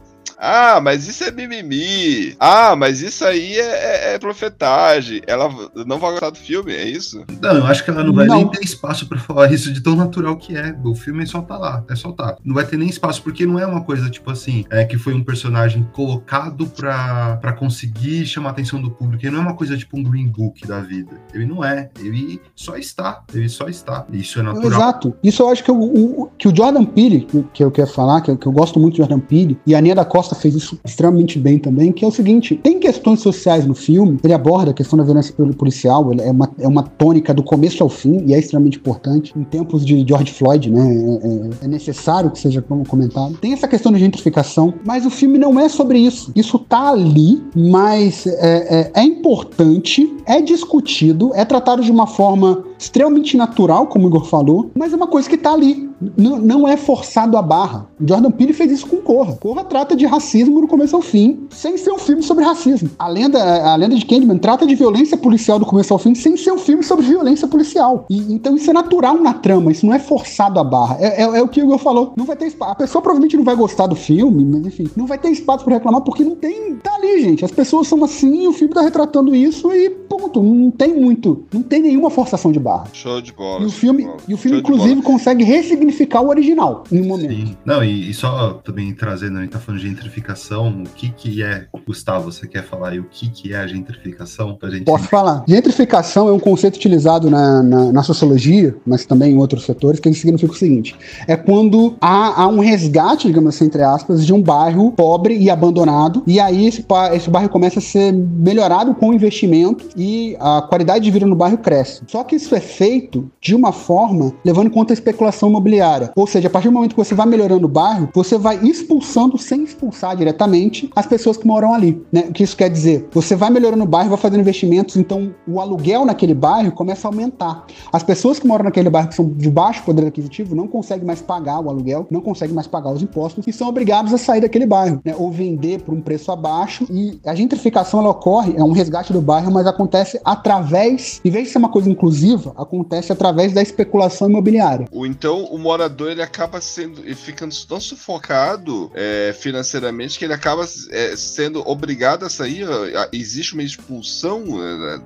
ah, 0.44 0.80
mas 0.80 1.08
isso 1.08 1.24
é 1.24 1.30
mimimi. 1.30 2.36
Ah, 2.38 2.76
mas 2.76 3.00
isso 3.00 3.24
aí 3.24 3.54
é, 3.54 4.12
é, 4.12 4.14
é 4.14 4.18
profetagem. 4.18 5.22
Ela 5.26 5.48
não 5.86 5.98
vai 5.98 6.10
gostar 6.10 6.30
do 6.30 6.38
filme, 6.38 6.72
é 6.72 6.86
isso? 6.86 7.24
Não, 7.40 7.56
eu 7.56 7.66
acho 7.66 7.82
que 7.82 7.90
ela 7.90 8.04
não 8.04 8.12
vai 8.12 8.26
não. 8.26 8.36
nem 8.36 8.48
ter 8.48 8.62
espaço 8.62 9.08
para 9.08 9.18
falar 9.18 9.50
isso 9.52 9.72
de 9.72 9.80
tão 9.80 9.96
natural 9.96 10.36
que 10.36 10.56
é. 10.56 10.76
O 10.84 10.94
filme 10.94 11.26
só 11.26 11.40
tá 11.40 11.56
lá, 11.56 11.82
é 11.88 11.96
só 11.96 12.12
tá. 12.12 12.36
Não 12.44 12.54
vai 12.54 12.66
ter 12.66 12.76
nem 12.76 12.88
espaço, 12.88 13.22
porque 13.22 13.46
não 13.46 13.58
é 13.58 13.66
uma 13.66 13.82
coisa 13.82 14.10
tipo 14.10 14.30
assim, 14.30 14.64
é 14.70 14.84
que 14.84 14.98
foi 14.98 15.14
um 15.14 15.24
personagem 15.24 15.88
colocado 15.92 16.66
pra, 16.66 17.36
pra 17.38 17.52
conseguir 17.52 18.26
chamar 18.26 18.50
a 18.50 18.52
atenção 18.52 18.80
do 18.80 18.90
público. 18.90 19.24
Ele 19.24 19.34
não 19.34 19.42
é 19.42 19.46
uma 19.46 19.56
coisa 19.56 19.76
tipo 19.76 19.98
um 19.98 20.02
Green 20.02 20.28
Book 20.28 20.66
da 20.66 20.80
vida. 20.80 21.12
Ele 21.32 21.46
não 21.46 21.64
é. 21.64 21.90
Ele 21.98 22.40
só 22.54 22.76
está. 22.76 23.22
Ele 23.32 23.48
só 23.48 23.68
está. 23.68 24.04
Isso 24.12 24.40
é 24.40 24.42
natural. 24.42 24.70
Exato. 24.70 25.16
Isso 25.22 25.42
eu 25.42 25.48
acho 25.48 25.64
que 25.64 25.70
o, 25.70 25.82
o 25.82 26.30
que 26.36 26.48
o 26.48 26.54
Jordan 26.54 26.84
Peele, 26.84 27.22
que, 27.22 27.42
que 27.54 27.64
eu 27.64 27.70
quero 27.70 27.88
falar, 27.88 28.20
que, 28.20 28.36
que 28.36 28.46
eu 28.46 28.52
gosto 28.52 28.78
muito 28.78 28.94
do 28.94 28.98
Jordan 28.98 29.20
Peele, 29.20 29.58
e 29.66 29.74
a 29.74 29.80
Nia 29.80 29.94
da 29.94 30.04
Costa 30.04 30.33
Costa 30.34 30.42
fez 30.42 30.54
isso 30.54 30.78
extremamente 30.84 31.38
bem 31.38 31.58
também, 31.58 31.92
que 31.92 32.04
é 32.04 32.08
o 32.08 32.10
seguinte: 32.10 32.58
tem 32.62 32.78
questões 32.78 33.20
sociais 33.20 33.66
no 33.66 33.74
filme, 33.74 34.18
ele 34.22 34.32
aborda 34.32 34.72
a 34.72 34.74
questão 34.74 34.96
da 34.96 35.04
violência 35.04 35.34
policial, 35.56 36.12
é 36.20 36.30
uma, 36.30 36.50
é 36.58 36.68
uma 36.68 36.82
tônica 36.82 37.32
do 37.32 37.42
começo 37.42 37.82
ao 37.82 37.88
fim, 37.88 38.24
e 38.26 38.34
é 38.34 38.38
extremamente 38.38 38.78
importante. 38.78 39.32
Em 39.36 39.44
tempos 39.44 39.84
de 39.84 40.04
George 40.06 40.32
Floyd, 40.32 40.70
né? 40.70 40.82
É, 40.84 41.64
é, 41.64 41.64
é 41.64 41.68
necessário 41.68 42.30
que 42.30 42.38
seja 42.38 42.60
como 42.60 42.86
comentado. 42.86 43.36
Tem 43.38 43.52
essa 43.52 43.68
questão 43.68 43.92
de 43.92 43.98
gentrificação, 43.98 44.74
mas 44.84 45.06
o 45.06 45.10
filme 45.10 45.38
não 45.38 45.58
é 45.58 45.68
sobre 45.68 45.98
isso. 45.98 46.32
Isso 46.34 46.58
tá 46.58 46.90
ali, 46.90 47.42
mas 47.54 48.26
é, 48.26 48.90
é, 48.94 49.00
é 49.00 49.02
importante, 49.02 50.14
é 50.26 50.40
discutido, 50.40 51.32
é 51.34 51.44
tratado 51.44 51.82
de 51.82 51.90
uma 51.90 52.06
forma 52.06 52.64
extremamente 52.78 53.36
natural, 53.36 53.86
como 53.86 54.06
o 54.06 54.08
Igor 54.08 54.24
falou, 54.24 54.70
mas 54.74 54.92
é 54.92 54.96
uma 54.96 55.06
coisa 55.06 55.28
que 55.28 55.36
tá 55.36 55.52
ali. 55.52 55.90
N 56.18 56.38
não 56.40 56.66
é 56.66 56.76
forçado 56.76 57.36
a 57.36 57.42
barra. 57.42 57.86
Jordan 58.00 58.30
Peele 58.30 58.52
fez 58.52 58.70
isso 58.70 58.86
com 58.86 58.96
Corra. 58.98 59.36
Corra 59.40 59.64
trata 59.64 59.94
de 59.94 60.06
racismo 60.06 60.60
do 60.60 60.66
começo 60.66 60.96
ao 60.96 61.02
fim, 61.02 61.46
sem 61.50 61.76
ser 61.76 61.92
um 61.92 61.98
filme 61.98 62.22
sobre 62.22 62.44
racismo. 62.44 62.90
A 62.98 63.06
lenda, 63.06 63.38
a 63.38 63.76
lenda 63.76 63.94
de 63.94 64.04
Candyman 64.04 64.38
trata 64.38 64.66
de 64.66 64.74
violência 64.74 65.16
policial 65.16 65.58
do 65.58 65.66
começo 65.66 65.92
ao 65.92 65.98
fim, 65.98 66.14
sem 66.14 66.36
ser 66.36 66.52
um 66.52 66.58
filme 66.58 66.82
sobre 66.82 67.06
violência 67.06 67.46
policial. 67.46 68.06
E, 68.08 68.32
então 68.32 68.56
isso 68.56 68.70
é 68.70 68.72
natural 68.72 69.16
na 69.20 69.34
trama, 69.34 69.70
isso 69.70 69.86
não 69.86 69.92
é 69.92 69.98
forçado 69.98 70.58
a 70.58 70.64
barra. 70.64 70.96
É, 71.00 71.22
é, 71.22 71.38
é 71.38 71.42
o 71.42 71.48
que 71.48 71.60
o 71.60 71.64
Igor 71.64 71.78
falou. 71.78 72.14
Não 72.16 72.24
vai 72.24 72.36
ter 72.36 72.46
espaço. 72.46 72.72
A 72.72 72.74
pessoa 72.74 73.02
provavelmente 73.02 73.36
não 73.36 73.44
vai 73.44 73.54
gostar 73.54 73.86
do 73.86 73.94
filme, 73.94 74.44
mas 74.44 74.66
enfim, 74.66 74.88
não 74.96 75.06
vai 75.06 75.18
ter 75.18 75.28
espaço 75.30 75.64
para 75.64 75.74
reclamar 75.74 76.00
porque 76.00 76.24
não 76.24 76.34
tem. 76.34 76.76
Tá 76.76 76.94
ali, 76.94 77.20
gente. 77.20 77.44
As 77.44 77.50
pessoas 77.50 77.86
são 77.86 78.02
assim, 78.02 78.46
o 78.46 78.52
filme 78.52 78.72
tá 78.72 78.80
retratando 78.80 79.34
isso 79.34 79.72
e 79.72 79.90
ponto. 79.90 80.42
Não 80.42 80.70
tem 80.70 80.94
muito. 80.94 81.44
Não 81.52 81.62
tem 81.62 81.82
nenhuma 81.82 82.10
forçação 82.10 82.50
de 82.50 82.58
barra. 82.64 82.86
Show 82.92 83.20
de 83.20 83.32
bola. 83.32 83.62
E 83.62 83.66
o 83.66 83.70
filme, 83.70 84.08
e 84.26 84.34
o 84.34 84.36
filme 84.36 84.58
inclusive, 84.58 85.02
consegue 85.02 85.44
ressignificar 85.44 86.22
o 86.22 86.28
original 86.28 86.84
em 86.90 87.02
um 87.02 87.04
momento. 87.06 87.34
Sim. 87.34 87.56
Não, 87.64 87.84
e, 87.84 88.10
e 88.10 88.14
só 88.14 88.54
também 88.64 88.92
trazendo, 88.94 89.38
a 89.38 89.42
gente 89.42 89.50
tá 89.50 89.60
falando 89.60 89.80
de 89.80 89.88
gentrificação, 89.88 90.82
o 90.82 90.88
que 90.88 91.10
que 91.10 91.42
é, 91.42 91.66
Gustavo, 91.86 92.32
você 92.32 92.48
quer 92.48 92.64
falar 92.64 92.90
aí 92.90 92.98
o 92.98 93.04
que 93.04 93.28
que 93.28 93.52
é 93.52 93.58
a 93.58 93.66
gentrificação? 93.66 94.54
Pra 94.54 94.70
gente... 94.70 94.84
Posso 94.84 95.04
falar. 95.04 95.44
Gentrificação 95.46 96.28
é 96.28 96.32
um 96.32 96.38
conceito 96.38 96.76
utilizado 96.76 97.30
na, 97.30 97.62
na, 97.62 97.92
na, 97.92 98.02
sociologia, 98.02 98.74
mas 98.86 99.04
também 99.04 99.32
em 99.32 99.36
outros 99.36 99.64
setores, 99.64 100.00
que 100.00 100.12
significa 100.14 100.52
o 100.52 100.56
seguinte, 100.56 100.96
é 101.26 101.36
quando 101.36 101.96
há, 102.00 102.42
há 102.42 102.48
um 102.48 102.60
resgate, 102.60 103.26
digamos 103.26 103.54
assim, 103.54 103.66
entre 103.66 103.82
aspas, 103.82 104.24
de 104.24 104.32
um 104.32 104.40
bairro 104.40 104.92
pobre 104.92 105.36
e 105.36 105.50
abandonado, 105.50 106.22
e 106.26 106.40
aí 106.40 106.66
esse, 106.66 106.84
esse 107.12 107.28
bairro 107.28 107.48
começa 107.48 107.78
a 107.78 107.82
ser 107.82 108.12
melhorado 108.12 108.94
com 108.94 109.12
investimento 109.12 109.88
e 109.96 110.36
a 110.40 110.62
qualidade 110.62 111.04
de 111.04 111.10
vida 111.10 111.26
no 111.26 111.34
bairro 111.34 111.58
cresce. 111.58 112.02
Só 112.06 112.22
que 112.24 112.36
isso 112.36 112.53
é 112.56 112.60
feito 112.60 113.30
de 113.40 113.54
uma 113.54 113.72
forma 113.72 114.32
levando 114.44 114.68
em 114.68 114.70
conta 114.70 114.92
a 114.92 114.94
especulação 114.94 115.48
imobiliária. 115.48 116.12
Ou 116.16 116.26
seja, 116.26 116.48
a 116.48 116.50
partir 116.50 116.68
do 116.68 116.74
momento 116.74 116.94
que 116.94 117.04
você 117.04 117.14
vai 117.14 117.26
melhorando 117.26 117.66
o 117.66 117.68
bairro, 117.68 118.08
você 118.14 118.38
vai 118.38 118.56
expulsando 118.62 119.38
sem 119.38 119.64
expulsar 119.64 120.16
diretamente 120.16 120.90
as 120.94 121.06
pessoas 121.06 121.36
que 121.36 121.46
moram 121.46 121.74
ali. 121.74 122.02
Né? 122.12 122.26
O 122.28 122.32
que 122.32 122.42
isso 122.42 122.56
quer 122.56 122.70
dizer? 122.70 123.08
Você 123.12 123.34
vai 123.34 123.50
melhorando 123.50 123.84
o 123.84 123.86
bairro, 123.86 124.10
vai 124.10 124.18
fazendo 124.18 124.40
investimentos, 124.40 124.96
então 124.96 125.34
o 125.46 125.60
aluguel 125.60 126.04
naquele 126.04 126.34
bairro 126.34 126.72
começa 126.72 127.08
a 127.08 127.10
aumentar. 127.10 127.66
As 127.92 128.02
pessoas 128.02 128.38
que 128.38 128.46
moram 128.46 128.64
naquele 128.64 128.90
bairro 128.90 129.08
que 129.08 129.14
são 129.14 129.28
de 129.28 129.50
baixo 129.50 129.82
poder 129.84 130.06
aquisitivo 130.06 130.54
não 130.54 130.66
conseguem 130.66 131.06
mais 131.06 131.20
pagar 131.22 131.60
o 131.60 131.68
aluguel, 131.68 132.06
não 132.10 132.20
conseguem 132.20 132.54
mais 132.54 132.66
pagar 132.66 132.92
os 132.92 133.02
impostos 133.02 133.46
e 133.46 133.52
são 133.52 133.68
obrigados 133.68 134.12
a 134.12 134.18
sair 134.18 134.40
daquele 134.40 134.66
bairro, 134.66 135.00
né? 135.04 135.14
ou 135.16 135.30
vender 135.30 135.82
por 135.82 135.94
um 135.94 136.00
preço 136.00 136.30
abaixo. 136.30 136.86
E 136.90 137.18
a 137.24 137.34
gentrificação 137.34 138.00
ela 138.00 138.10
ocorre, 138.10 138.54
é 138.56 138.62
um 138.62 138.72
resgate 138.72 139.12
do 139.12 139.20
bairro, 139.20 139.50
mas 139.50 139.66
acontece 139.66 140.20
através, 140.24 141.20
em 141.24 141.30
vez 141.30 141.46
de 141.46 141.52
ser 141.52 141.58
uma 141.58 141.68
coisa 141.68 141.90
inclusiva, 141.90 142.43
acontece 142.56 143.12
através 143.12 143.52
da 143.52 143.62
especulação 143.62 144.28
imobiliária. 144.28 144.86
Ou 144.90 145.06
então 145.06 145.44
o 145.44 145.58
morador 145.58 146.10
ele 146.10 146.22
acaba 146.22 146.60
sendo 146.60 147.08
e 147.08 147.14
ficando 147.14 147.54
tão 147.66 147.80
sufocado 147.80 148.90
é, 148.94 149.34
financeiramente 149.38 150.18
que 150.18 150.24
ele 150.24 150.34
acaba 150.34 150.64
é, 150.90 151.16
sendo 151.16 151.66
obrigado 151.68 152.24
a 152.24 152.30
sair. 152.30 152.66
Existe 153.12 153.54
uma 153.54 153.62
expulsão 153.62 154.44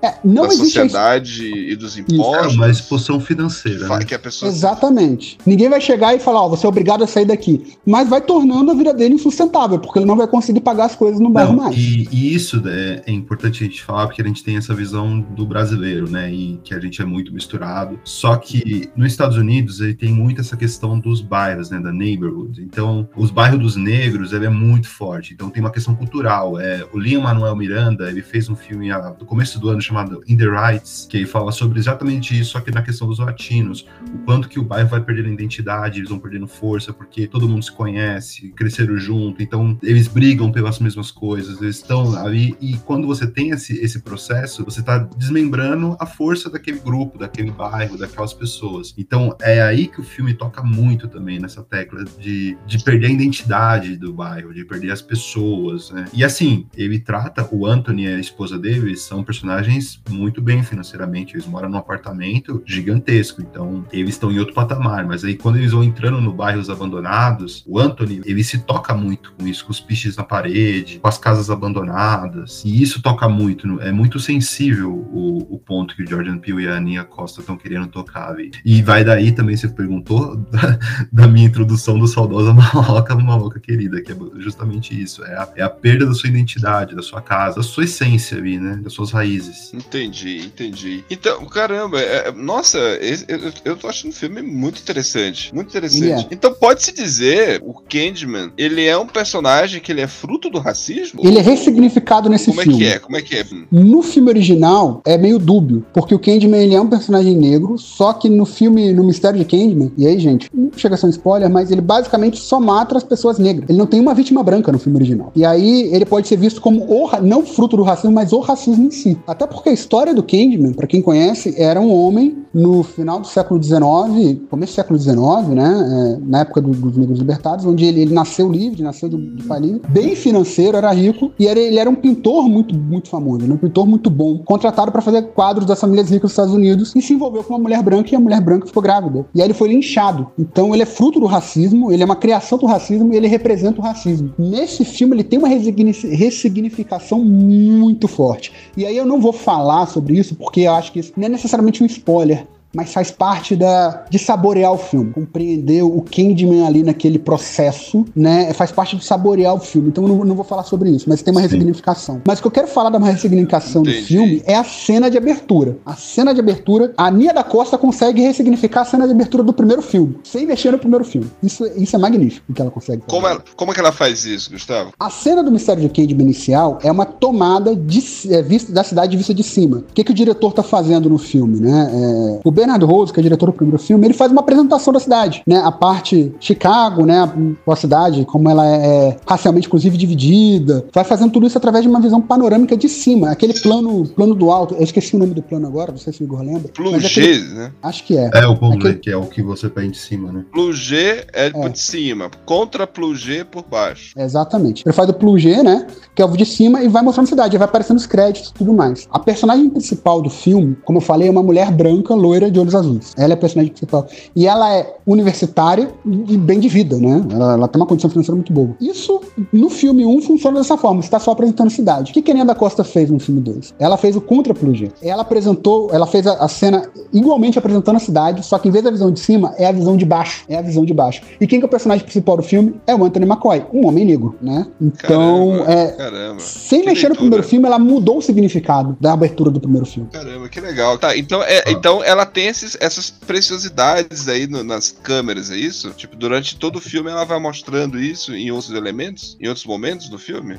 é, 0.02 0.18
não 0.24 0.42
da 0.42 0.48
a 0.48 0.52
sociedade 0.52 1.44
e 1.46 1.76
dos 1.76 1.96
impostos. 1.96 2.54
É 2.54 2.56
uma 2.56 2.70
expulsão 2.70 3.20
financeira. 3.20 3.88
Né? 3.88 4.04
Que 4.04 4.14
a 4.14 4.18
pessoa 4.18 4.50
Exatamente. 4.50 5.38
Ninguém 5.44 5.68
vai 5.68 5.80
chegar 5.80 6.14
e 6.14 6.18
falar, 6.18 6.42
ó, 6.42 6.48
você 6.48 6.66
é 6.66 6.68
obrigado 6.68 7.04
a 7.04 7.06
sair 7.06 7.24
daqui. 7.24 7.76
Mas 7.84 8.08
vai 8.08 8.20
tornando 8.20 8.70
a 8.70 8.74
vida 8.74 8.92
dele 8.94 9.14
insustentável, 9.14 9.78
porque 9.78 9.98
ele 9.98 10.06
não 10.06 10.16
vai 10.16 10.26
conseguir 10.26 10.60
pagar 10.60 10.86
as 10.86 10.94
coisas 10.94 11.20
no 11.20 11.30
bairro 11.30 11.52
Não, 11.52 11.64
mais. 11.64 11.76
e, 11.76 12.08
e 12.10 12.34
isso 12.34 12.62
é, 12.66 13.02
é 13.06 13.12
importante 13.12 13.62
a 13.62 13.66
gente 13.66 13.82
falar 13.82 14.06
porque 14.06 14.22
a 14.22 14.24
gente 14.24 14.42
tem 14.42 14.56
essa 14.56 14.74
visão 14.74 15.20
do 15.20 15.46
brasileiro, 15.46 16.10
né? 16.10 16.32
E 16.32 16.60
que 16.62 16.74
a 16.74 16.80
gente 16.80 17.00
é 17.00 17.04
muito 17.04 17.27
misturado. 17.32 17.98
Só 18.04 18.36
que 18.36 18.90
nos 18.96 19.08
Estados 19.08 19.36
Unidos 19.36 19.80
ele 19.80 19.94
tem 19.94 20.12
muito 20.12 20.40
essa 20.40 20.56
questão 20.56 20.98
dos 20.98 21.20
bairros, 21.20 21.70
né? 21.70 21.80
Da 21.80 21.92
neighborhood. 21.92 22.62
Então, 22.62 23.08
os 23.16 23.30
bairros 23.30 23.60
dos 23.60 23.76
negros 23.76 24.32
ele 24.32 24.46
é 24.46 24.50
muito 24.50 24.88
forte. 24.88 25.34
Então 25.34 25.50
tem 25.50 25.62
uma 25.62 25.72
questão 25.72 25.94
cultural. 25.94 26.60
É, 26.60 26.86
o 26.92 26.98
Liam 26.98 27.22
Manuel 27.22 27.56
Miranda 27.56 28.08
ele 28.10 28.22
fez 28.22 28.48
um 28.48 28.56
filme 28.56 28.90
ah, 28.90 29.14
no 29.18 29.26
começo 29.26 29.58
do 29.58 29.68
ano 29.68 29.80
chamado 29.80 30.22
In 30.26 30.36
the 30.36 30.46
Rights, 30.46 31.06
que 31.08 31.16
ele 31.16 31.26
fala 31.26 31.52
sobre 31.52 31.78
exatamente 31.78 32.38
isso, 32.38 32.58
que 32.60 32.70
na 32.70 32.82
questão 32.82 33.08
dos 33.08 33.18
latinos. 33.18 33.86
O 34.14 34.18
quanto 34.18 34.48
que 34.48 34.58
o 34.58 34.64
bairro 34.64 34.88
vai 34.88 35.00
perdendo 35.00 35.30
identidade, 35.30 35.98
eles 35.98 36.10
vão 36.10 36.18
perdendo 36.18 36.46
força, 36.46 36.92
porque 36.92 37.26
todo 37.26 37.48
mundo 37.48 37.62
se 37.62 37.72
conhece, 37.72 38.48
cresceram 38.50 38.96
junto, 38.96 39.42
então 39.42 39.78
eles 39.82 40.08
brigam 40.08 40.50
pelas 40.50 40.78
mesmas 40.78 41.10
coisas, 41.10 41.60
eles 41.60 41.76
estão 41.76 42.16
ali, 42.16 42.56
e 42.60 42.76
quando 42.78 43.06
você 43.06 43.26
tem 43.26 43.50
esse, 43.50 43.78
esse 43.78 44.00
processo, 44.00 44.64
você 44.64 44.80
está 44.80 44.98
desmembrando 44.98 45.96
a 45.98 46.06
força 46.06 46.50
daquele 46.50 46.78
grupo, 46.78 47.17
daquele 47.18 47.50
bairro, 47.50 47.98
daquelas 47.98 48.32
pessoas. 48.32 48.94
Então 48.96 49.36
é 49.40 49.60
aí 49.60 49.86
que 49.86 50.00
o 50.00 50.04
filme 50.04 50.34
toca 50.34 50.62
muito 50.62 51.08
também 51.08 51.38
nessa 51.38 51.62
tecla 51.62 52.04
de, 52.04 52.56
de 52.66 52.82
perder 52.82 53.08
a 53.08 53.10
identidade 53.10 53.96
do 53.96 54.12
bairro, 54.12 54.54
de 54.54 54.64
perder 54.64 54.92
as 54.92 55.02
pessoas, 55.02 55.90
né? 55.90 56.06
E 56.12 56.24
assim, 56.24 56.66
ele 56.76 56.98
trata 56.98 57.48
o 57.50 57.66
Anthony 57.66 58.04
e 58.04 58.08
a 58.08 58.20
esposa 58.20 58.58
dele 58.58 58.96
são 58.96 59.22
personagens 59.24 60.00
muito 60.08 60.40
bem 60.40 60.62
financeiramente, 60.62 61.34
eles 61.34 61.46
moram 61.46 61.68
num 61.68 61.78
apartamento 61.78 62.62
gigantesco, 62.64 63.42
então 63.42 63.84
eles 63.92 64.14
estão 64.14 64.30
em 64.30 64.38
outro 64.38 64.54
patamar, 64.54 65.06
mas 65.06 65.24
aí 65.24 65.36
quando 65.36 65.56
eles 65.56 65.72
vão 65.72 65.82
entrando 65.82 66.20
no 66.20 66.32
bairros 66.32 66.70
abandonados, 66.70 67.64
o 67.66 67.78
Anthony, 67.78 68.20
ele 68.24 68.44
se 68.44 68.58
toca 68.58 68.94
muito 68.94 69.32
com 69.32 69.46
isso, 69.46 69.64
com 69.64 69.72
os 69.72 69.80
piches 69.80 70.16
na 70.16 70.24
parede, 70.24 70.98
com 70.98 71.08
as 71.08 71.18
casas 71.18 71.50
abandonadas, 71.50 72.62
e 72.64 72.82
isso 72.82 73.02
toca 73.02 73.28
muito, 73.28 73.80
é 73.80 73.92
muito 73.92 74.18
sensível 74.18 74.92
o, 74.92 75.54
o 75.54 75.58
ponto 75.58 75.94
que 75.96 76.02
o 76.02 76.08
Jordan 76.08 76.38
Peele 76.38 76.64
e 76.64 76.68
a 76.68 76.76
Aninha 76.76 77.04
Costa 77.08 77.40
estão 77.40 77.56
querendo 77.56 77.86
tocar 77.88 78.30
ali. 78.30 78.50
E 78.64 78.82
vai 78.82 79.04
daí 79.04 79.32
também, 79.32 79.56
você 79.56 79.68
perguntou, 79.68 80.36
da, 80.36 80.78
da 81.12 81.26
minha 81.26 81.46
introdução 81.46 81.98
do 81.98 82.06
saudosa 82.06 82.52
Maloca, 82.54 83.14
Maloca 83.16 83.58
querida, 83.60 84.00
que 84.00 84.12
é 84.12 84.16
justamente 84.38 85.00
isso, 85.00 85.24
é 85.24 85.34
a, 85.34 85.48
é 85.56 85.62
a 85.62 85.70
perda 85.70 86.06
da 86.06 86.14
sua 86.14 86.28
identidade, 86.28 86.94
da 86.94 87.02
sua 87.02 87.20
casa, 87.20 87.56
da 87.56 87.62
sua 87.62 87.84
essência 87.84 88.36
ali, 88.38 88.58
né, 88.58 88.76
das 88.82 88.92
suas 88.92 89.10
raízes. 89.10 89.72
Entendi, 89.74 90.38
entendi. 90.46 91.04
Então, 91.10 91.44
caramba, 91.46 91.98
é- 92.00 92.28
é- 92.28 92.32
nossa, 92.32 92.78
esse- 93.00 93.24
eu, 93.28 93.38
eu 93.64 93.76
tô 93.76 93.88
achando 93.88 94.10
o 94.12 94.14
filme 94.14 94.42
muito 94.42 94.80
interessante. 94.80 95.54
Muito 95.54 95.68
interessante. 95.68 96.26
É. 96.30 96.34
Então, 96.34 96.52
pode-se 96.54 96.92
dizer, 96.92 97.60
o 97.64 97.72
Candyman, 97.74 98.52
ele 98.56 98.84
é 98.84 98.96
um 98.96 99.06
personagem 99.06 99.80
que 99.80 99.90
ele 99.90 100.00
é 100.00 100.06
fruto 100.06 100.50
do 100.50 100.58
racismo? 100.58 101.20
Ele 101.24 101.38
é 101.38 101.42
ressignificado 101.42 102.28
nesse 102.28 102.46
Como 102.46 102.60
é 102.60 102.64
filme. 102.64 102.78
que 102.78 102.84
é? 102.86 102.98
Como 102.98 103.16
é 103.16 103.22
que 103.22 103.36
é? 103.36 103.44
No 103.70 104.02
filme 104.02 104.28
original 104.28 105.02
é 105.06 105.16
meio 105.16 105.38
dúbio, 105.38 105.84
porque 105.92 106.14
o 106.14 106.18
Candyman 106.18 106.62
ele 106.62 106.74
é 106.74 106.80
um 106.80 106.84
personagem 106.88 106.97
negro, 107.36 107.78
só 107.78 108.12
que 108.12 108.28
no 108.28 108.44
filme, 108.44 108.92
no 108.92 109.04
Mistério 109.04 109.38
de 109.38 109.44
Candyman, 109.44 109.90
e 109.96 110.06
aí, 110.06 110.18
gente, 110.18 110.50
não 110.52 110.70
chega 110.76 110.94
a 110.94 110.98
ser 110.98 111.06
um 111.06 111.10
spoiler, 111.10 111.48
mas 111.50 111.70
ele 111.70 111.80
basicamente 111.80 112.38
só 112.38 112.58
mata 112.60 112.96
as 112.96 113.04
pessoas 113.04 113.38
negras. 113.38 113.68
Ele 113.68 113.78
não 113.78 113.86
tem 113.86 114.00
uma 114.00 114.14
vítima 114.14 114.42
branca 114.42 114.70
no 114.72 114.78
filme 114.78 114.98
original. 114.98 115.30
E 115.34 115.44
aí 115.44 115.88
ele 115.92 116.04
pode 116.04 116.28
ser 116.28 116.36
visto 116.36 116.60
como 116.60 116.84
o, 116.84 117.08
não 117.22 117.44
fruto 117.44 117.76
do 117.76 117.82
racismo, 117.82 118.12
mas 118.12 118.32
o 118.32 118.40
racismo 118.40 118.84
em 118.86 118.90
si. 118.90 119.18
Até 119.26 119.46
porque 119.46 119.68
a 119.68 119.72
história 119.72 120.14
do 120.14 120.22
Candyman, 120.22 120.72
pra 120.72 120.86
quem 120.86 121.00
conhece, 121.02 121.54
era 121.56 121.80
um 121.80 121.92
homem 121.92 122.38
no 122.52 122.82
final 122.82 123.20
do 123.20 123.26
século 123.26 123.62
XIX, 123.62 124.38
começo 124.50 124.72
do 124.72 124.76
século 124.76 124.98
XIX, 124.98 125.18
né, 125.54 126.16
é, 126.18 126.24
na 126.26 126.40
época 126.40 126.60
do- 126.60 126.70
dos 126.70 126.96
negros 126.96 127.18
libertados, 127.18 127.64
onde 127.66 127.84
ele, 127.84 128.00
ele 128.00 128.14
nasceu 128.14 128.50
livre, 128.50 128.82
nasceu 128.82 129.08
de, 129.08 129.16
de 129.16 129.42
livre, 129.60 129.80
bem 129.90 130.16
financeiro, 130.16 130.76
era 130.76 130.90
rico, 130.92 131.30
e 131.38 131.46
era- 131.46 131.60
ele 131.60 131.78
era 131.78 131.88
um 131.88 131.94
pintor 131.94 132.48
muito, 132.48 132.74
muito 132.74 133.08
famoso, 133.10 133.46
né, 133.46 133.54
um 133.54 133.58
pintor 133.58 133.86
muito 133.86 134.08
bom, 134.10 134.38
contratado 134.38 134.90
para 134.90 135.02
fazer 135.02 135.22
quadros 135.34 135.66
das 135.66 135.78
famílias 135.80 136.06
ricas 136.08 136.22
dos 136.22 136.32
Estados 136.32 136.54
Unidos, 136.54 136.87
e 136.96 137.02
se 137.02 137.12
envolveu 137.12 137.42
com 137.42 137.54
uma 137.54 137.58
mulher 137.58 137.82
branca, 137.82 138.10
e 138.12 138.16
a 138.16 138.20
mulher 138.20 138.40
branca 138.40 138.66
ficou 138.66 138.82
grávida. 138.82 139.26
E 139.34 139.40
aí 139.40 139.46
ele 139.46 139.54
foi 139.54 139.68
linchado. 139.68 140.28
Então 140.38 140.74
ele 140.74 140.82
é 140.82 140.86
fruto 140.86 141.20
do 141.20 141.26
racismo, 141.26 141.92
ele 141.92 142.02
é 142.02 142.06
uma 142.06 142.16
criação 142.16 142.58
do 142.58 142.66
racismo, 142.66 143.12
e 143.12 143.16
ele 143.16 143.26
representa 143.26 143.80
o 143.80 143.84
racismo. 143.84 144.32
Nesse 144.38 144.84
filme 144.84 145.16
ele 145.16 145.24
tem 145.24 145.38
uma 145.38 145.48
ressignificação 145.48 147.24
muito 147.24 148.06
forte. 148.08 148.52
E 148.76 148.86
aí 148.86 148.96
eu 148.96 149.06
não 149.06 149.20
vou 149.20 149.32
falar 149.32 149.86
sobre 149.86 150.18
isso, 150.18 150.34
porque 150.34 150.60
eu 150.60 150.72
acho 150.72 150.92
que 150.92 151.00
isso 151.00 151.12
não 151.16 151.26
é 151.26 151.28
necessariamente 151.28 151.82
um 151.82 151.86
spoiler, 151.86 152.46
mas 152.74 152.92
faz 152.92 153.10
parte 153.10 153.56
da 153.56 154.04
de 154.10 154.18
saborear 154.18 154.72
o 154.72 154.78
filme, 154.78 155.12
compreender 155.12 155.82
o 155.82 156.00
Candyman 156.02 156.66
ali 156.66 156.82
naquele 156.82 157.18
processo, 157.18 158.04
né? 158.14 158.52
Faz 158.52 158.70
parte 158.70 158.96
de 158.96 159.04
saborear 159.04 159.54
o 159.54 159.60
filme. 159.60 159.88
Então 159.88 160.04
eu 160.04 160.08
não, 160.08 160.24
não 160.24 160.34
vou 160.34 160.44
falar 160.44 160.64
sobre 160.64 160.90
isso, 160.90 161.08
mas 161.08 161.22
tem 161.22 161.32
uma 161.32 161.40
Sim. 161.40 161.46
ressignificação. 161.46 162.22
Mas 162.26 162.38
o 162.38 162.42
que 162.42 162.48
eu 162.48 162.52
quero 162.52 162.68
falar 162.68 162.90
da 162.90 162.98
ressignificação 162.98 163.82
do 163.82 163.90
Entendi. 163.90 164.06
filme 164.06 164.42
é 164.44 164.54
a 164.54 164.64
cena 164.64 165.10
de 165.10 165.16
abertura. 165.16 165.76
A 165.84 165.96
cena 165.96 166.32
de 166.34 166.40
abertura, 166.40 166.92
a 166.96 167.10
Nia 167.10 167.32
da 167.32 167.44
Costa 167.44 167.78
consegue 167.78 168.22
ressignificar 168.22 168.82
a 168.82 168.84
cena 168.84 169.06
de 169.06 169.12
abertura 169.12 169.42
do 169.42 169.52
primeiro 169.52 169.82
filme, 169.82 170.18
sem 170.24 170.46
mexer 170.46 170.70
no 170.70 170.78
primeiro 170.78 171.04
filme. 171.04 171.30
Isso, 171.42 171.64
isso 171.76 171.96
é 171.96 171.98
magnífico 171.98 172.44
o 172.48 172.54
que 172.54 172.60
ela 172.60 172.70
consegue. 172.70 173.02
fazer. 173.02 173.10
Como, 173.10 173.26
ela, 173.26 173.42
como 173.56 173.70
é 173.70 173.74
que 173.74 173.80
ela 173.80 173.92
faz 173.92 174.24
isso, 174.24 174.50
Gustavo? 174.50 174.92
A 174.98 175.10
cena 175.10 175.42
do 175.42 175.50
Mistério 175.50 175.82
de 175.82 175.88
Candyman 175.88 176.24
inicial 176.24 176.78
é 176.82 176.90
uma 176.90 177.04
tomada 177.06 177.74
de, 177.74 178.02
é, 178.30 178.42
vista, 178.42 178.72
da 178.72 178.84
cidade 178.84 179.12
de 179.12 179.16
vista 179.16 179.34
de 179.34 179.42
cima. 179.42 179.78
O 179.78 179.92
que, 179.94 180.04
que 180.04 180.10
o 180.10 180.14
diretor 180.14 180.52
tá 180.52 180.62
fazendo 180.62 181.08
no 181.08 181.18
filme, 181.18 181.60
né? 181.60 181.90
É, 181.92 182.40
o 182.44 182.50
Bernard 182.58 182.84
Rose, 182.84 183.12
que 183.12 183.20
é 183.20 183.22
diretor 183.22 183.46
do 183.46 183.52
primeiro 183.52 183.78
filme, 183.78 184.04
ele 184.06 184.14
faz 184.14 184.32
uma 184.32 184.40
apresentação 184.40 184.92
da 184.92 184.98
cidade, 185.00 185.42
né? 185.46 185.58
A 185.64 185.70
parte 185.70 186.32
Chicago, 186.40 187.06
né? 187.06 187.20
A, 187.20 187.72
a 187.72 187.76
cidade, 187.76 188.24
como 188.24 188.48
ela 188.50 188.66
é, 188.66 188.86
é 189.08 189.16
racialmente, 189.26 189.66
inclusive, 189.68 189.96
dividida. 189.96 190.84
Vai 190.92 191.04
fazendo 191.04 191.30
tudo 191.30 191.46
isso 191.46 191.56
através 191.58 191.84
de 191.84 191.88
uma 191.88 192.00
visão 192.00 192.20
panorâmica 192.20 192.76
de 192.76 192.88
cima. 192.88 193.30
Aquele 193.30 193.54
plano, 193.54 194.06
plano 194.08 194.34
do 194.34 194.50
alto. 194.50 194.74
Eu 194.74 194.82
esqueci 194.82 195.14
o 195.14 195.18
nome 195.18 195.34
do 195.34 195.42
plano 195.42 195.66
agora, 195.66 195.92
não 195.92 195.98
sei 195.98 196.12
se 196.12 196.22
o 196.22 196.24
Igor 196.24 196.40
lembra. 196.40 196.70
mas 196.92 197.04
aquele- 197.04 197.38
Plugê, 197.38 197.54
né? 197.54 197.72
Acho 197.82 198.04
que 198.04 198.16
é. 198.18 198.30
É 198.34 198.46
o 198.46 198.56
plugê, 198.56 198.78
Aquele- 198.78 198.94
que 198.94 199.10
é 199.10 199.16
o 199.16 199.22
que 199.26 199.42
você 199.42 199.68
pede 199.68 199.90
de 199.90 199.98
cima, 199.98 200.32
né? 200.32 200.44
Plugê 200.52 201.24
é, 201.32 201.46
É. 201.54 201.68
de 201.68 201.78
cima, 201.78 202.30
contra 202.44 202.86
plugê 202.86 203.44
por 203.44 203.64
baixo. 203.70 204.12
Exatamente. 204.18 204.82
Ele 204.86 204.92
faz 204.92 205.08
o 205.08 205.12
plugê, 205.14 205.62
né? 205.62 205.86
Que 206.14 206.22
é 206.22 206.24
o 206.24 206.28
de 206.36 206.44
cima 206.44 206.82
e 206.82 206.88
vai 206.88 207.02
mostrando 207.02 207.26
a 207.26 207.28
cidade, 207.30 207.56
vai 207.58 207.66
aparecendo 207.66 207.96
os 207.98 208.06
créditos 208.06 208.50
e 208.50 208.54
tudo 208.54 208.72
mais. 208.72 209.06
A 209.10 209.18
personagem 209.18 209.68
principal 209.70 210.20
do 210.20 210.30
filme, 210.30 210.76
como 210.84 210.98
eu 210.98 211.02
falei, 211.02 211.28
é 211.28 211.30
uma 211.30 211.42
mulher 211.42 211.70
branca, 211.72 212.14
loira, 212.14 212.47
de 212.50 212.58
olhos 212.60 212.74
azuis. 212.74 213.12
Ela 213.16 213.32
é 213.32 213.34
a 213.34 213.36
personagem 213.36 213.72
principal. 213.72 214.06
E 214.34 214.46
ela 214.46 214.74
é 214.74 214.94
universitária 215.06 215.88
e 216.28 216.36
bem 216.36 216.60
de 216.60 216.68
vida, 216.68 216.96
né? 216.98 217.22
Ela, 217.32 217.52
ela 217.54 217.68
tem 217.68 217.80
uma 217.80 217.86
condição 217.86 218.10
financeira 218.10 218.34
muito 218.36 218.52
boa. 218.52 218.70
Isso, 218.80 219.20
no 219.52 219.68
filme 219.70 220.04
1, 220.04 220.22
funciona 220.22 220.58
dessa 220.58 220.76
forma. 220.76 221.02
Você 221.02 221.10
tá 221.10 221.18
só 221.18 221.32
apresentando 221.32 221.68
a 221.68 221.70
cidade. 221.70 222.10
O 222.10 222.14
que 222.14 222.22
que 222.22 222.30
a 222.30 222.34
Nia 222.34 222.44
da 222.44 222.54
Costa 222.54 222.84
fez 222.84 223.10
no 223.10 223.18
filme 223.18 223.40
2? 223.40 223.74
Ela 223.78 223.96
fez 223.96 224.16
o 224.16 224.20
contra 224.20 224.54
plugê. 224.54 224.90
Ela 225.02 225.22
apresentou, 225.22 225.88
ela 225.92 226.06
fez 226.06 226.26
a, 226.26 226.34
a 226.34 226.48
cena 226.48 226.88
igualmente 227.12 227.58
apresentando 227.58 227.96
a 227.96 228.00
cidade, 228.00 228.44
só 228.44 228.58
que 228.58 228.68
em 228.68 228.70
vez 228.70 228.84
da 228.84 228.90
visão 228.90 229.10
de 229.10 229.20
cima, 229.20 229.54
é 229.58 229.66
a 229.66 229.72
visão 229.72 229.96
de 229.96 230.04
baixo. 230.04 230.44
É 230.48 230.56
a 230.56 230.62
visão 230.62 230.84
de 230.84 230.94
baixo. 230.94 231.22
E 231.40 231.46
quem 231.46 231.58
que 231.58 231.64
é 231.64 231.68
o 231.68 231.70
personagem 231.70 232.04
principal 232.04 232.36
do 232.36 232.42
filme? 232.42 232.74
É 232.86 232.94
o 232.94 233.04
Anthony 233.04 233.26
McCoy, 233.26 233.64
um 233.72 233.86
homem 233.86 234.04
negro, 234.04 234.36
né? 234.40 234.66
Então, 234.80 235.62
Caramba, 235.64 235.72
é, 235.72 235.86
caramba. 235.92 236.40
sem 236.40 236.80
Que 236.80 236.86
mexer 236.86 237.02
no 237.08 237.14
leitura. 237.14 237.16
primeiro 237.20 237.42
filme, 237.44 237.66
ela 237.66 237.78
mudou 237.78 238.18
o 238.18 238.22
significado 238.22 238.96
da 239.00 239.12
abertura 239.12 239.50
do 239.50 239.60
primeiro 239.60 239.86
filme. 239.86 240.08
Caramba, 240.12 240.48
que 240.48 240.60
legal. 240.60 240.98
Tá, 240.98 241.16
então, 241.16 241.42
é, 241.42 241.64
então 241.70 242.02
ela 242.04 242.24
tem 242.26 242.37
esses, 242.46 242.76
essas 242.80 243.10
preciosidades 243.10 244.28
aí 244.28 244.46
no- 244.46 244.64
nas 244.64 244.90
câmeras, 244.90 245.50
é 245.50 245.56
isso? 245.56 245.90
Tipo, 245.92 246.16
durante 246.16 246.56
todo 246.56 246.76
o 246.76 246.80
filme 246.80 247.10
ela 247.10 247.24
vai 247.24 247.38
mostrando 247.38 247.98
isso 247.98 248.34
em 248.34 248.50
outros 248.50 248.72
elementos, 248.74 249.36
em 249.40 249.48
outros 249.48 249.66
momentos 249.66 250.08
do 250.08 250.18
filme? 250.18 250.58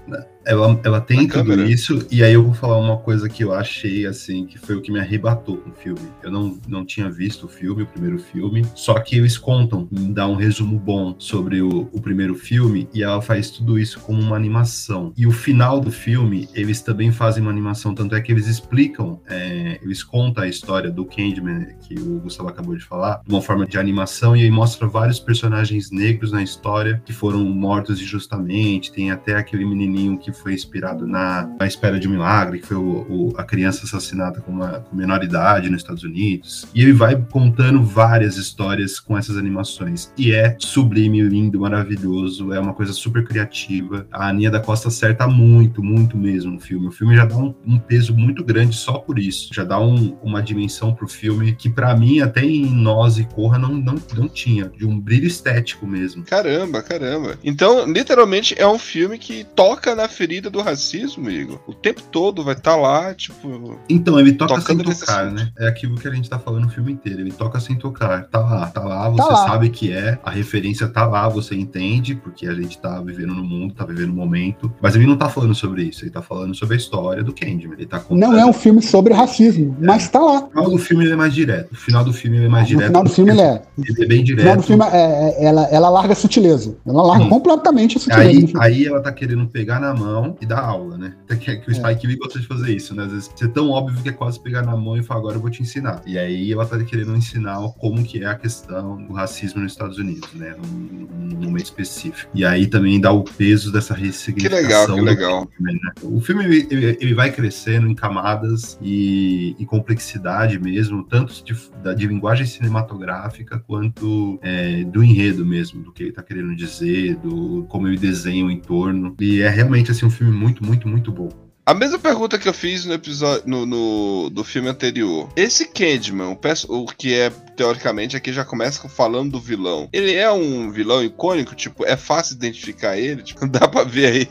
Ela, 0.49 0.79
ela 0.83 0.99
tem 0.99 1.27
Na 1.27 1.33
tudo 1.33 1.45
câmera. 1.51 1.69
isso, 1.69 2.05
e 2.09 2.23
aí 2.23 2.33
eu 2.33 2.43
vou 2.43 2.53
falar 2.55 2.77
uma 2.79 2.97
coisa 2.97 3.29
que 3.29 3.43
eu 3.43 3.53
achei, 3.53 4.07
assim, 4.07 4.47
que 4.47 4.57
foi 4.57 4.75
o 4.75 4.81
que 4.81 4.91
me 4.91 4.99
arrebatou 4.99 5.57
com 5.57 5.69
o 5.69 5.73
filme. 5.73 6.01
Eu 6.23 6.31
não, 6.31 6.59
não 6.67 6.83
tinha 6.83 7.09
visto 7.09 7.45
o 7.45 7.47
filme, 7.47 7.83
o 7.83 7.85
primeiro 7.87 8.17
filme, 8.17 8.65
só 8.73 8.99
que 8.99 9.15
eles 9.15 9.37
contam, 9.37 9.87
dá 9.91 10.27
um 10.27 10.35
resumo 10.35 10.79
bom 10.79 11.15
sobre 11.19 11.61
o, 11.61 11.87
o 11.91 12.01
primeiro 12.01 12.33
filme, 12.33 12.89
e 12.91 13.03
ela 13.03 13.21
faz 13.21 13.51
tudo 13.51 13.77
isso 13.77 13.99
como 13.99 14.19
uma 14.19 14.35
animação. 14.35 15.13
E 15.15 15.27
o 15.27 15.31
final 15.31 15.79
do 15.79 15.91
filme, 15.91 16.49
eles 16.55 16.81
também 16.81 17.11
fazem 17.11 17.43
uma 17.43 17.51
animação, 17.51 17.93
tanto 17.93 18.15
é 18.15 18.21
que 18.21 18.31
eles 18.31 18.47
explicam, 18.47 19.21
é, 19.29 19.79
eles 19.83 20.03
contam 20.03 20.43
a 20.43 20.47
história 20.47 20.89
do 20.89 21.05
Candyman, 21.05 21.67
que 21.81 21.93
o 21.93 22.19
Gustavo 22.21 22.49
acabou 22.49 22.75
de 22.75 22.83
falar, 22.83 23.21
de 23.23 23.31
uma 23.31 23.41
forma 23.41 23.67
de 23.67 23.77
animação, 23.77 24.35
e 24.35 24.41
aí 24.41 24.49
mostra 24.49 24.87
vários 24.87 25.19
personagens 25.19 25.91
negros 25.91 26.31
na 26.31 26.41
história 26.41 27.01
que 27.05 27.13
foram 27.13 27.45
mortos 27.45 28.01
injustamente. 28.01 28.91
Tem 28.91 29.11
até 29.11 29.35
aquele 29.35 29.65
menininho 29.65 30.17
que 30.17 30.31
foi 30.39 30.53
inspirado 30.53 31.05
na, 31.07 31.49
na 31.59 31.65
Espera 31.67 31.99
de 31.99 32.07
um 32.07 32.11
Milagre, 32.11 32.59
que 32.59 32.67
foi 32.67 32.77
o, 32.77 33.05
o- 33.09 33.33
a 33.37 33.43
criança 33.43 33.85
assassinada 33.85 34.41
com, 34.41 34.51
uma, 34.51 34.79
com 34.81 34.95
menor 34.95 35.23
idade 35.23 35.69
nos 35.69 35.81
Estados 35.81 36.03
Unidos. 36.03 36.65
E 36.73 36.81
ele 36.81 36.93
vai 36.93 37.15
contando 37.31 37.81
várias 37.83 38.37
histórias 38.37 38.99
com 38.99 39.17
essas 39.17 39.37
animações. 39.37 40.11
E 40.17 40.31
é 40.33 40.55
sublime, 40.59 41.21
lindo, 41.21 41.59
maravilhoso. 41.59 42.53
É 42.53 42.59
uma 42.59 42.73
coisa 42.73 42.93
super 42.93 43.23
criativa. 43.25 44.05
A 44.11 44.29
Aninha 44.29 44.51
da 44.51 44.59
Costa 44.59 44.87
acerta 44.87 45.27
muito, 45.27 45.83
muito 45.83 46.17
mesmo 46.17 46.51
no 46.51 46.59
filme. 46.59 46.87
O 46.87 46.91
filme 46.91 47.15
já 47.15 47.25
dá 47.25 47.37
um, 47.37 47.53
um 47.65 47.79
peso 47.79 48.15
muito 48.15 48.43
grande 48.43 48.75
só 48.75 48.93
por 48.99 49.19
isso. 49.19 49.49
Já 49.53 49.63
dá 49.63 49.79
um- 49.79 50.17
uma 50.23 50.41
dimensão 50.41 50.93
pro 50.93 51.07
filme 51.07 51.53
que, 51.55 51.69
pra 51.69 51.95
mim, 51.95 52.19
até 52.21 52.43
em 52.43 52.65
Nós 52.65 53.17
e 53.17 53.23
Corra, 53.25 53.57
não, 53.57 53.73
não, 53.73 53.95
não 54.15 54.27
tinha. 54.27 54.69
De 54.69 54.85
um 54.85 54.99
brilho 54.99 55.27
estético 55.27 55.85
mesmo. 55.87 56.23
Caramba, 56.23 56.81
caramba. 56.81 57.37
Então, 57.43 57.85
literalmente, 57.91 58.55
é 58.57 58.67
um 58.67 58.79
filme 58.79 59.17
que 59.17 59.43
toca 59.43 59.95
na 59.95 60.07
ferida 60.19 60.49
do 60.49 60.61
racismo, 60.61 61.29
Igor. 61.31 61.59
O 61.65 61.73
tempo 61.73 62.01
todo 62.11 62.43
vai 62.43 62.53
estar 62.53 62.75
lá, 62.75 63.13
tipo. 63.13 63.79
Então, 63.89 64.19
ele 64.19 64.33
toca 64.33 64.59
sem 64.59 64.77
tocar, 64.77 65.31
né? 65.31 65.49
É 65.57 65.65
aquilo 65.69 65.95
que 65.95 66.05
a 66.09 66.11
gente 66.11 66.29
tá 66.29 66.37
falando 66.37 66.65
o 66.65 66.69
filme 66.69 66.91
inteiro. 66.91 67.21
Ele 67.21 67.31
toca 67.31 67.57
sem 67.61 67.77
tocar. 67.77 68.25
Tá 68.25 68.39
lá, 68.41 68.67
tá 68.67 68.81
lá, 68.81 69.07
você 69.09 69.31
lá. 69.31 69.47
sabe 69.47 69.69
que 69.69 69.93
é. 69.93 70.19
A 70.21 70.29
referência 70.29 70.89
tá 70.89 71.05
lá, 71.05 71.29
você 71.29 71.55
entende, 71.55 72.15
porque 72.15 72.45
a 72.47 72.53
gente 72.53 72.77
tá 72.77 72.99
vivendo 73.01 73.33
no 73.33 73.43
mundo, 73.45 73.73
tá 73.73 73.85
vivendo 73.85 74.09
no 74.09 74.13
momento. 74.15 74.69
Mas 74.81 74.93
ele 74.93 75.05
não 75.07 75.15
tá 75.15 75.29
falando 75.29 75.55
sobre 75.55 75.83
isso. 75.83 76.03
Ele 76.03 76.11
tá 76.11 76.21
falando 76.21 76.53
sobre 76.53 76.75
a 76.75 76.77
história 76.77 77.23
do 77.23 77.31
Candyman. 77.33 77.75
Ele 77.77 77.85
tá 77.85 77.97
contando. 78.01 78.19
Não 78.19 78.37
é 78.37 78.45
um 78.45 78.51
filme 78.51 78.81
sobre 78.81 79.13
racismo, 79.13 79.77
mas 79.79 80.09
tá 80.09 80.19
lá. 80.19 80.43
O 80.43 80.49
final 80.49 80.69
do 80.71 80.77
filme 80.77 81.05
ele 81.05 81.13
é 81.13 81.15
mais 81.15 81.33
direto. 81.33 81.71
O 81.71 81.75
final 81.77 82.03
do 82.03 82.11
filme 82.11 82.35
ele 82.37 82.45
é 82.47 82.49
mais 82.49 82.63
No 82.63 82.67
direto. 82.75 82.87
final 82.87 83.03
do 83.05 83.09
filme 83.09 83.31
ele 83.31 83.41
é. 83.41 83.61
Ele 83.77 84.03
é 84.03 84.05
bem 84.05 84.19
No 84.19 84.25
direto. 84.25 84.41
final 84.43 84.57
do 84.57 84.63
filme 84.63 84.85
é, 84.85 84.97
é- 85.39 85.45
ela, 85.45 85.63
ela 85.71 85.89
larga 85.89 86.11
a 86.11 86.15
sutileza. 86.15 86.75
Ela 86.85 87.03
larga 87.03 87.23
Sim. 87.23 87.29
completamente 87.29 87.95
a 87.97 87.99
sutileza. 88.01 88.53
no 88.53 88.61
Aí, 88.61 88.73
aí 88.73 88.85
ela 88.85 88.99
tá 89.01 89.13
querendo 89.13 89.47
pegar 89.47 89.79
na 89.79 89.93
mão 89.93 90.08
e 90.41 90.45
dar 90.45 90.59
aula, 90.61 90.97
né? 90.97 91.13
Que, 91.39 91.57
que 91.57 91.71
o 91.71 91.75
Spike 91.75 92.07
Lee 92.07 92.17
gosta 92.17 92.39
de 92.39 92.47
fazer 92.47 92.75
isso, 92.75 92.95
né? 92.95 93.03
Às 93.03 93.11
vezes 93.11 93.31
ser 93.35 93.49
tão 93.49 93.69
óbvio 93.69 94.01
que 94.01 94.09
é 94.09 94.11
quase 94.11 94.39
pegar 94.41 94.61
na 94.63 94.75
mão 94.75 94.97
e 94.97 95.03
falar, 95.03 95.19
agora 95.19 95.35
eu 95.35 95.41
vou 95.41 95.49
te 95.49 95.61
ensinar. 95.61 96.01
E 96.05 96.17
aí 96.17 96.51
ela 96.51 96.65
tá 96.65 96.77
querendo 96.83 97.15
ensinar 97.15 97.57
como 97.77 98.03
que 98.03 98.23
é 98.23 98.27
a 98.27 98.35
questão 98.35 98.97
do 99.03 99.13
racismo 99.13 99.61
nos 99.61 99.71
Estados 99.71 99.97
Unidos, 99.97 100.29
né? 100.33 100.55
Num, 100.57 101.07
num 101.29 101.45
momento 101.47 101.65
específico. 101.65 102.29
E 102.33 102.43
aí 102.45 102.67
também 102.67 102.99
dá 102.99 103.11
o 103.11 103.23
peso 103.23 103.71
dessa 103.71 103.93
ressignificação. 103.93 104.95
legal, 104.95 104.95
que 104.95 105.01
legal. 105.01 105.47
filme, 105.55 105.73
né? 105.73 105.91
O 106.03 106.21
filme 106.21 106.45
ele, 106.45 106.97
ele- 106.99 107.13
vai 107.19 107.31
crescendo 107.31 107.87
em 107.87 107.95
camadas 107.95 108.77
e, 108.81 109.55
e 109.59 109.65
complexidade 109.65 110.57
mesmo, 110.59 111.03
tanto 111.03 111.43
de, 111.43 111.53
de 111.95 112.07
linguagem 112.07 112.45
cinematográfica 112.45 113.59
quanto 113.59 114.39
é, 114.41 114.83
do 114.85 115.03
enredo 115.03 115.45
mesmo, 115.45 115.81
do 115.83 115.91
que 115.91 116.03
ele 116.03 116.11
tá 116.11 116.23
querendo 116.23 116.55
dizer, 116.55 117.15
do 117.17 117.65
como 117.67 117.87
ele 117.87 117.97
desenha 117.97 118.45
o 118.45 118.51
entorno. 118.51 119.15
E 119.19 119.41
é 119.41 119.49
realmente 119.49 119.91
assim 119.91 119.98
um 120.05 120.09
filme 120.11 120.31
muito, 120.31 120.63
muito, 120.63 120.87
muito 120.87 121.11
bom. 121.11 121.29
A 121.65 121.73
mesma 121.73 121.99
pergunta 121.99 122.39
que 122.39 122.47
eu 122.49 122.53
fiz 122.53 122.83
no 122.85 122.93
episódio 122.93 123.43
no, 123.47 123.63
no- 123.65 124.29
do 124.31 124.43
filme 124.43 124.67
anterior. 124.69 125.29
Esse 125.35 125.67
Candyman, 125.67 126.29
o, 126.31 126.37
o 126.67 126.85
que 126.87 127.13
é 127.13 127.31
teoricamente 127.59 128.15
aqui 128.15 128.31
já 128.31 128.45
começa 128.45 128.87
falando 128.87 129.33
do 129.33 129.39
vilão. 129.41 129.89
Ele 129.91 130.13
é 130.13 130.31
um 130.31 130.71
vilão 130.71 131.03
icônico, 131.03 131.53
tipo, 131.53 131.85
é 131.85 131.97
fácil 131.97 132.35
identificar 132.37 132.97
ele, 132.97 133.21
tipo, 133.21 133.45
dá 133.51 133.67
pra 133.67 133.83
ver 133.83 134.05
aí, 134.05 134.27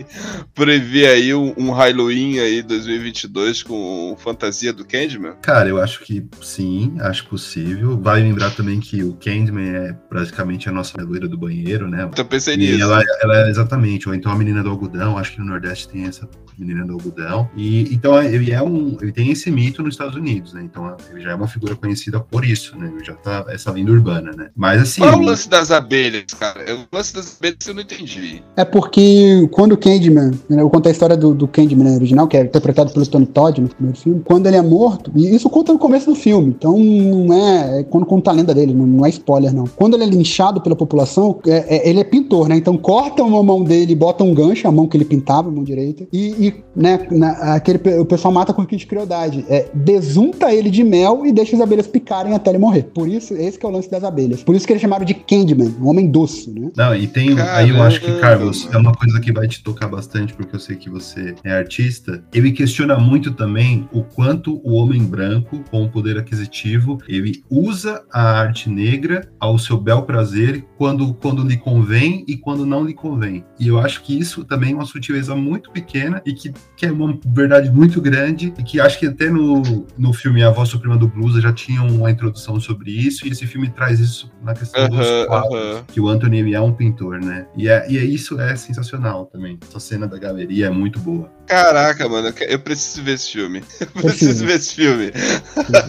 prever 0.54 1.08
aí 1.08 1.34
um, 1.34 1.52
um 1.58 1.70
Halloween 1.70 2.38
aí 2.38 2.62
2022 2.62 3.62
com 3.62 4.16
fantasia 4.18 4.72
do 4.72 4.82
Candyman. 4.82 5.34
Cara, 5.42 5.68
eu 5.68 5.78
acho 5.78 6.00
que 6.04 6.24
sim, 6.40 6.96
acho 7.00 7.26
possível. 7.26 8.00
Vai 8.00 8.22
lembrar 8.22 8.50
também 8.52 8.80
que 8.80 9.02
o 9.02 9.12
Candyman 9.12 9.76
é 9.76 9.92
praticamente 10.08 10.66
a 10.70 10.72
nossa 10.72 10.96
loira 11.02 11.28
do 11.28 11.36
banheiro, 11.36 11.86
né? 11.86 12.08
Então 12.10 12.24
eu 12.24 12.28
pensei 12.28 12.54
E 12.54 12.56
nisso. 12.56 12.82
ela, 12.82 13.02
ela 13.20 13.46
é 13.46 13.50
exatamente, 13.50 14.08
ou 14.08 14.14
então 14.14 14.32
a 14.32 14.36
menina 14.36 14.62
do 14.62 14.70
algodão, 14.70 15.18
acho 15.18 15.32
que 15.32 15.38
no 15.40 15.44
Nordeste 15.44 15.86
tem 15.86 16.06
essa 16.06 16.26
menina 16.58 16.86
do 16.86 16.94
algodão. 16.94 17.48
E 17.54 17.94
então 17.94 18.20
ele 18.22 18.52
é 18.52 18.62
um, 18.62 18.96
ele 19.02 19.12
tem 19.12 19.30
esse 19.30 19.50
mito 19.50 19.82
nos 19.82 19.94
Estados 19.94 20.16
Unidos, 20.16 20.54
né? 20.54 20.62
Então 20.62 20.96
ele 21.10 21.20
já 21.20 21.32
é 21.32 21.34
uma 21.34 21.46
figura 21.46 21.76
conhecida 21.76 22.18
por 22.20 22.44
isso, 22.44 22.76
né? 22.78 22.90
Ele 22.94 23.04
já 23.04 23.14
tá 23.22 23.44
essa 23.48 23.70
lenda 23.70 23.92
urbana, 23.92 24.32
né? 24.36 24.48
Mas 24.56 24.82
assim, 24.82 25.00
Qual 25.00 25.12
é 25.12 25.16
o 25.16 25.20
lance 25.20 25.48
das 25.48 25.70
abelhas, 25.70 26.24
cara? 26.38 26.64
O 26.74 26.96
lance 26.96 27.14
das 27.14 27.36
abelhas 27.38 27.66
eu 27.66 27.74
não 27.74 27.82
entendi. 27.82 28.42
É 28.56 28.64
porque 28.64 29.48
quando 29.52 29.72
o 29.72 29.76
Candyman, 29.76 30.32
né, 30.48 30.62
eu 30.62 30.70
conto 30.70 30.88
a 30.88 30.90
história 30.90 31.16
do, 31.16 31.34
do 31.34 31.46
Candyman 31.48 31.84
né, 31.84 31.96
original, 31.96 32.26
que 32.26 32.36
é 32.36 32.42
interpretado 32.42 32.92
pelo 32.92 33.06
Tony 33.06 33.26
Todd 33.26 33.60
no 33.60 33.68
primeiro 33.68 33.98
filme, 33.98 34.22
quando 34.24 34.46
ele 34.46 34.56
é 34.56 34.62
morto, 34.62 35.10
e 35.14 35.34
isso 35.34 35.48
conta 35.50 35.72
no 35.72 35.78
começo 35.78 36.06
do 36.06 36.14
filme, 36.14 36.54
então 36.56 36.78
não 36.78 37.32
é, 37.34 37.80
é 37.80 37.82
quando 37.84 38.06
conta 38.06 38.30
a 38.30 38.34
lenda 38.34 38.54
dele, 38.54 38.74
não, 38.74 38.86
não 38.86 39.06
é 39.06 39.08
spoiler 39.08 39.52
não. 39.52 39.64
Quando 39.66 39.94
ele 39.94 40.04
é 40.04 40.06
linchado 40.06 40.60
pela 40.60 40.76
população, 40.76 41.38
é- 41.46 41.76
é- 41.76 41.88
ele 41.88 42.00
é 42.00 42.04
pintor, 42.04 42.48
né, 42.48 42.56
então 42.56 42.76
cortam 42.76 43.26
uma 43.28 43.42
mão 43.42 43.62
dele, 43.62 43.94
botam 43.94 44.28
um 44.28 44.34
gancho, 44.34 44.66
a 44.66 44.72
mão 44.72 44.86
que 44.86 44.96
ele 44.96 45.04
pintava, 45.04 45.48
a 45.48 45.52
mão 45.52 45.64
direita, 45.64 46.06
e, 46.12 46.46
e, 46.48 46.54
né, 46.74 47.06
na- 47.10 47.54
aquele, 47.54 47.78
o 47.98 48.04
pessoal 48.04 48.32
mata 48.32 48.52
com 48.52 48.62
requinte 48.62 48.84
de 48.84 48.86
crueldade, 48.86 49.44
é, 49.48 49.66
desunta 49.74 50.52
ele 50.52 50.70
de 50.70 50.84
mel 50.84 51.24
e 51.24 51.32
deixa 51.32 51.56
as 51.56 51.62
abelhas 51.62 51.86
picarem 51.86 52.34
até 52.34 52.50
ele 52.50 52.58
morrer. 52.58 52.84
Por 52.94 53.07
isso, 53.08 53.34
esse 53.34 53.58
que 53.58 53.66
é 53.66 53.68
o 53.68 53.72
lance 53.72 53.90
das 53.90 54.04
abelhas. 54.04 54.42
Por 54.42 54.54
isso 54.54 54.66
que 54.66 54.72
eles 54.72 54.82
chamaram 54.82 55.04
de 55.04 55.14
Candyman, 55.14 55.74
um 55.80 55.88
homem 55.88 56.10
doce, 56.10 56.50
né. 56.50 56.70
Não, 56.76 56.94
e 56.94 57.06
tem. 57.06 57.38
aí 57.40 57.70
eu 57.70 57.82
acho 57.82 58.00
que, 58.00 58.06
Caramba, 58.06 58.20
Carlos, 58.20 58.68
é 58.72 58.76
uma 58.76 58.92
coisa 58.92 59.20
que 59.20 59.32
vai 59.32 59.48
te 59.48 59.62
tocar 59.62 59.88
bastante, 59.88 60.34
porque 60.34 60.54
eu 60.54 60.60
sei 60.60 60.76
que 60.76 60.88
você 60.88 61.34
é 61.42 61.52
artista. 61.52 62.22
Ele 62.32 62.52
questiona 62.52 62.98
muito 62.98 63.32
também 63.32 63.88
o 63.92 64.02
quanto 64.02 64.60
o 64.64 64.74
homem 64.74 65.02
branco, 65.02 65.62
com 65.70 65.82
o 65.82 65.88
poder 65.88 66.18
aquisitivo, 66.18 66.98
ele 67.08 67.42
usa 67.50 68.04
a 68.12 68.40
arte 68.40 68.68
negra 68.70 69.30
ao 69.40 69.58
seu 69.58 69.78
bel 69.78 70.02
prazer 70.02 70.64
quando, 70.76 71.14
quando 71.14 71.42
lhe 71.42 71.56
convém 71.56 72.24
e 72.28 72.36
quando 72.36 72.64
não 72.64 72.84
lhe 72.84 72.94
convém. 72.94 73.44
E 73.58 73.68
eu 73.68 73.78
acho 73.78 74.02
que 74.02 74.18
isso 74.18 74.44
também 74.44 74.72
é 74.72 74.74
uma 74.74 74.86
sutileza 74.86 75.34
muito 75.34 75.70
pequena 75.70 76.22
e 76.24 76.32
que, 76.32 76.52
que 76.76 76.86
é 76.86 76.92
uma 76.92 77.18
verdade 77.26 77.70
muito 77.70 78.00
grande, 78.00 78.52
e 78.58 78.62
que 78.62 78.80
acho 78.80 78.98
que 78.98 79.06
até 79.06 79.30
no, 79.30 79.86
no 79.96 80.12
filme 80.12 80.42
A 80.42 80.50
Voz 80.50 80.68
Suprema 80.68 80.96
do 80.96 81.08
Blues 81.08 81.42
já 81.42 81.52
tinha 81.52 81.82
uma 81.82 82.10
introdução 82.10 82.60
sobre 82.60 82.90
isso, 83.06 83.26
e 83.26 83.30
esse 83.30 83.46
filme 83.46 83.70
traz 83.70 84.00
isso 84.00 84.30
na 84.42 84.54
questão 84.54 84.88
dos 84.88 84.98
Aham, 84.98 85.26
quadros 85.26 85.54
aham. 85.54 85.84
que 85.88 86.00
o 86.00 86.08
Anthony 86.08 86.54
é 86.54 86.60
um 86.60 86.72
pintor, 86.72 87.20
né? 87.20 87.46
E, 87.56 87.68
é, 87.68 87.90
e 87.90 87.98
é 87.98 88.04
isso 88.04 88.40
é 88.40 88.56
sensacional 88.56 89.26
também. 89.26 89.58
Essa 89.68 89.80
cena 89.80 90.06
da 90.06 90.18
galeria 90.18 90.66
é 90.66 90.70
muito 90.70 90.98
boa. 90.98 91.30
Caraca, 91.48 92.08
mano, 92.08 92.32
eu 92.46 92.58
preciso 92.58 93.02
ver 93.02 93.14
esse 93.14 93.32
filme. 93.32 93.62
Eu 93.80 94.02
preciso 94.02 94.44
ver 94.46 94.56
esse 94.56 94.74
filme. 94.74 95.12